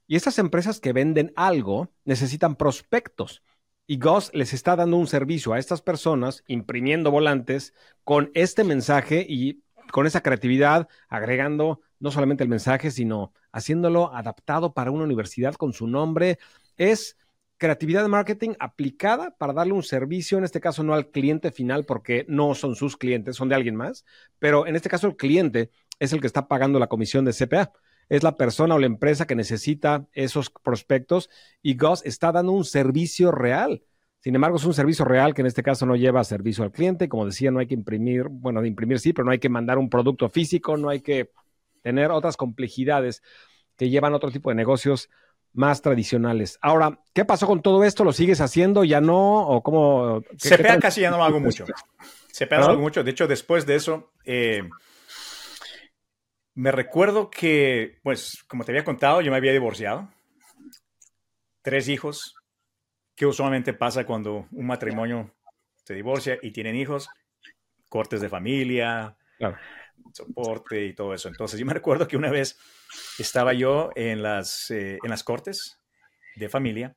[0.07, 3.43] Y estas empresas que venden algo necesitan prospectos.
[3.87, 7.73] Y Goss les está dando un servicio a estas personas imprimiendo volantes
[8.03, 9.63] con este mensaje y
[9.93, 15.73] con esa creatividad, agregando no solamente el mensaje, sino haciéndolo adaptado para una universidad con
[15.73, 16.39] su nombre.
[16.77, 17.17] Es
[17.59, 21.85] creatividad de marketing aplicada para darle un servicio, en este caso no al cliente final
[21.85, 24.05] porque no son sus clientes, son de alguien más,
[24.41, 25.71] pero en este caso el cliente
[26.01, 27.73] es el que está pagando la comisión de CPA
[28.09, 31.29] es la persona o la empresa que necesita esos prospectos
[31.63, 33.83] y Goss está dando un servicio real.
[34.21, 37.09] Sin embargo, es un servicio real que en este caso no lleva servicio al cliente.
[37.09, 39.79] Como decía, no hay que imprimir, bueno, de imprimir sí, pero no hay que mandar
[39.79, 41.31] un producto físico, no hay que
[41.83, 43.23] tener otras complejidades
[43.77, 45.11] que llevan otro tipo de negocios
[45.53, 46.59] más tradicionales.
[46.61, 48.05] Ahora, ¿qué pasó con todo esto?
[48.05, 48.85] ¿Lo sigues haciendo?
[48.85, 49.47] ¿Ya no?
[49.47, 50.23] ¿O cómo?
[50.37, 51.65] CPA casi ya no lo hago mucho.
[51.65, 53.03] CPA no lo hago mucho.
[53.03, 54.69] De hecho, después de eso, eh,
[56.57, 60.09] me recuerdo que, pues, como te había contado, yo me había divorciado.
[61.61, 62.35] Tres hijos,
[63.15, 65.35] que usualmente pasa cuando un matrimonio
[65.85, 67.09] se divorcia y tienen hijos,
[67.91, 69.17] cortes de familia,
[70.15, 71.29] soporte y todo eso.
[71.29, 72.59] Entonces, yo me recuerdo que una vez
[73.19, 75.79] estaba yo en las, eh, en las cortes
[76.37, 76.97] de familia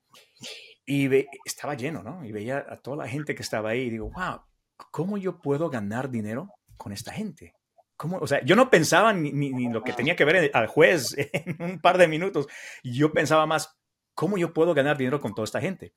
[0.85, 1.09] y
[1.43, 2.23] estaba lleno, ¿no?
[2.23, 4.41] Y veía a toda la gente que estaba ahí y digo, wow,
[4.89, 6.47] ¿cómo yo puedo ganar dinero
[6.77, 7.58] con esta gente?
[8.01, 11.79] O sea, yo no pensaba ni, lo que tenía que ver al juez en un
[11.79, 12.47] par de minutos.
[12.83, 13.77] Yo pensaba más,
[14.13, 15.93] ¿cómo yo puedo ganar dinero con toda esta gente?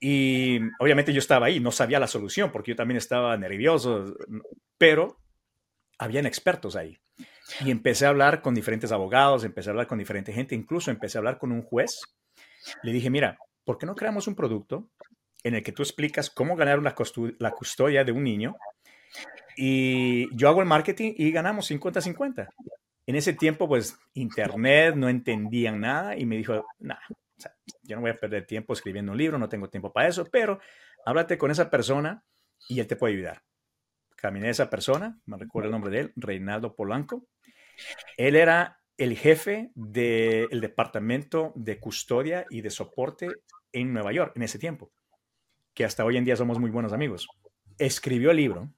[0.00, 4.16] Y obviamente yo estaba ahí, no sabía la solución porque yo también estaba nervioso,
[4.76, 5.18] pero
[5.98, 6.98] habían expertos ahí.
[7.60, 11.18] Y empecé a hablar con diferentes abogados, empecé a hablar con diferente gente, incluso empecé
[11.18, 12.00] a hablar con un juez.
[12.82, 14.90] Le dije, mira, ¿por qué no creamos un producto
[15.44, 16.94] en el que tú explicas cómo ganar una
[17.38, 18.56] la custodia de un niño
[19.56, 22.48] y yo hago el marketing y ganamos 50-50.
[23.06, 27.02] En ese tiempo, pues, internet, no entendían nada y me dijo, nada,
[27.82, 30.60] yo no voy a perder tiempo escribiendo un libro, no tengo tiempo para eso, pero
[31.04, 32.24] háblate con esa persona
[32.68, 33.42] y él te puede ayudar.
[34.16, 37.26] Caminé a esa persona, me recuerdo el nombre de él, Reinaldo Polanco.
[38.16, 43.28] Él era el jefe del departamento de custodia y de soporte
[43.72, 44.92] en Nueva York en ese tiempo,
[45.74, 47.26] que hasta hoy en día somos muy buenos amigos.
[47.78, 48.72] Escribió el libro,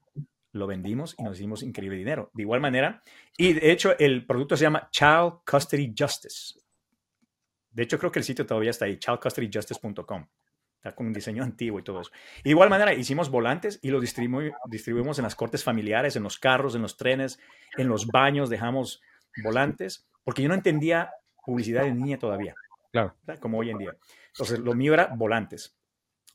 [0.55, 2.31] lo vendimos y nos hicimos increíble dinero.
[2.33, 3.03] De igual manera,
[3.37, 6.59] y de hecho el producto se llama Child Custody Justice.
[7.71, 10.27] De hecho, creo que el sitio todavía está ahí, childcustodyjustice.com.
[10.77, 12.11] Está con un diseño antiguo y todo eso.
[12.41, 16.39] Y de igual manera, hicimos volantes y los distribuimos en las cortes familiares, en los
[16.39, 17.41] carros, en los trenes,
[17.77, 19.03] en los baños, dejamos
[19.43, 21.11] volantes, porque yo no entendía
[21.45, 22.55] publicidad en niña todavía.
[22.93, 23.17] Claro.
[23.41, 23.97] Como hoy en día.
[24.29, 25.77] Entonces, lo mío era volantes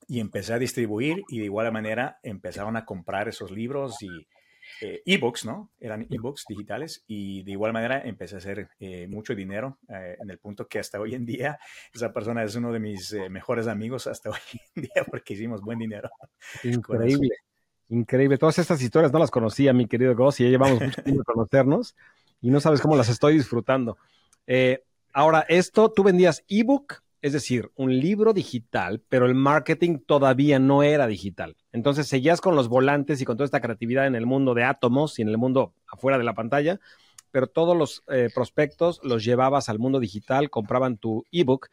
[0.09, 4.09] y empecé a distribuir y de igual manera empezaron a comprar esos libros y
[4.81, 5.69] eh, ebooks, ¿no?
[5.79, 10.31] Eran ebooks digitales y de igual manera empecé a hacer eh, mucho dinero eh, en
[10.31, 11.59] el punto que hasta hoy en día
[11.93, 14.39] esa persona es uno de mis mejores amigos hasta hoy
[14.75, 16.09] en día porque hicimos buen dinero.
[16.63, 17.35] Increíble.
[17.89, 18.39] Increíble.
[18.39, 21.95] Todas estas historias no las conocía, mi querido Goss, y ya llevamos mucho tiempo conocernos
[22.41, 23.97] y no sabes cómo las estoy disfrutando.
[25.13, 30.83] ahora, esto, tú vendías ebook es decir, un libro digital, pero el marketing todavía no
[30.83, 31.57] era digital.
[31.71, 35.19] Entonces seguías con los volantes y con toda esta creatividad en el mundo de átomos
[35.19, 36.79] y en el mundo afuera de la pantalla,
[37.31, 41.67] pero todos los eh, prospectos los llevabas al mundo digital, compraban tu ebook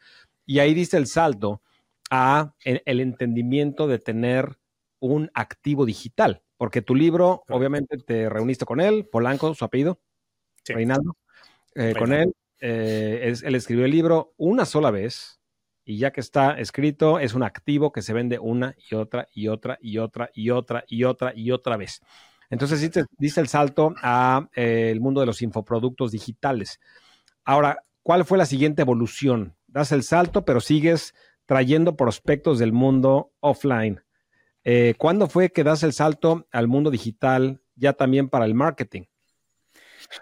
[0.45, 1.61] y ahí diste el salto
[2.09, 4.57] a el, entendimiento de tener
[4.99, 9.99] un activo digital, porque tu libro, obviamente te reuniste con él, Polanco, su apellido,
[10.65, 11.17] Reinaldo,
[11.75, 15.36] eh, con él, eh, él escribió el libro una sola vez,
[15.87, 19.47] y ya que está escrito, es un activo que se vende una y otra y
[19.47, 22.01] otra y otra y otra y otra y otra vez.
[22.49, 22.81] Entonces
[23.17, 26.81] dice, el salto a eh, mundo de los infoproductos digitales.
[27.45, 29.55] Ahora, ¿cuál fue la siguiente evolución?
[29.65, 31.15] Das el salto, pero sigues
[31.45, 34.01] trayendo prospectos del mundo offline.
[34.65, 39.03] Eh, ¿Cuándo fue que das el salto al mundo digital ya también para el marketing?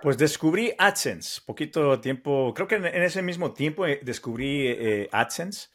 [0.02, 5.70] Pues descubrí AdSense, poquito tiempo, creo que en, ese mismo tiempo eh, descubrí eh, AdSense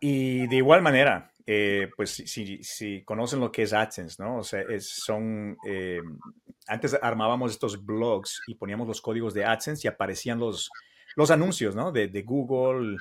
[0.00, 4.38] y de igual manera, eh, pues si, si, conocen lo que es AdSense, ¿no?
[4.38, 5.56] O sea, es, son,
[6.66, 10.70] antes armábamos estos blogs y poníamos los códigos de AdSense y aparecían los,
[11.16, 11.92] los anuncios, ¿no?
[11.92, 12.96] De, de Google.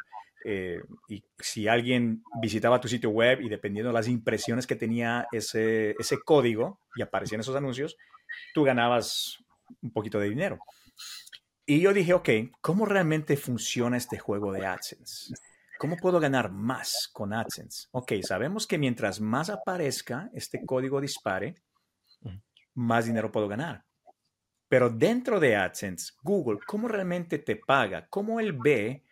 [1.07, 5.95] y si alguien visitaba tu sitio web y dependiendo de las impresiones que tenía ese,
[5.99, 7.97] ese código y aparecían esos anuncios,
[8.53, 9.43] tú ganabas
[9.81, 10.59] un poquito de dinero.
[11.65, 12.29] Y yo dije, ok,
[12.61, 15.33] ¿cómo realmente funciona este juego de AdSense?
[15.79, 17.87] ¿cómo puedo ganar más con AdSense?
[17.91, 21.55] Ok, sabemos que mientras más aparezca este código dispare,
[22.75, 23.85] más dinero puedo ganar.
[24.67, 28.07] Pero dentro de AdSense, Google, ¿cómo realmente te paga?
[28.09, 29.03] ¿Cómo él ve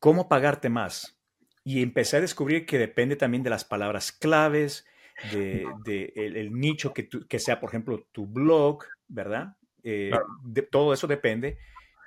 [0.00, 1.16] cómo pagarte más?
[1.64, 4.84] Y empecé a descubrir que depende también de las palabras claves,
[5.30, 9.56] de, el, nicho que, que, sea, por ejemplo, tu blog, ¿verdad?
[9.82, 10.10] Eh,
[10.42, 11.58] de, todo eso depende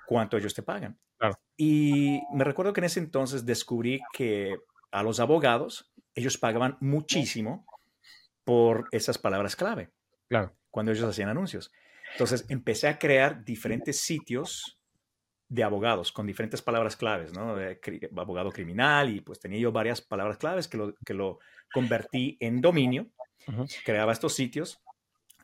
[0.07, 0.97] cuánto ellos te pagan.
[1.57, 4.57] Y me recuerdo que en ese entonces descubrí que
[4.91, 7.65] a los abogados ellos pagaban muchísimo
[8.43, 9.91] por esas palabras clave.
[10.27, 10.53] Claro.
[10.69, 11.71] Cuando ellos hacían anuncios.
[12.11, 14.79] Entonces empecé a crear diferentes sitios
[15.47, 17.55] de abogados con diferentes palabras claves, ¿no?
[18.17, 21.39] abogado criminal y pues tenía yo varias palabras claves que lo, que lo
[21.73, 23.07] convertí en dominio,
[23.85, 24.81] creaba estos sitios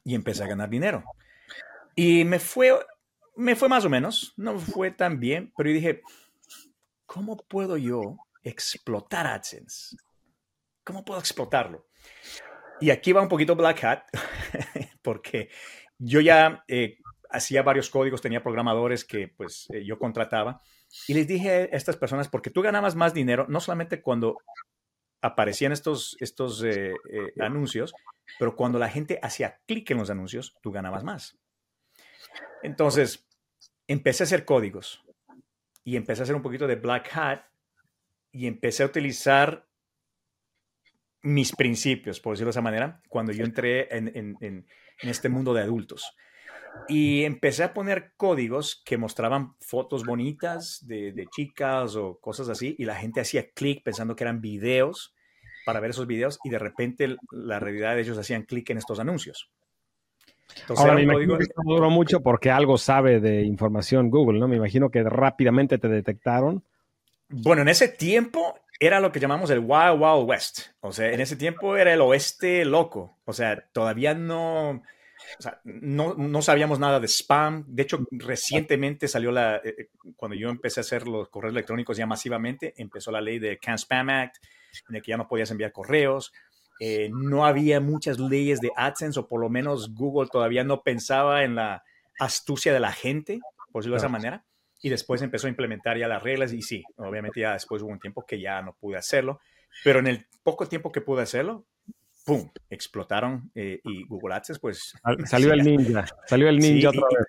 [0.03, 1.03] y empecé a ganar dinero.
[1.95, 2.73] Y me fue,
[3.35, 6.01] me fue más o menos, no fue tan bien, pero yo dije,
[7.05, 9.97] ¿cómo puedo yo explotar AdSense?
[10.83, 11.87] ¿Cómo puedo explotarlo?
[12.79, 14.03] Y aquí va un poquito Black Hat,
[15.03, 15.49] porque
[15.99, 16.97] yo ya eh,
[17.29, 20.61] hacía varios códigos, tenía programadores que pues eh, yo contrataba
[21.07, 24.37] y les dije a estas personas, porque tú ganabas más dinero, no solamente cuando
[25.21, 26.93] aparecían estos, estos eh,
[27.39, 27.93] anuncios,
[28.39, 31.37] pero cuando la gente hacía clic en los anuncios, tú ganabas más.
[32.63, 33.27] Entonces,
[33.87, 35.03] empecé a hacer códigos
[35.83, 37.41] y empecé a hacer un poquito de Black Hat
[38.31, 39.67] y empecé a utilizar
[41.23, 44.65] mis principios, por decirlo de esa manera, cuando yo entré en,
[45.01, 46.15] este mundo de adultos.
[46.87, 52.85] Y empecé a poner códigos que mostraban fotos bonitas de, chicas o cosas así, y
[52.85, 55.13] la gente hacía clic pensando que eran videos
[55.65, 58.99] para ver esos videos, y de repente la realidad de ellos hacían clic en estos
[58.99, 59.51] anuncios.
[60.59, 64.47] Entonces, Ahora, me imagino que esto duró mucho porque algo sabe de información Google, ¿no?
[64.47, 66.63] Me imagino que rápidamente te detectaron.
[67.29, 70.59] Bueno, en ese tiempo era lo que llamamos el Wild Wild West.
[70.81, 73.19] O sea, en ese tiempo era el oeste loco.
[73.25, 74.81] O sea, todavía no,
[75.39, 77.63] o sea, no, no, sabíamos nada de spam.
[77.67, 81.97] De hecho, recientemente salió la, eh, eh, cuando yo empecé a hacer los correos electrónicos
[81.97, 84.37] ya masivamente, empezó la ley de Can Spam Act,
[84.89, 86.33] en el que ya no podías enviar correos.
[86.83, 91.43] Eh, no había muchas leyes de AdSense, o por lo menos Google todavía no pensaba
[91.43, 91.83] en la
[92.19, 93.39] astucia de la gente,
[93.71, 94.43] por decirlo de esa manera
[94.81, 97.99] y después empezó a implementar ya las reglas y sí, obviamente ya después hubo un
[97.99, 99.39] tiempo que ya no pude hacerlo,
[99.83, 101.65] pero en el poco tiempo que pude hacerlo,
[102.25, 104.93] ¡pum!, explotaron eh, y Google AdSense pues...
[105.25, 107.27] Salió el ninja, salió el ninja otra vez.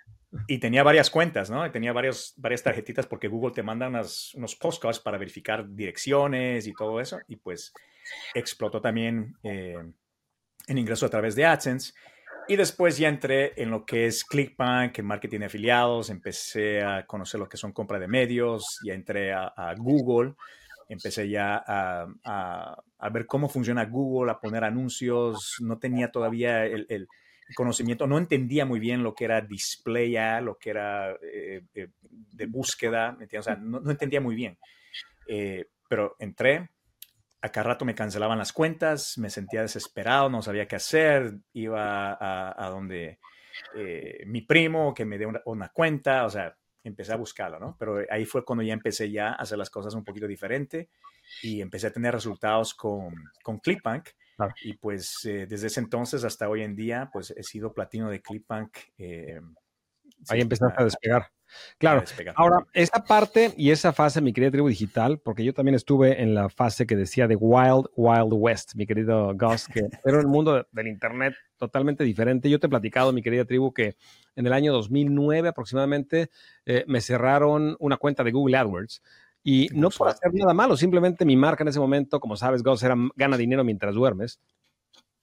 [0.48, 1.70] Y, tenía varias cuentas, ¿no?
[1.70, 7.02] tenía varios, varias tarjetitas porque Google te manda unos postcards para verificar direcciones y todo
[7.02, 7.18] eso.
[7.28, 7.74] Y pues
[8.34, 9.76] explotó también eh,
[10.66, 11.92] en ingreso a través de AdSense.
[12.48, 17.06] Y después ya entré en lo que es ClickBank, en marketing de afiliados, empecé a
[17.06, 20.34] conocer lo que son compra de medios, ya entré a, Google,
[20.88, 27.08] empecé ya a, ver cómo funciona Google, a poner anuncios, no tenía todavía el,
[27.54, 31.88] conocimiento, no entendía muy bien lo que era display lo que era eh, eh,
[32.32, 34.58] de búsqueda, o sea, no, entendía muy bien.
[35.28, 36.70] Eh, pero entré,
[37.42, 42.16] a cada rato me cancelaban las cuentas, me sentía desesperado, no sabía qué hacer, iba
[42.18, 43.18] a, donde
[43.74, 47.76] eh, mi primo que me dé una, cuenta, o sea, empecé a buscarlo, ¿no?
[47.78, 50.88] Pero ahí fue cuando ya empecé ya a hacer las cosas un poquito diferente
[51.42, 53.12] y empecé a tener resultados con,
[53.42, 54.08] con Clipbank.
[54.64, 58.22] Y pues eh, desde ese entonces hasta hoy en día, pues he sido platino de
[58.22, 58.76] Clipbank.
[58.98, 59.40] Eh,
[60.28, 61.30] ahí empezaste a despegar.
[61.78, 62.04] Claro.
[62.34, 66.34] Ahora, esa parte y esa fase, mi querida tribu digital, porque yo también estuve en
[66.34, 70.66] la fase que decía de Wild, Wild West, mi querido Gus, que era el mundo
[70.70, 72.50] del Internet totalmente diferente.
[72.50, 73.96] Yo te he platicado, mi querida tribu, que
[74.36, 76.30] en el año 2009 aproximadamente
[76.66, 79.02] eh, me cerraron una cuenta de Google AdWords.
[79.44, 82.82] Y no por hacer nada malo, simplemente mi marca en ese momento, como sabes, Gus,
[82.84, 84.40] era gana dinero mientras duermes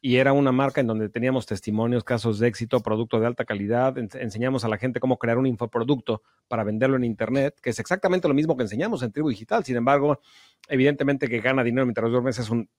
[0.02, 3.98] y era una marca en donde teníamos testimonios, casos de éxito, producto de alta calidad,
[3.98, 8.28] enseñamos a la gente cómo crear un infoproducto para venderlo en Internet, que es exactamente
[8.28, 9.66] lo mismo que enseñamos en Tribu Digital.
[9.66, 10.22] Sin embargo,
[10.70, 12.70] evidentemente que gana dinero mientras duermes es un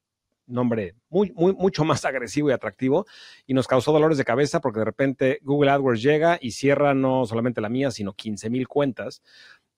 [0.46, 3.06] nombre muy, muy, mucho más agresivo y atractivo
[3.46, 7.26] y nos causó dolores de cabeza porque de repente Google AdWords llega y cierra no
[7.26, 9.22] solamente la mía, sino 15 mil cuentas.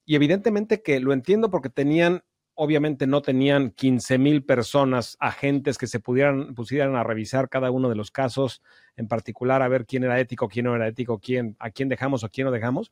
[0.05, 2.23] Y evidentemente que lo entiendo porque tenían
[2.55, 7.89] obviamente no tenían 15 mil personas, agentes que se pudieran, pusieran a revisar cada uno
[7.89, 8.61] de los casos
[8.95, 12.23] en particular, a ver quién era ético, quién no era ético, quién, a quién dejamos
[12.23, 12.91] o quién no dejamos.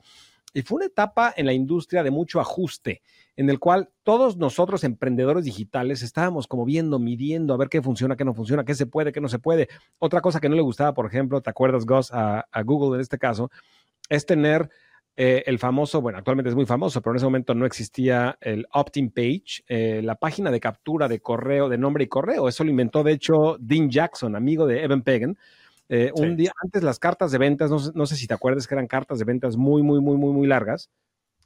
[0.54, 3.02] Y fue una etapa en la industria de mucho ajuste,
[3.38, 8.18] en el cual todos nosotros, emprendedores digitales, estábamos como viendo, midiendo, a ver qué funciona,
[8.18, 9.70] qué no funciona, qué se puede, qué no se puede.
[10.00, 13.02] Otra cosa que no le gustaba, por ejemplo, ¿te acuerdas, Gus, a, a Google en
[13.02, 13.50] este caso?
[14.10, 14.70] Es tener
[15.18, 18.66] eh, el famoso, bueno, actualmente es muy famoso, pero en ese momento no existía el
[18.72, 22.48] opt-in page, eh, la página de captura de correo, de nombre y correo.
[22.48, 25.38] Eso lo inventó, de hecho, Dean Jackson, amigo de Evan Pagan.
[25.90, 28.88] Eh, un día antes las cartas de ventas, no, sé si te acuerdas que eran
[28.88, 30.90] cartas de ventas muy, muy, muy, muy, muy largas.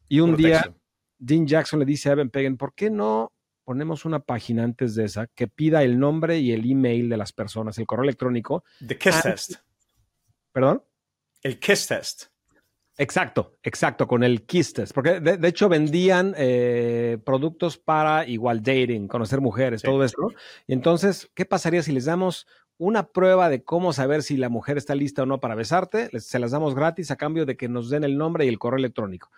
[0.08, 0.72] Y un día
[1.18, 5.06] Dean Jackson le dice a Evan Pagan, ¿por qué no ponemos una página antes de
[5.06, 8.64] esa que pida el nombre y el email de las personas, el correo electrónico?
[8.86, 9.54] The Kiss Test.
[10.52, 10.84] ¿Perdón?
[11.42, 12.35] El Kiss Test.
[12.98, 14.94] Exacto, exacto, con el Kiss Test.
[14.94, 20.30] Porque de, hecho vendían eh, productos para igual dating, conocer mujeres, todo esto.
[20.66, 24.78] Y entonces, ¿qué pasaría si les damos una prueba de cómo saber si la mujer
[24.78, 26.10] está lista o no para besarte?
[26.20, 28.80] se las damos gratis a cambio de que nos den el nombre y el correo
[28.80, 29.30] electrónico.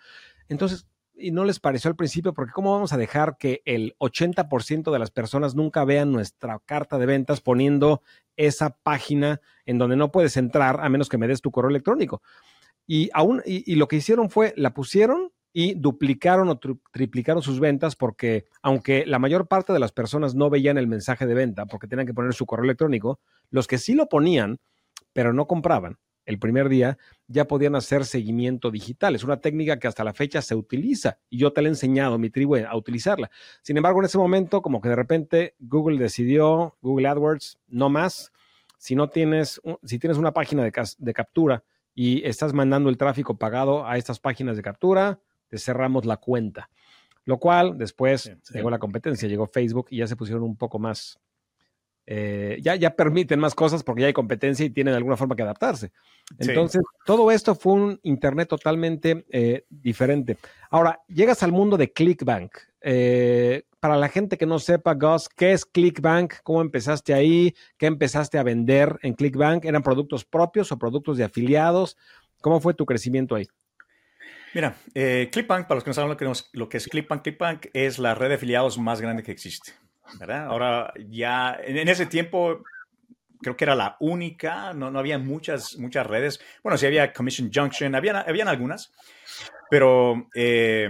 [0.48, 0.86] Entonces,
[1.16, 4.98] y no les pareció al principio, porque ¿cómo vamos a dejar que el 80% de
[5.00, 8.02] las personas nunca vean nuestra carta de ventas poniendo
[8.36, 12.22] esa página en donde no puedes entrar a menos que me des tu correo electrónico?
[12.90, 17.96] Y, aún, y, lo que hicieron fue, la pusieron y duplicaron o triplicaron sus ventas
[17.96, 21.86] porque aunque la mayor parte de las personas no veían el mensaje de venta porque
[21.86, 23.20] tenían que poner su correo electrónico,
[23.50, 24.58] los que sí lo ponían,
[25.12, 29.14] pero no compraban el primer día, ya podían hacer seguimiento digital.
[29.14, 32.18] Es una técnica que hasta la fecha se utiliza y yo te la he enseñado,
[32.18, 33.30] mi tribu, a utilizarla.
[33.60, 38.32] Sin embargo, en ese momento, como que de repente Google decidió, Google AdWords, no más.
[38.78, 41.62] Si no tienes, si tienes una página de, de captura
[41.98, 45.18] y estás mandando el tráfico pagado a estas páginas de captura,
[45.48, 46.70] te cerramos la cuenta.
[47.24, 51.18] Lo cual después llegó la competencia, llegó Facebook y ya se pusieron un poco más,
[52.06, 55.42] eh, ya, ya permiten más cosas porque ya hay competencia y tienen alguna forma que
[55.42, 55.90] adaptarse.
[56.38, 60.38] Entonces, todo esto fue un Internet totalmente eh, diferente.
[60.70, 62.52] Ahora, llegas al mundo de ClickBank.
[62.80, 66.34] Eh, para la gente que no sepa, Gus, ¿qué es ClickBank?
[66.42, 67.54] ¿Cómo empezaste ahí?
[67.76, 69.64] ¿Qué empezaste a vender en ClickBank?
[69.64, 71.96] ¿Eran productos propios o productos de afiliados?
[72.40, 73.46] ¿Cómo fue tu crecimiento ahí?
[74.54, 76.10] Mira, eh, ClickBank, para los que no saben
[76.52, 79.72] lo que, es ClickBank, ClickBank es la red de afiliados más grande que existe.
[80.28, 82.62] Ahora ya, en, ese tiempo
[83.40, 86.40] creo que era la única, no, no había muchas, muchas redes.
[86.62, 88.92] Bueno, sí había Commission Junction, habían, habían algunas,
[89.70, 90.88] pero eh,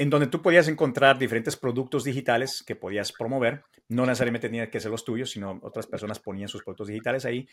[0.00, 3.64] en donde tú podías encontrar diferentes productos digitales que podías promover.
[3.88, 7.46] No necesariamente tenían que ser los tuyos, sino otras personas ponían sus productos digitales ahí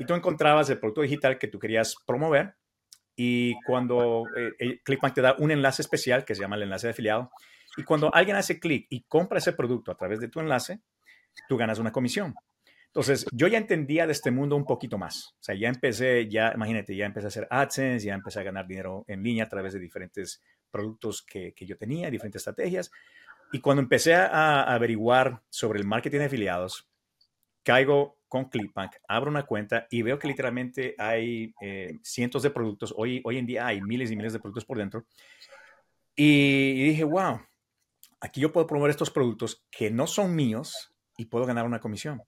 [0.00, 2.56] y tú encontrabas el producto digital que tú querías promover.
[3.14, 6.90] Y cuando eh, ClickBank te da un enlace especial que se llama el enlace de
[6.90, 7.30] afiliado,
[7.76, 10.80] y cuando alguien hace clic y compra ese producto a través de tu enlace,
[11.48, 12.34] tú ganas una comisión.
[12.92, 15.34] Entonces, yo ya entendía de este mundo un poquito más.
[15.40, 18.66] O sea, ya empecé, ya, imagínate, ya empecé a hacer AdSense, ya empecé a ganar
[18.66, 22.90] dinero en línea a través de diferentes productos que, que yo tenía, diferentes estrategias.
[23.52, 26.88] Y cuando empecé a, averiguar sobre el marketing de afiliados,
[27.62, 32.94] caigo con Clickbank, abro una cuenta y veo que literalmente hay eh, cientos de productos.
[32.96, 35.04] Hoy, hoy en día hay miles y miles de productos por dentro.
[36.16, 37.42] Y, dije, wow,
[38.20, 42.22] aquí yo puedo promover estos productos que no son míos y puedo ganar una comisión.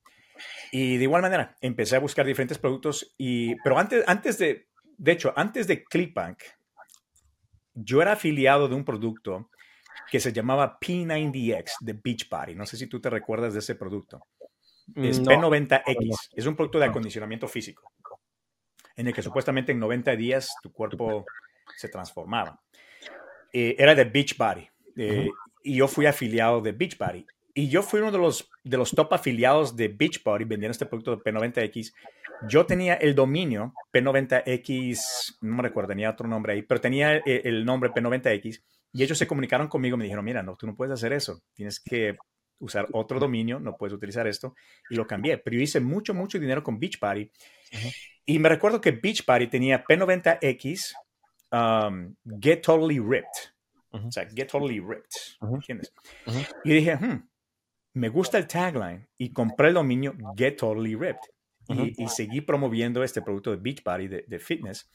[0.73, 5.13] Y de igual manera, empecé a buscar diferentes productos, y, pero antes, antes de, de
[5.13, 6.39] hecho, antes de Clickbank,
[7.75, 9.51] yo era afiliado de un producto
[10.11, 12.55] que se llamaba P90X de Beachbody.
[12.55, 14.27] No sé si tú te recuerdas de ese producto.
[14.95, 16.31] Es P90X.
[16.35, 17.93] Es un producto de acondicionamiento físico
[18.97, 21.25] en el que supuestamente en 90 días tu cuerpo
[21.77, 22.61] se transformaba.
[23.53, 24.69] Eh, era de Beachbody.
[24.97, 25.29] Eh,
[25.63, 27.27] y yo fui afiliado de Beachbody.
[27.55, 31.17] Y yo fui uno de los, de los top afiliados de Beachbody vendiendo este producto
[31.17, 31.93] de P90X
[32.49, 37.65] yo tenía el dominio P90X, no me recuerdo, tenía otro nombre ahí, pero tenía el,
[37.65, 38.63] nombre P90X
[38.93, 41.81] y ellos se comunicaron conmigo, me dijeron, mira, no, tú no puedes hacer eso, tienes
[41.81, 42.17] que
[42.61, 44.55] usar otro dominio, no puedes utilizar esto,
[44.89, 45.39] y lo cambié.
[45.39, 47.31] Pero yo hice mucho, mucho dinero con Beachbody.
[48.25, 50.95] Y me recuerdo que Beachbody tenía P90X
[51.51, 53.53] um, Get Totally Ripped.
[53.91, 55.11] O sea, Get Totally Ripped.
[55.43, 55.93] ¿Entiendes?
[56.65, 57.29] Y dije, hmm,
[57.95, 61.31] me gusta el tagline y compré el dominio Get Totally Ripped
[61.69, 64.91] y, seguí promoviendo este producto de Beachbody de, de fitness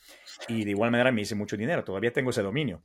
[0.48, 2.84] y de igual manera me hice mucho dinero, todavía tengo ese dominio.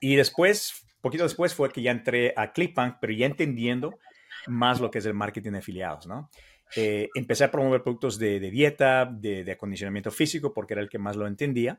[0.00, 3.98] Y después, poquito después fue que ya entré a ClickBank, pero ya entendiendo
[4.46, 6.30] más lo que es el marketing de afiliados, ¿no?
[6.76, 10.88] Eh, empecé a promover productos de, de dieta, de, de, acondicionamiento físico, porque era el
[10.88, 11.78] que más lo entendía,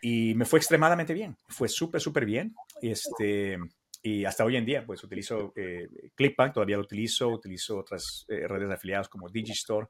[0.00, 2.54] y me fue extremadamente bien, fue súper, súper bien.
[2.80, 3.58] Este,
[4.04, 8.48] y hasta hoy en día, pues utilizo eh, Clickbank, todavía lo utilizo, utilizo otras eh,
[8.48, 9.86] redes de afiliados como Digistore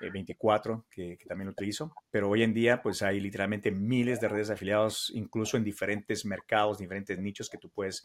[0.00, 4.28] 24, eh, que, también lo utilizo, pero hoy en día, pues hay literalmente miles de
[4.28, 8.04] redes de afiliados, incluso en diferentes mercados, diferentes nichos que tú puedes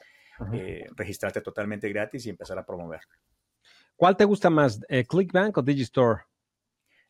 [0.95, 3.01] registrarte totalmente gratis y empezar a promover.
[3.97, 4.79] ¿Cuál te gusta más,
[5.09, 6.21] Clickbank o Digistore?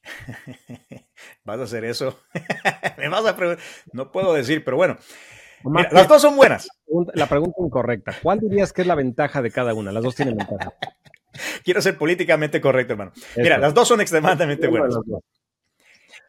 [1.44, 2.20] ¿Vas a hacer eso?
[2.98, 3.64] Me vas a preguntar.
[3.94, 4.98] No puedo decir, pero bueno.
[5.92, 6.68] Las dos son buenas.
[7.14, 8.16] La pregunta incorrecta.
[8.22, 9.92] ¿Cuál dirías que es la ventaja de cada una?
[9.92, 10.74] Las dos tienen ventaja.
[11.64, 13.12] Quiero ser políticamente correcto, hermano.
[13.38, 14.98] Mira, las dos son extremadamente buenas.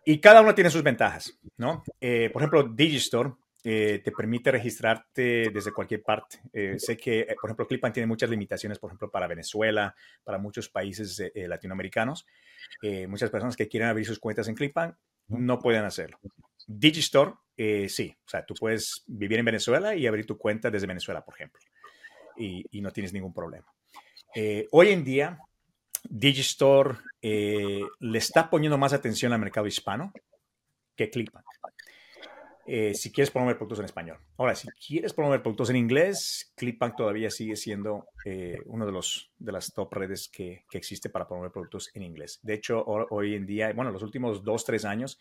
[0.04, 1.82] Y cada una tiene sus ventajas, ¿no?
[2.00, 3.32] Eh, por ejemplo, Digistore
[3.64, 6.40] eh, te permite registrarte desde cualquier parte.
[6.52, 10.68] Eh, sé que, por ejemplo, Clipbank tiene muchas limitaciones, por ejemplo, para Venezuela, para muchos
[10.68, 12.26] países latinoamericanos.
[13.08, 14.94] muchas personas que quieren abrir sus cuentas en Clipbank
[15.28, 16.18] no pueden hacerlo.
[16.66, 17.32] Digistore,
[17.88, 18.16] sí.
[18.26, 21.60] O sea, tú puedes vivir en Venezuela y abrir tu cuenta desde Venezuela, por ejemplo.
[22.36, 23.66] y no tienes ningún problema.
[24.70, 25.38] hoy en día,
[26.08, 30.12] Digistore eh, le está poniendo más atención al mercado hispano
[30.94, 31.44] que Clickbank.
[32.66, 34.18] Eh, si quieres promover productos en español.
[34.38, 39.00] Ahora, si quieres promover productos en inglés, Clickbank todavía sigue siendo eh, uno de,
[39.38, 42.40] de las top redes que, que, existe para promover productos en inglés.
[42.42, 45.18] De hecho, hoy en día, bueno, los últimos dos, tres años,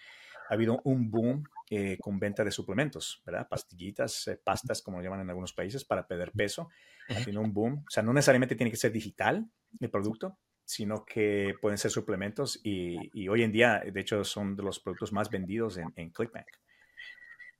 [0.50, 1.44] ha habido un boom
[2.02, 3.48] con venta de suplementos, ¿verdad?
[3.50, 6.70] Pastillitas, pastas, como lo llaman en algunos países, para perder peso.
[7.10, 7.84] Ha tenido un boom.
[7.88, 9.50] O sea, no necesariamente tiene que ser digital
[9.80, 14.64] el producto, sino que pueden ser suplementos y, hoy en día, de hecho, son de
[14.64, 16.48] los productos más vendidos en, en Clickbank.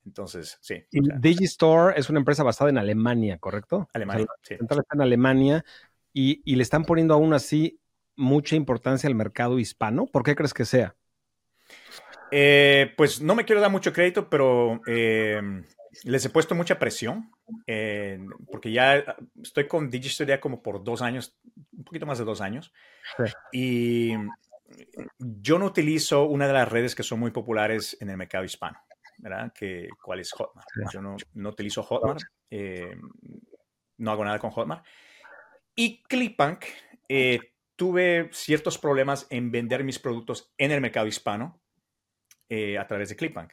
[0.06, 0.84] Entonces, sí.
[0.92, 3.88] Digistore es una empresa basada en Alemania, ¿correcto?
[3.94, 4.56] Alemania, sí.
[4.60, 5.64] Está en Alemania
[6.12, 7.80] y, le están poniendo aún así
[8.16, 10.06] mucha importancia al mercado hispano.
[10.06, 10.96] ¿Por qué crees que sea?
[12.36, 15.40] Eh, pues no me quiero dar mucho crédito, pero eh,
[16.04, 17.32] les he puesto mucha presión,
[18.52, 19.04] porque ya
[19.40, 21.38] estoy con Digistore ya como por dos años,
[21.78, 22.74] un poquito más de dos años,
[23.52, 24.14] y
[25.20, 28.80] yo no utilizo una de las redes que son muy populares en el mercado hispano,
[29.20, 29.54] ¿verdad?
[29.54, 30.68] Que, ¿Cuál es Hotmart?
[30.92, 32.98] Yo no, no utilizo Hotmart, eh,
[33.98, 34.84] no hago nada con Hotmart.
[35.76, 36.66] Y Clickbank,
[37.08, 37.40] eh,
[37.76, 41.63] tuve ciertos problemas en vender mis productos en el mercado hispano
[42.56, 43.52] eh, a través de Clickbank.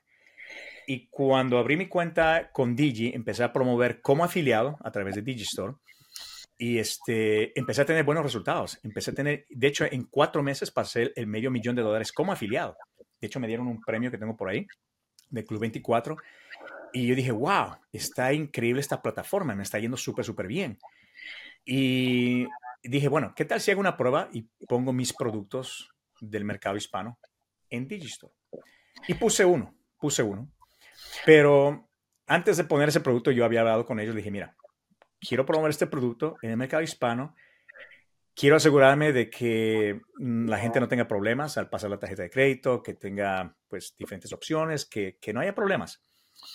[0.87, 5.23] Y cuando abrí mi cuenta con Digi, empecé a promover como afiliado a través de
[5.23, 5.77] Digistore.
[6.59, 8.79] Y este, empecé a tener buenos resultados.
[8.83, 12.31] Empecé a tener, de hecho, en cuatro meses pasé el medio millón de dólares como
[12.31, 12.77] afiliado.
[13.19, 14.67] De hecho, me dieron un premio que tengo por ahí,
[15.31, 16.19] de Club 24.
[16.93, 20.79] Y yo dije, wow, está increíble esta plataforma, me está yendo súper, súper bien.
[21.65, 22.47] Y
[22.83, 25.89] dije, bueno, ¿qué tal si hago una prueba y pongo mis productos
[26.21, 27.19] del mercado hispano
[27.71, 28.35] en Digistore?
[29.09, 30.51] Y puse uno, puse uno.
[31.25, 31.89] Pero
[32.27, 34.15] antes de poner ese producto, yo había hablado con ellos.
[34.15, 34.57] dije, mira,
[35.21, 37.35] quiero promover este producto en el mercado hispano.
[38.35, 42.31] Quiero asegurarme de que mm, la gente no tenga problemas al pasar la tarjeta de
[42.31, 46.03] crédito, que tenga pues diferentes opciones, que, que no haya problemas.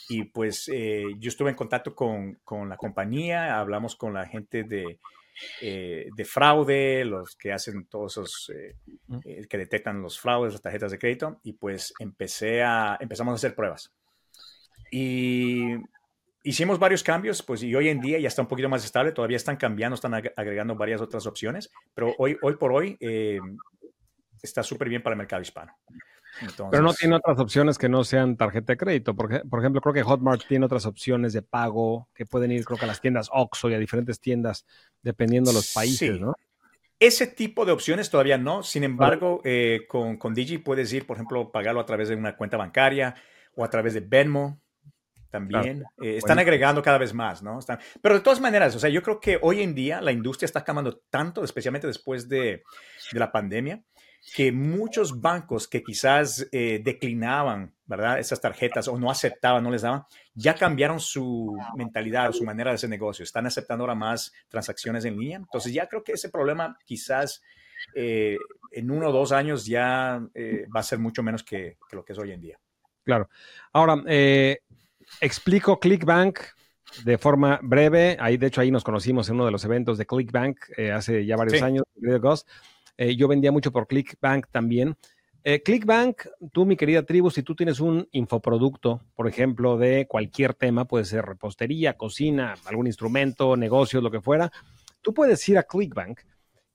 [0.09, 4.63] Y pues eh, yo estuve en contacto con, con, la compañía, hablamos con la gente
[4.63, 4.99] de,
[5.61, 8.75] eh, de fraude, los que hacen todos esos, eh,
[9.47, 13.55] que detectan los fraudes, las tarjetas de crédito, y pues empecé a, empezamos a hacer
[13.55, 13.93] pruebas.
[14.91, 15.75] Y
[16.43, 19.37] hicimos varios cambios, pues y hoy en día ya está un poquito más estable, todavía
[19.37, 23.39] están cambiando, están agregando varias otras opciones, pero hoy, hoy por hoy eh,
[24.41, 25.75] está súper bien para el mercado hispano.
[26.71, 29.15] Pero no tiene otras opciones que no sean tarjeta de crédito.
[29.15, 32.77] Porque, por ejemplo, creo que Hotmart tiene otras opciones de pago que pueden ir, creo
[32.77, 34.65] que a las tiendas Oxxo y a diferentes tiendas,
[35.01, 36.33] dependiendo de los países, ¿no?
[36.99, 38.63] Ese tipo de opciones todavía no.
[38.63, 42.35] Sin embargo, eh, con, con Digi puedes ir, por ejemplo, pagarlo a través de una
[42.37, 43.15] cuenta bancaria
[43.55, 44.61] o a través de Venmo
[45.35, 45.83] también.
[46.01, 47.59] Eh, están agregando cada vez más, ¿no?
[47.59, 50.45] Están, pero de todas maneras, o sea, yo creo que hoy en día la industria
[50.45, 52.63] está cambiando tanto, especialmente después de,
[53.11, 53.81] de la pandemia,
[54.34, 58.19] que muchos bancos que quizás eh, declinaban, ¿verdad?
[58.19, 60.03] Esas tarjetas o no aceptaban, no les daban,
[60.34, 63.23] ya cambiaron su mentalidad, su manera de hacer negocio.
[63.23, 65.38] Están aceptando ahora más transacciones en línea.
[65.38, 67.43] Entonces ya creo que ese problema quizás
[67.93, 68.38] eh,
[68.72, 70.22] en uno o dos años ya
[70.76, 72.60] va a ser mucho menos que, que, lo que es hoy en día.
[73.06, 73.30] Claro.
[73.72, 74.61] Ahora, eh,
[75.22, 76.39] explico ClickBank
[77.03, 78.18] de forma breve.
[78.19, 81.26] Ahí, de hecho, ahí nos conocimos en uno de los eventos de ClickBank eh, hace
[81.26, 81.84] ya varios años.
[82.97, 84.95] Eh, yo vendía mucho por ClickBank también.
[85.43, 90.55] Eh, ClickBank, tú, mi querida tribu, si tú tienes un infoproducto, por ejemplo, de cualquier
[90.55, 94.51] tema, puede ser repostería, cocina, algún instrumento, negocios, lo que fuera,
[95.01, 96.19] tú puedes ir a ClickBank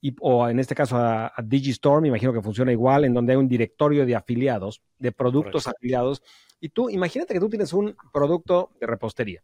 [0.01, 3.39] y, o en este caso a, Digistore, me imagino que funciona igual, en donde hay
[3.39, 6.23] un directorio de afiliados, de productos afiliados
[6.61, 9.43] y tú, imagínate que tú tienes un producto de repostería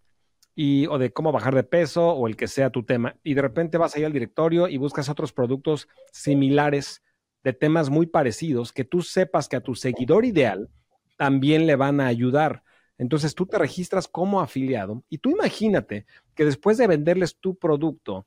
[0.56, 3.42] y, o de cómo bajar de peso o el que sea tu tema, y de
[3.42, 7.04] repente vas ahí al directorio y buscas otros productos similares
[7.44, 10.68] de temas muy parecidos que tú sepas que a tu seguidor ideal
[11.16, 12.64] también le van a ayudar.
[12.98, 18.26] Entonces tú te registras como afiliado y tú imagínate que después de venderles tu producto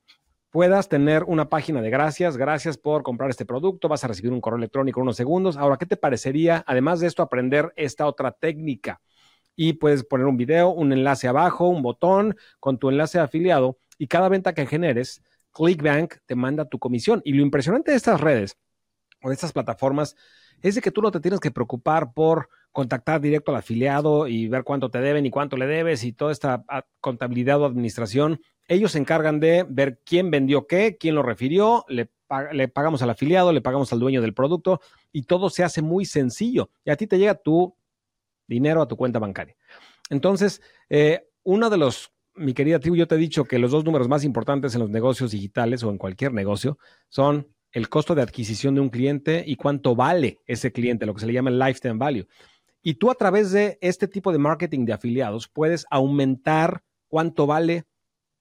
[0.51, 4.41] puedas tener una página de gracias, gracias por comprar este producto, vas a recibir un
[4.41, 5.57] correo electrónico en unos segundos.
[5.57, 9.01] Ahora, ¿qué te parecería, además de esto, aprender esta otra técnica?
[9.61, 13.77] Y puedes poner un video, un enlace abajo, un botón con tu enlace de afiliado
[13.98, 15.22] y cada venta que generes,
[15.52, 17.22] ClickBank te manda tu comisión.
[17.26, 18.57] Y lo impresionante de estas redes
[19.22, 20.15] o de estas plataformas
[20.61, 24.48] es de que tú no te tienes que preocupar por contactar directo al afiliado y
[24.48, 28.40] ver cuánto te deben y cuánto le debes y toda esta ah, contabilidad o administración.
[28.69, 32.10] Ellos se encargan de ver quién vendió qué, quién lo refirió, le,
[32.69, 34.80] pagamos al afiliado, le pagamos al dueño del producto
[35.11, 36.69] y todo se hace muy sencillo.
[36.86, 37.76] Y a ti te llega tu
[38.49, 39.55] dinero a tu cuenta bancaria.
[40.09, 43.85] Entonces, eh, uno de los, mi querida tribu, yo te he dicho que los dos
[43.85, 46.77] números más importantes en los negocios digitales o en cualquier negocio
[47.07, 51.21] son el costo de adquisición de un cliente y cuánto vale ese cliente, lo que
[51.21, 52.27] se le llama el lifetime value.
[52.81, 57.85] Y tú a través de este tipo de marketing de afiliados puedes aumentar cuánto vale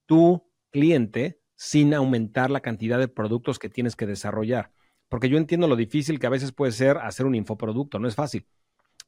[0.06, 4.72] tu cliente sin aumentar la cantidad de productos que tienes que desarrollar.
[5.08, 8.14] Porque yo entiendo lo difícil que a veces puede ser hacer un infoproducto, no es
[8.14, 8.46] fácil.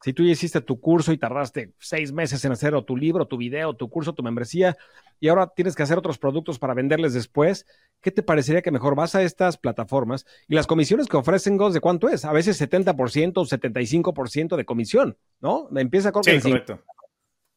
[0.03, 3.37] Si tú ya hiciste tu curso y tardaste seis meses en hacer tu libro, tu
[3.37, 4.77] video, tu curso, tu membresía,
[5.21, 7.67] y ahora tienes que hacer otros productos para venderles después,
[8.01, 11.75] ¿qué te parecería que mejor vas a estas plataformas y las comisiones que ofrecen Ghost
[11.75, 12.25] de cuánto es?
[12.25, 15.69] A veces 70% o 75% de comisión, ¿no?
[15.77, 16.25] Empieza con...
[16.25, 16.83] Sí, correcto.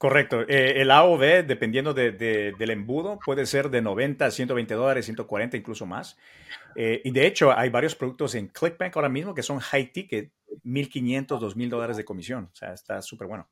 [0.04, 0.42] Correcto.
[0.42, 5.86] Eh, el AOV, dependiendo del embudo, puede ser de 90 a 120 dólares, 140, incluso
[5.86, 6.18] más.
[6.76, 10.34] Eh, y de hecho, hay varios productos en ClickBank ahora mismo que son high ticket,
[10.64, 12.50] 1.500, 2.000 dólares de comisión.
[12.52, 13.48] O sea, está súper bueno.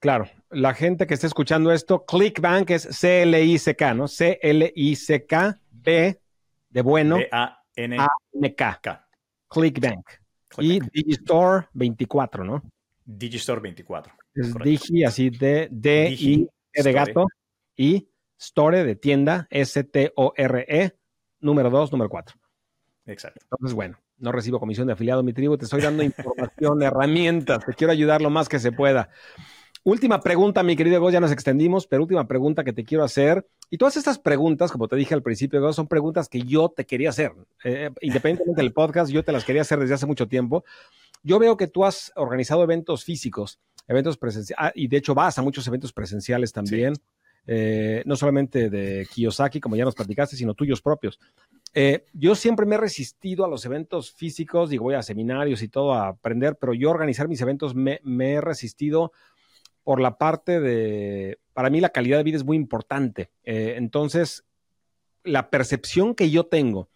[0.00, 4.06] Claro, la gente que esté escuchando esto, ClickBank es C-L-I-C-K, ¿no?
[4.06, 6.20] C-L-I-C-K, B
[6.70, 9.08] de bueno, A-N-K.
[9.48, 10.06] Clickbank.
[10.58, 12.62] Y Digistore 24, ¿no?
[13.04, 14.12] Digistore 24.
[14.34, 17.26] Es Digi, así de D, I, e de gato,
[17.76, 18.08] y
[18.38, 20.96] Store de tienda, S-T-O-R-E,
[21.40, 22.36] número 2, número 4.
[23.06, 23.40] Exacto.
[23.42, 27.74] Entonces, bueno, no recibo comisión de afiliado mi tribu, te estoy dando información, herramientas, te
[27.74, 29.10] quiero ayudar lo más que se pueda.
[29.84, 33.46] Última pregunta, mi querido Go, ya nos extendimos, pero última pregunta que te quiero hacer.
[33.70, 37.10] Y todas estas preguntas, como te dije al principio, son preguntas que yo te quería
[37.10, 37.32] hacer.
[37.64, 40.64] Eh, independientemente del podcast, yo te las quería hacer desde hace mucho tiempo.
[41.22, 45.38] Yo veo que tú has organizado eventos físicos, eventos presenciales, ah, y de hecho vas
[45.38, 46.94] a muchos eventos presenciales también,
[47.46, 51.18] eh, no solamente de Kiyosaki, como ya nos platicaste, sino tuyos propios.
[51.74, 55.68] Eh, yo siempre me he resistido a los eventos físicos, digo, voy a seminarios y
[55.68, 59.12] todo a aprender, pero yo organizar mis eventos me, he resistido
[59.84, 63.30] por la parte de, para mí la calidad de vida es muy importante.
[63.44, 64.44] Eh, entonces,
[65.24, 66.88] la percepción que yo tengo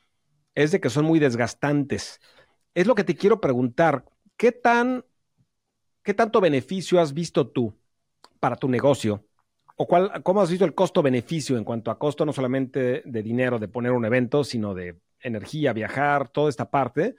[0.55, 2.21] es de que son muy desgastantes.
[2.75, 4.05] Es lo que te quiero preguntar,
[4.37, 5.05] ¿qué tan,
[6.03, 7.75] qué tanto beneficio has visto tú
[8.41, 9.25] para tu negocio?
[9.77, 13.59] ¿O cuál, cómo has visto el costo-beneficio en cuanto a costo no solamente de dinero
[13.59, 17.17] de poner un evento, sino de energía, viajar, toda esta parte?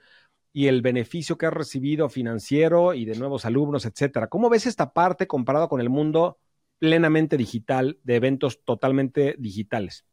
[0.56, 4.28] y el beneficio que has recibido financiero y de nuevos alumnos, etcétera.
[4.28, 6.38] ¿Cómo ves esta parte comparado con el mundo
[6.78, 10.06] plenamente digital de eventos totalmente digitales?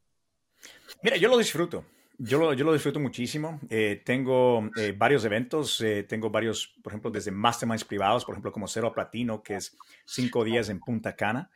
[1.04, 1.86] Mira, yo lo disfruto.
[2.18, 3.60] Yo lo, yo lo disfruto muchísimo.
[3.70, 8.52] Eh, tengo eh, varios eventos, eh, tengo varios, por ejemplo, desde masterminds privados, por ejemplo,
[8.52, 11.52] como Cero Platino, que es cinco días en Punta Cana.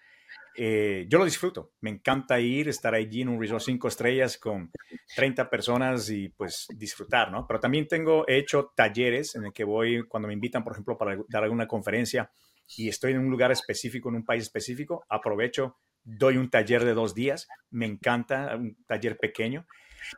[0.57, 1.73] Eh, yo lo disfruto.
[1.82, 4.72] Me encanta ir, estar allí en un resort cinco estrellas con
[5.15, 7.45] 30 personas y pues disfrutar, ¿no?
[7.48, 10.98] Pero también tengo, he hecho talleres en el que voy cuando me invitan, por ejemplo,
[10.98, 12.32] para dar alguna conferencia
[12.77, 16.94] y estoy en un lugar específico, en un país específico, aprovecho, doy un taller de
[16.94, 17.48] dos días.
[17.69, 19.65] Me encanta, un taller pequeño.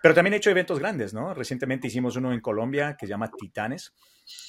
[0.02, 1.34] Pero también he hecho eventos grandes, ¿no?
[1.34, 3.94] Recientemente hicimos uno en Colombia que se llama Titanes.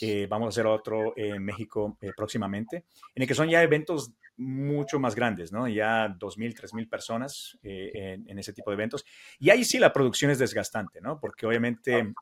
[0.01, 4.13] Eh, vamos a hacer otro en México eh, próximamente, en el que son ya eventos
[4.39, 5.69] mucho más grandes, ¿no?
[5.69, 9.05] Ya 2.000, 3.000 personas eh, en, ese tipo de eventos.
[9.39, 11.21] Y ahí sí la producción es desgastante, ¿no?
[11.21, 12.15] Porque obviamente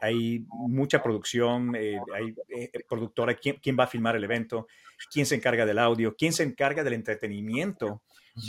[0.00, 2.34] hay mucha producción, hay
[2.88, 4.66] productora, ¿quién, ¿quién, va a filmar el evento?
[5.10, 6.14] ¿Quién se encarga del audio?
[6.16, 8.02] ¿Quién se encarga del entretenimiento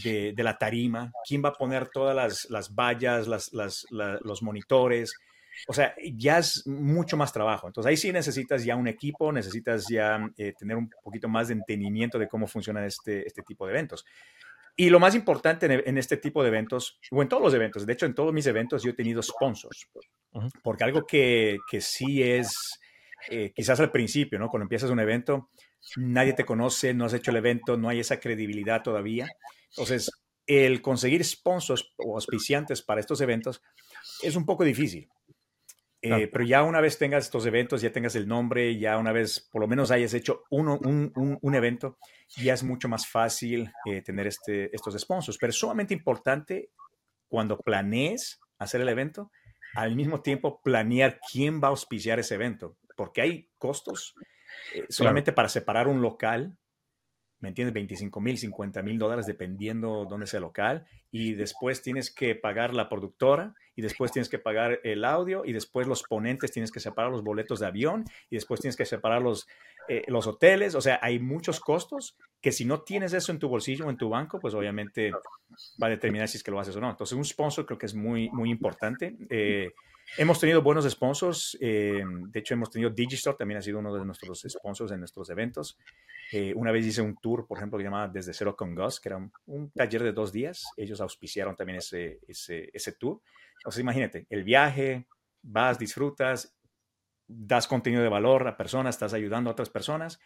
[0.03, 5.15] de, la tarima, quién va a poner todas las vallas, los monitores.
[5.67, 7.67] O sea, ya es mucho más trabajo.
[7.67, 11.55] Entonces ahí sí necesitas ya un equipo, necesitas ya eh, tener un poquito más de
[11.55, 14.05] entendimiento de cómo funciona este, este tipo de eventos.
[14.75, 17.93] Y lo más importante en, este tipo de eventos, o en todos los eventos, de
[17.93, 19.87] hecho en todos mis eventos yo he tenido sponsors,
[20.63, 22.79] porque algo que, que sí es,
[23.29, 24.49] eh, quizás al principio, ¿no?
[24.49, 25.49] Cuando empiezas un evento,
[25.97, 29.27] nadie te conoce, no has hecho el evento, no hay esa credibilidad todavía.
[29.69, 30.09] Entonces,
[30.47, 33.61] el conseguir sponsors o auspiciantes para estos eventos
[34.23, 35.07] es un poco difícil.
[36.05, 39.39] Eh, pero ya una vez tengas estos eventos, ya tengas el nombre, ya una vez
[39.39, 41.97] por lo menos hayas hecho uno, un, un, evento,
[42.35, 45.37] ya es mucho más fácil eh, tener este, estos sponsors.
[45.37, 46.71] Pero es sumamente importante
[47.29, 49.31] cuando planees hacer el evento,
[49.75, 54.13] al mismo tiempo planear quién va a auspiciar ese evento, porque hay costos
[54.75, 56.57] eh, solamente para separar un local
[57.43, 57.73] ¿me entiendes?
[57.73, 60.85] 25 mil, 50 mil dólares dependiendo dónde sea el local.
[61.11, 65.53] Y después tienes que pagar la productora y después tienes que pagar el audio y
[65.53, 69.21] después los ponentes tienes que separar los boletos de avión y después tienes que separar
[69.21, 69.47] los,
[69.87, 70.75] eh, los hoteles.
[70.75, 73.97] O sea, hay muchos costos que si no tienes eso en tu bolsillo o en
[73.97, 75.11] tu banco, pues obviamente
[75.81, 76.89] va a determinar si es que lo haces o no.
[76.89, 79.15] Entonces, un sponsor creo que es muy, muy importante.
[79.29, 79.71] Eh,
[80.17, 81.57] Hemos tenido buenos sponsors.
[81.59, 85.29] Eh, de hecho, hemos tenido Digistore, también ha sido uno de nuestros sponsors en nuestros
[85.31, 85.77] eventos.
[86.31, 89.09] Eh, una vez hice un tour, por ejemplo, que llamaba Desde Cero con Gus, que
[89.09, 90.65] era un, taller de dos días.
[90.77, 93.21] Ellos auspiciaron también ese, ese, ese tour.
[93.63, 95.07] Entonces, imagínate, el viaje,
[95.41, 96.53] vas, disfrutas,
[97.25, 100.19] das contenido de valor a personas, estás ayudando a otras personas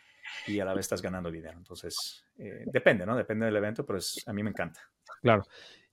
[0.47, 1.55] y a la vez estás ganando dinero.
[1.55, 3.15] Entonces, eh, depende, ¿no?
[3.15, 4.81] Depende del evento, pero a mí me encanta.
[5.21, 5.43] Claro.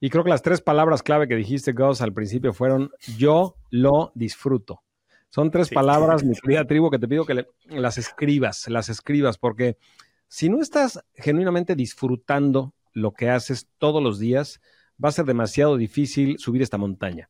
[0.01, 4.11] Y creo que las tres palabras clave que dijiste, Gus, al principio fueron yo lo
[4.15, 4.83] disfruto.
[5.29, 9.77] Son tres palabras, mi querida tribu, que te pido que las escribas, las escribas, porque
[10.29, 14.63] si no estás genuinamente disfrutando lo que haces todos los días,
[15.03, 17.29] va a ser demasiado difícil subir esta montaña.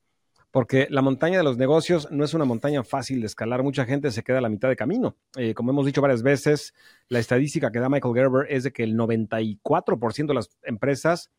[0.55, 3.64] Porque la montaña de los negocios no es una montaña fácil de escalar.
[3.64, 5.16] Mucha gente se queda a la mitad de camino.
[5.36, 6.74] Eh, como hemos dicho varias veces,
[7.09, 11.32] la estadística que da Michael Gerber es de que el 94% de las empresas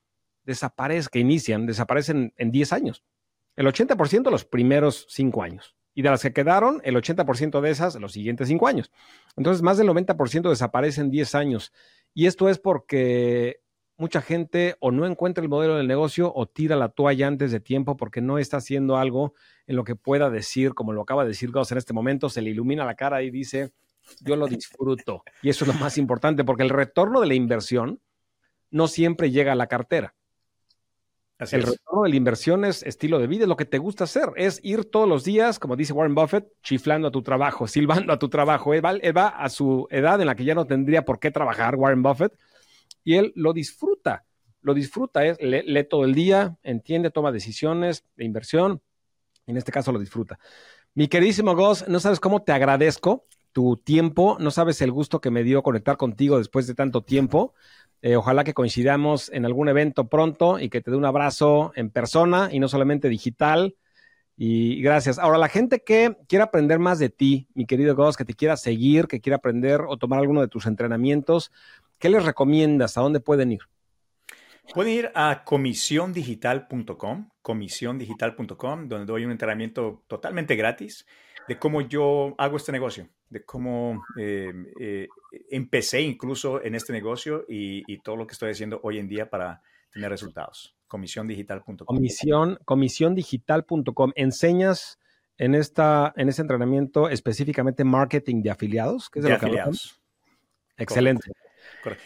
[0.44, 3.06] desaparece, que inician, desaparecen en 10 años.
[3.56, 5.78] El 80% los primeros 5 años.
[5.94, 8.92] Y de las que quedaron, el 80% de esas los siguientes 5 años.
[9.38, 11.72] Entonces, más del 90% desaparecen en 10 años.
[12.14, 13.62] Y esto es porque
[13.98, 17.60] mucha gente o no encuentra el modelo del negocio o tira la toalla antes de
[17.60, 19.34] tiempo porque no está haciendo algo
[19.68, 22.42] en lo que pueda decir, como lo acaba de decir Gauss en este momento, se
[22.42, 23.72] le ilumina la cara y dice,
[24.22, 25.24] yo lo disfruto.
[25.42, 28.00] Y eso es lo más importante porque el retorno de la inversión
[28.72, 30.16] no siempre llega a la cartera
[31.40, 34.30] el retorno de la inversión es estilo de vida, es lo que te gusta hacer,
[34.38, 37.68] es ir todos los días, como dice Warren Buffett, chiflando a tu trabajo,
[38.08, 38.74] silbando a tu trabajo.
[38.74, 42.04] Él va, a su edad en la que ya no tendría por qué trabajar Warren
[42.04, 42.34] Buffett
[43.06, 44.26] y él lo disfruta,
[44.62, 48.82] lo disfruta, es, lee, todo el día, entiende, toma decisiones de inversión,
[49.48, 50.38] en este caso lo disfruta.
[50.96, 55.32] Mi queridísimo Goss, no sabes cómo te agradezco tu tiempo, no sabes el gusto que
[55.32, 57.54] me dio conectar contigo después de tanto tiempo.
[58.02, 61.90] Eh, ojalá que coincidamos en algún evento pronto y que te dé un abrazo en
[61.90, 63.76] persona y no solamente digital.
[64.38, 65.18] Y gracias.
[65.18, 68.58] Ahora, la gente que quiera aprender más de ti, mi querido Ghost, que te quiera
[68.58, 71.52] seguir, que quiera aprender o tomar alguno de tus entrenamientos,
[72.00, 72.98] ¿qué les recomiendas?
[72.98, 73.62] ¿A dónde pueden ir?
[74.74, 81.06] Pueden ir a comisiondigital.com, comisiondigital.com, donde doy un entrenamiento totalmente gratis
[81.48, 85.08] de cómo yo hago este negocio, de cómo eh, eh,
[85.52, 89.62] empecé incluso en este negocio y, todo lo que estoy haciendo hoy en día para
[89.92, 90.76] tener resultados.
[90.88, 91.86] Comisiondigital.com.
[91.86, 94.12] Comisión, comisiondigital.com.
[94.16, 95.00] ¿Enseñas
[95.38, 99.10] en, esta, en este entrenamiento específicamente marketing de afiliados?
[99.10, 100.02] ¿Qué es de, afiliados.
[100.78, 101.32] Excelente.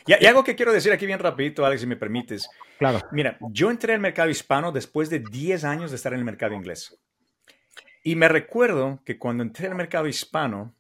[0.05, 2.49] Y, algo que quiero decir aquí bien rapidito, Alex, si me permites.
[2.77, 3.01] Claro.
[3.11, 6.53] Mira, yo entré al mercado hispano después de 10 años de estar en el mercado
[6.53, 6.97] inglés.
[8.03, 10.75] Y me recuerdo que cuando entré al mercado hispano,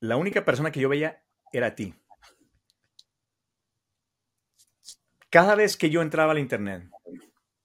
[0.00, 1.94] la única persona que yo veía era a ti.
[5.30, 6.88] Cada vez que yo entraba al internet,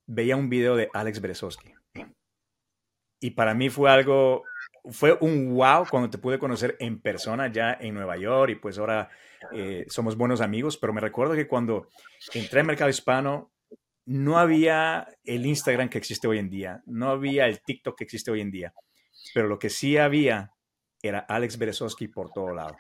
[0.08, 1.74] veía un video de Alex Berezowski.
[3.20, 4.44] Y para mí fue algo,
[4.90, 8.78] fue un wow cuando te pude conocer en persona ya en Nueva York y pues
[8.78, 9.10] ahora
[9.54, 11.88] eh, somos buenos amigos, pero me recuerdo que cuando
[12.34, 13.52] entré al mercado hispano,
[14.06, 18.32] no había el Instagram que existe hoy en día, no había el TikTok que existe
[18.32, 18.74] hoy en día,
[19.34, 20.52] pero lo que sí había
[21.02, 22.76] era Alex Berezowski por todo lado.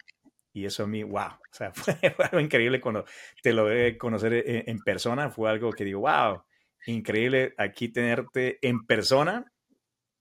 [0.51, 3.05] Y eso a mí, wow, o fue, algo increíble cuando
[3.43, 6.43] te lo de conocer en, en, persona, fue algo que digo, wow,
[6.87, 9.45] increíble aquí tenerte en persona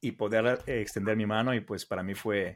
[0.00, 2.54] y poder extender mi mano y pues para mí fue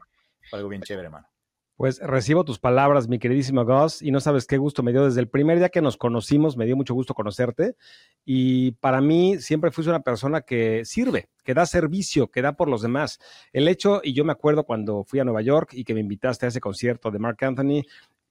[0.51, 1.32] algo bien chévere, hermano.
[1.75, 5.21] Pues recibo tus palabras, mi queridísimo Gus, y no sabes qué gusto me dio desde
[5.21, 7.75] el primer día que nos conocimos, me dio mucho gusto conocerte.
[8.23, 12.69] Y para mí siempre fuiste una persona que sirve, que da servicio, que da por
[12.69, 13.19] los demás.
[13.53, 16.45] El hecho, y yo me acuerdo cuando fui a Nueva York y que me invitaste
[16.45, 17.81] a ese concierto de Mark Anthony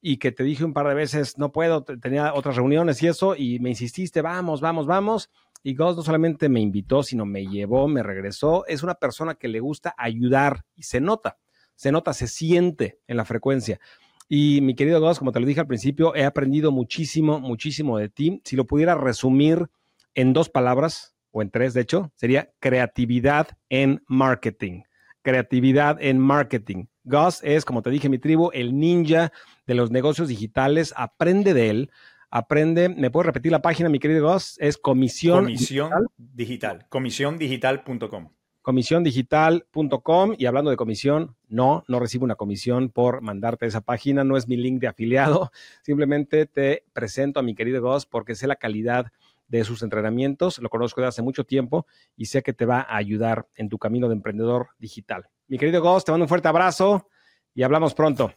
[0.01, 3.35] y que te dije un par de veces, no puedo, tenía otras reuniones y eso,
[3.35, 5.31] y me insististe, vamos, vamos, vamos.
[5.65, 8.65] Y Gus no solamente me invitó, sino me llevó, me regresó.
[8.67, 11.39] Es una persona que le gusta ayudar y se nota
[11.83, 13.81] se nota, se siente en la frecuencia.
[14.29, 18.09] Y mi querido Goss, como te lo dije al principio, he aprendido muchísimo, muchísimo de
[18.09, 18.41] ti.
[18.45, 19.67] Si lo pudiera resumir
[20.15, 24.83] en dos palabras, o en tres, de hecho, sería creatividad en marketing.
[25.23, 26.85] Creatividad en marketing.
[27.03, 29.33] Gus es, como te dije, mi tribu, el ninja
[29.67, 30.95] de los negocios digitales.
[30.97, 31.91] Aprende de él,
[32.31, 34.57] Aprende, ¿me puedes repetir la página, mi querido Gus?
[34.61, 36.87] Es comisión, comisión digital.
[36.89, 38.29] Comisiondigital.com.
[38.63, 44.37] Comisiondigital.com y hablando de comisión, no, no recibo una comisión por mandarte esa página, no
[44.37, 45.51] es mi link de afiliado,
[45.83, 49.07] simplemente te presento a mi querido Gus porque sé la calidad
[49.49, 51.87] de sus entrenamientos, lo conozco de hace mucho tiempo
[52.17, 55.29] y sé que te va a ayudar en tu camino de emprendedor digital.
[55.47, 57.09] Mi querido Ghost, te mando un fuerte abrazo
[57.55, 58.33] y hablamos pronto.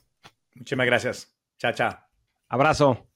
[0.55, 1.33] Muchísimas gracias.
[1.57, 1.97] Chao, chao.
[2.49, 3.07] Abrazo.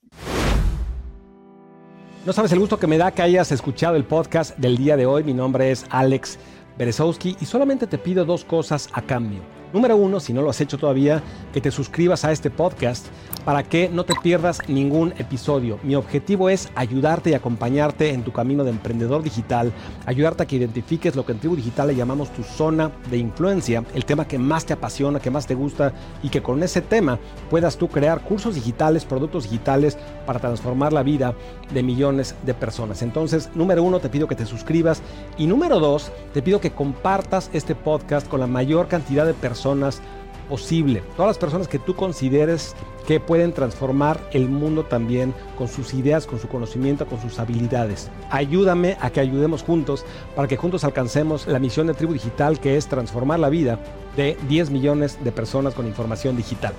[2.24, 5.06] No sabes el gusto que me da que hayas escuchado el podcast del día de
[5.06, 5.24] hoy.
[5.24, 6.38] Mi nombre es Alex
[6.80, 9.59] Berezowski y solamente te pido dos cosas a cambio.
[9.72, 11.22] Número uno, si no lo has hecho todavía,
[11.52, 13.06] que te suscribas a este podcast
[13.44, 15.78] para que no te pierdas ningún episodio.
[15.82, 19.72] Mi objetivo es ayudarte y acompañarte en tu camino de emprendedor digital,
[20.06, 23.84] ayudarte a que identifiques lo que en Tribu Digital le llamamos tu zona de influencia,
[23.94, 25.92] el tema que más te apasiona, que más te gusta
[26.22, 27.18] y que con ese tema
[27.48, 31.34] puedas tú crear cursos digitales, productos digitales para transformar la vida
[31.72, 33.02] de millones de personas.
[33.02, 35.00] Entonces, número uno, te pido que te suscribas
[35.38, 39.34] y número dos, te pido que compartas este podcast con la mayor cantidad de
[40.48, 41.02] posible.
[41.16, 42.74] Todas las personas que tú consideres
[43.06, 48.10] que pueden transformar el mundo también con sus ideas, con su conocimiento, con sus habilidades.
[48.30, 50.04] Ayúdame a que ayudemos juntos
[50.34, 53.78] para que juntos alcancemos la misión de Tribu Digital que es transformar la vida
[54.16, 56.74] de 10 millones de personas con información digital.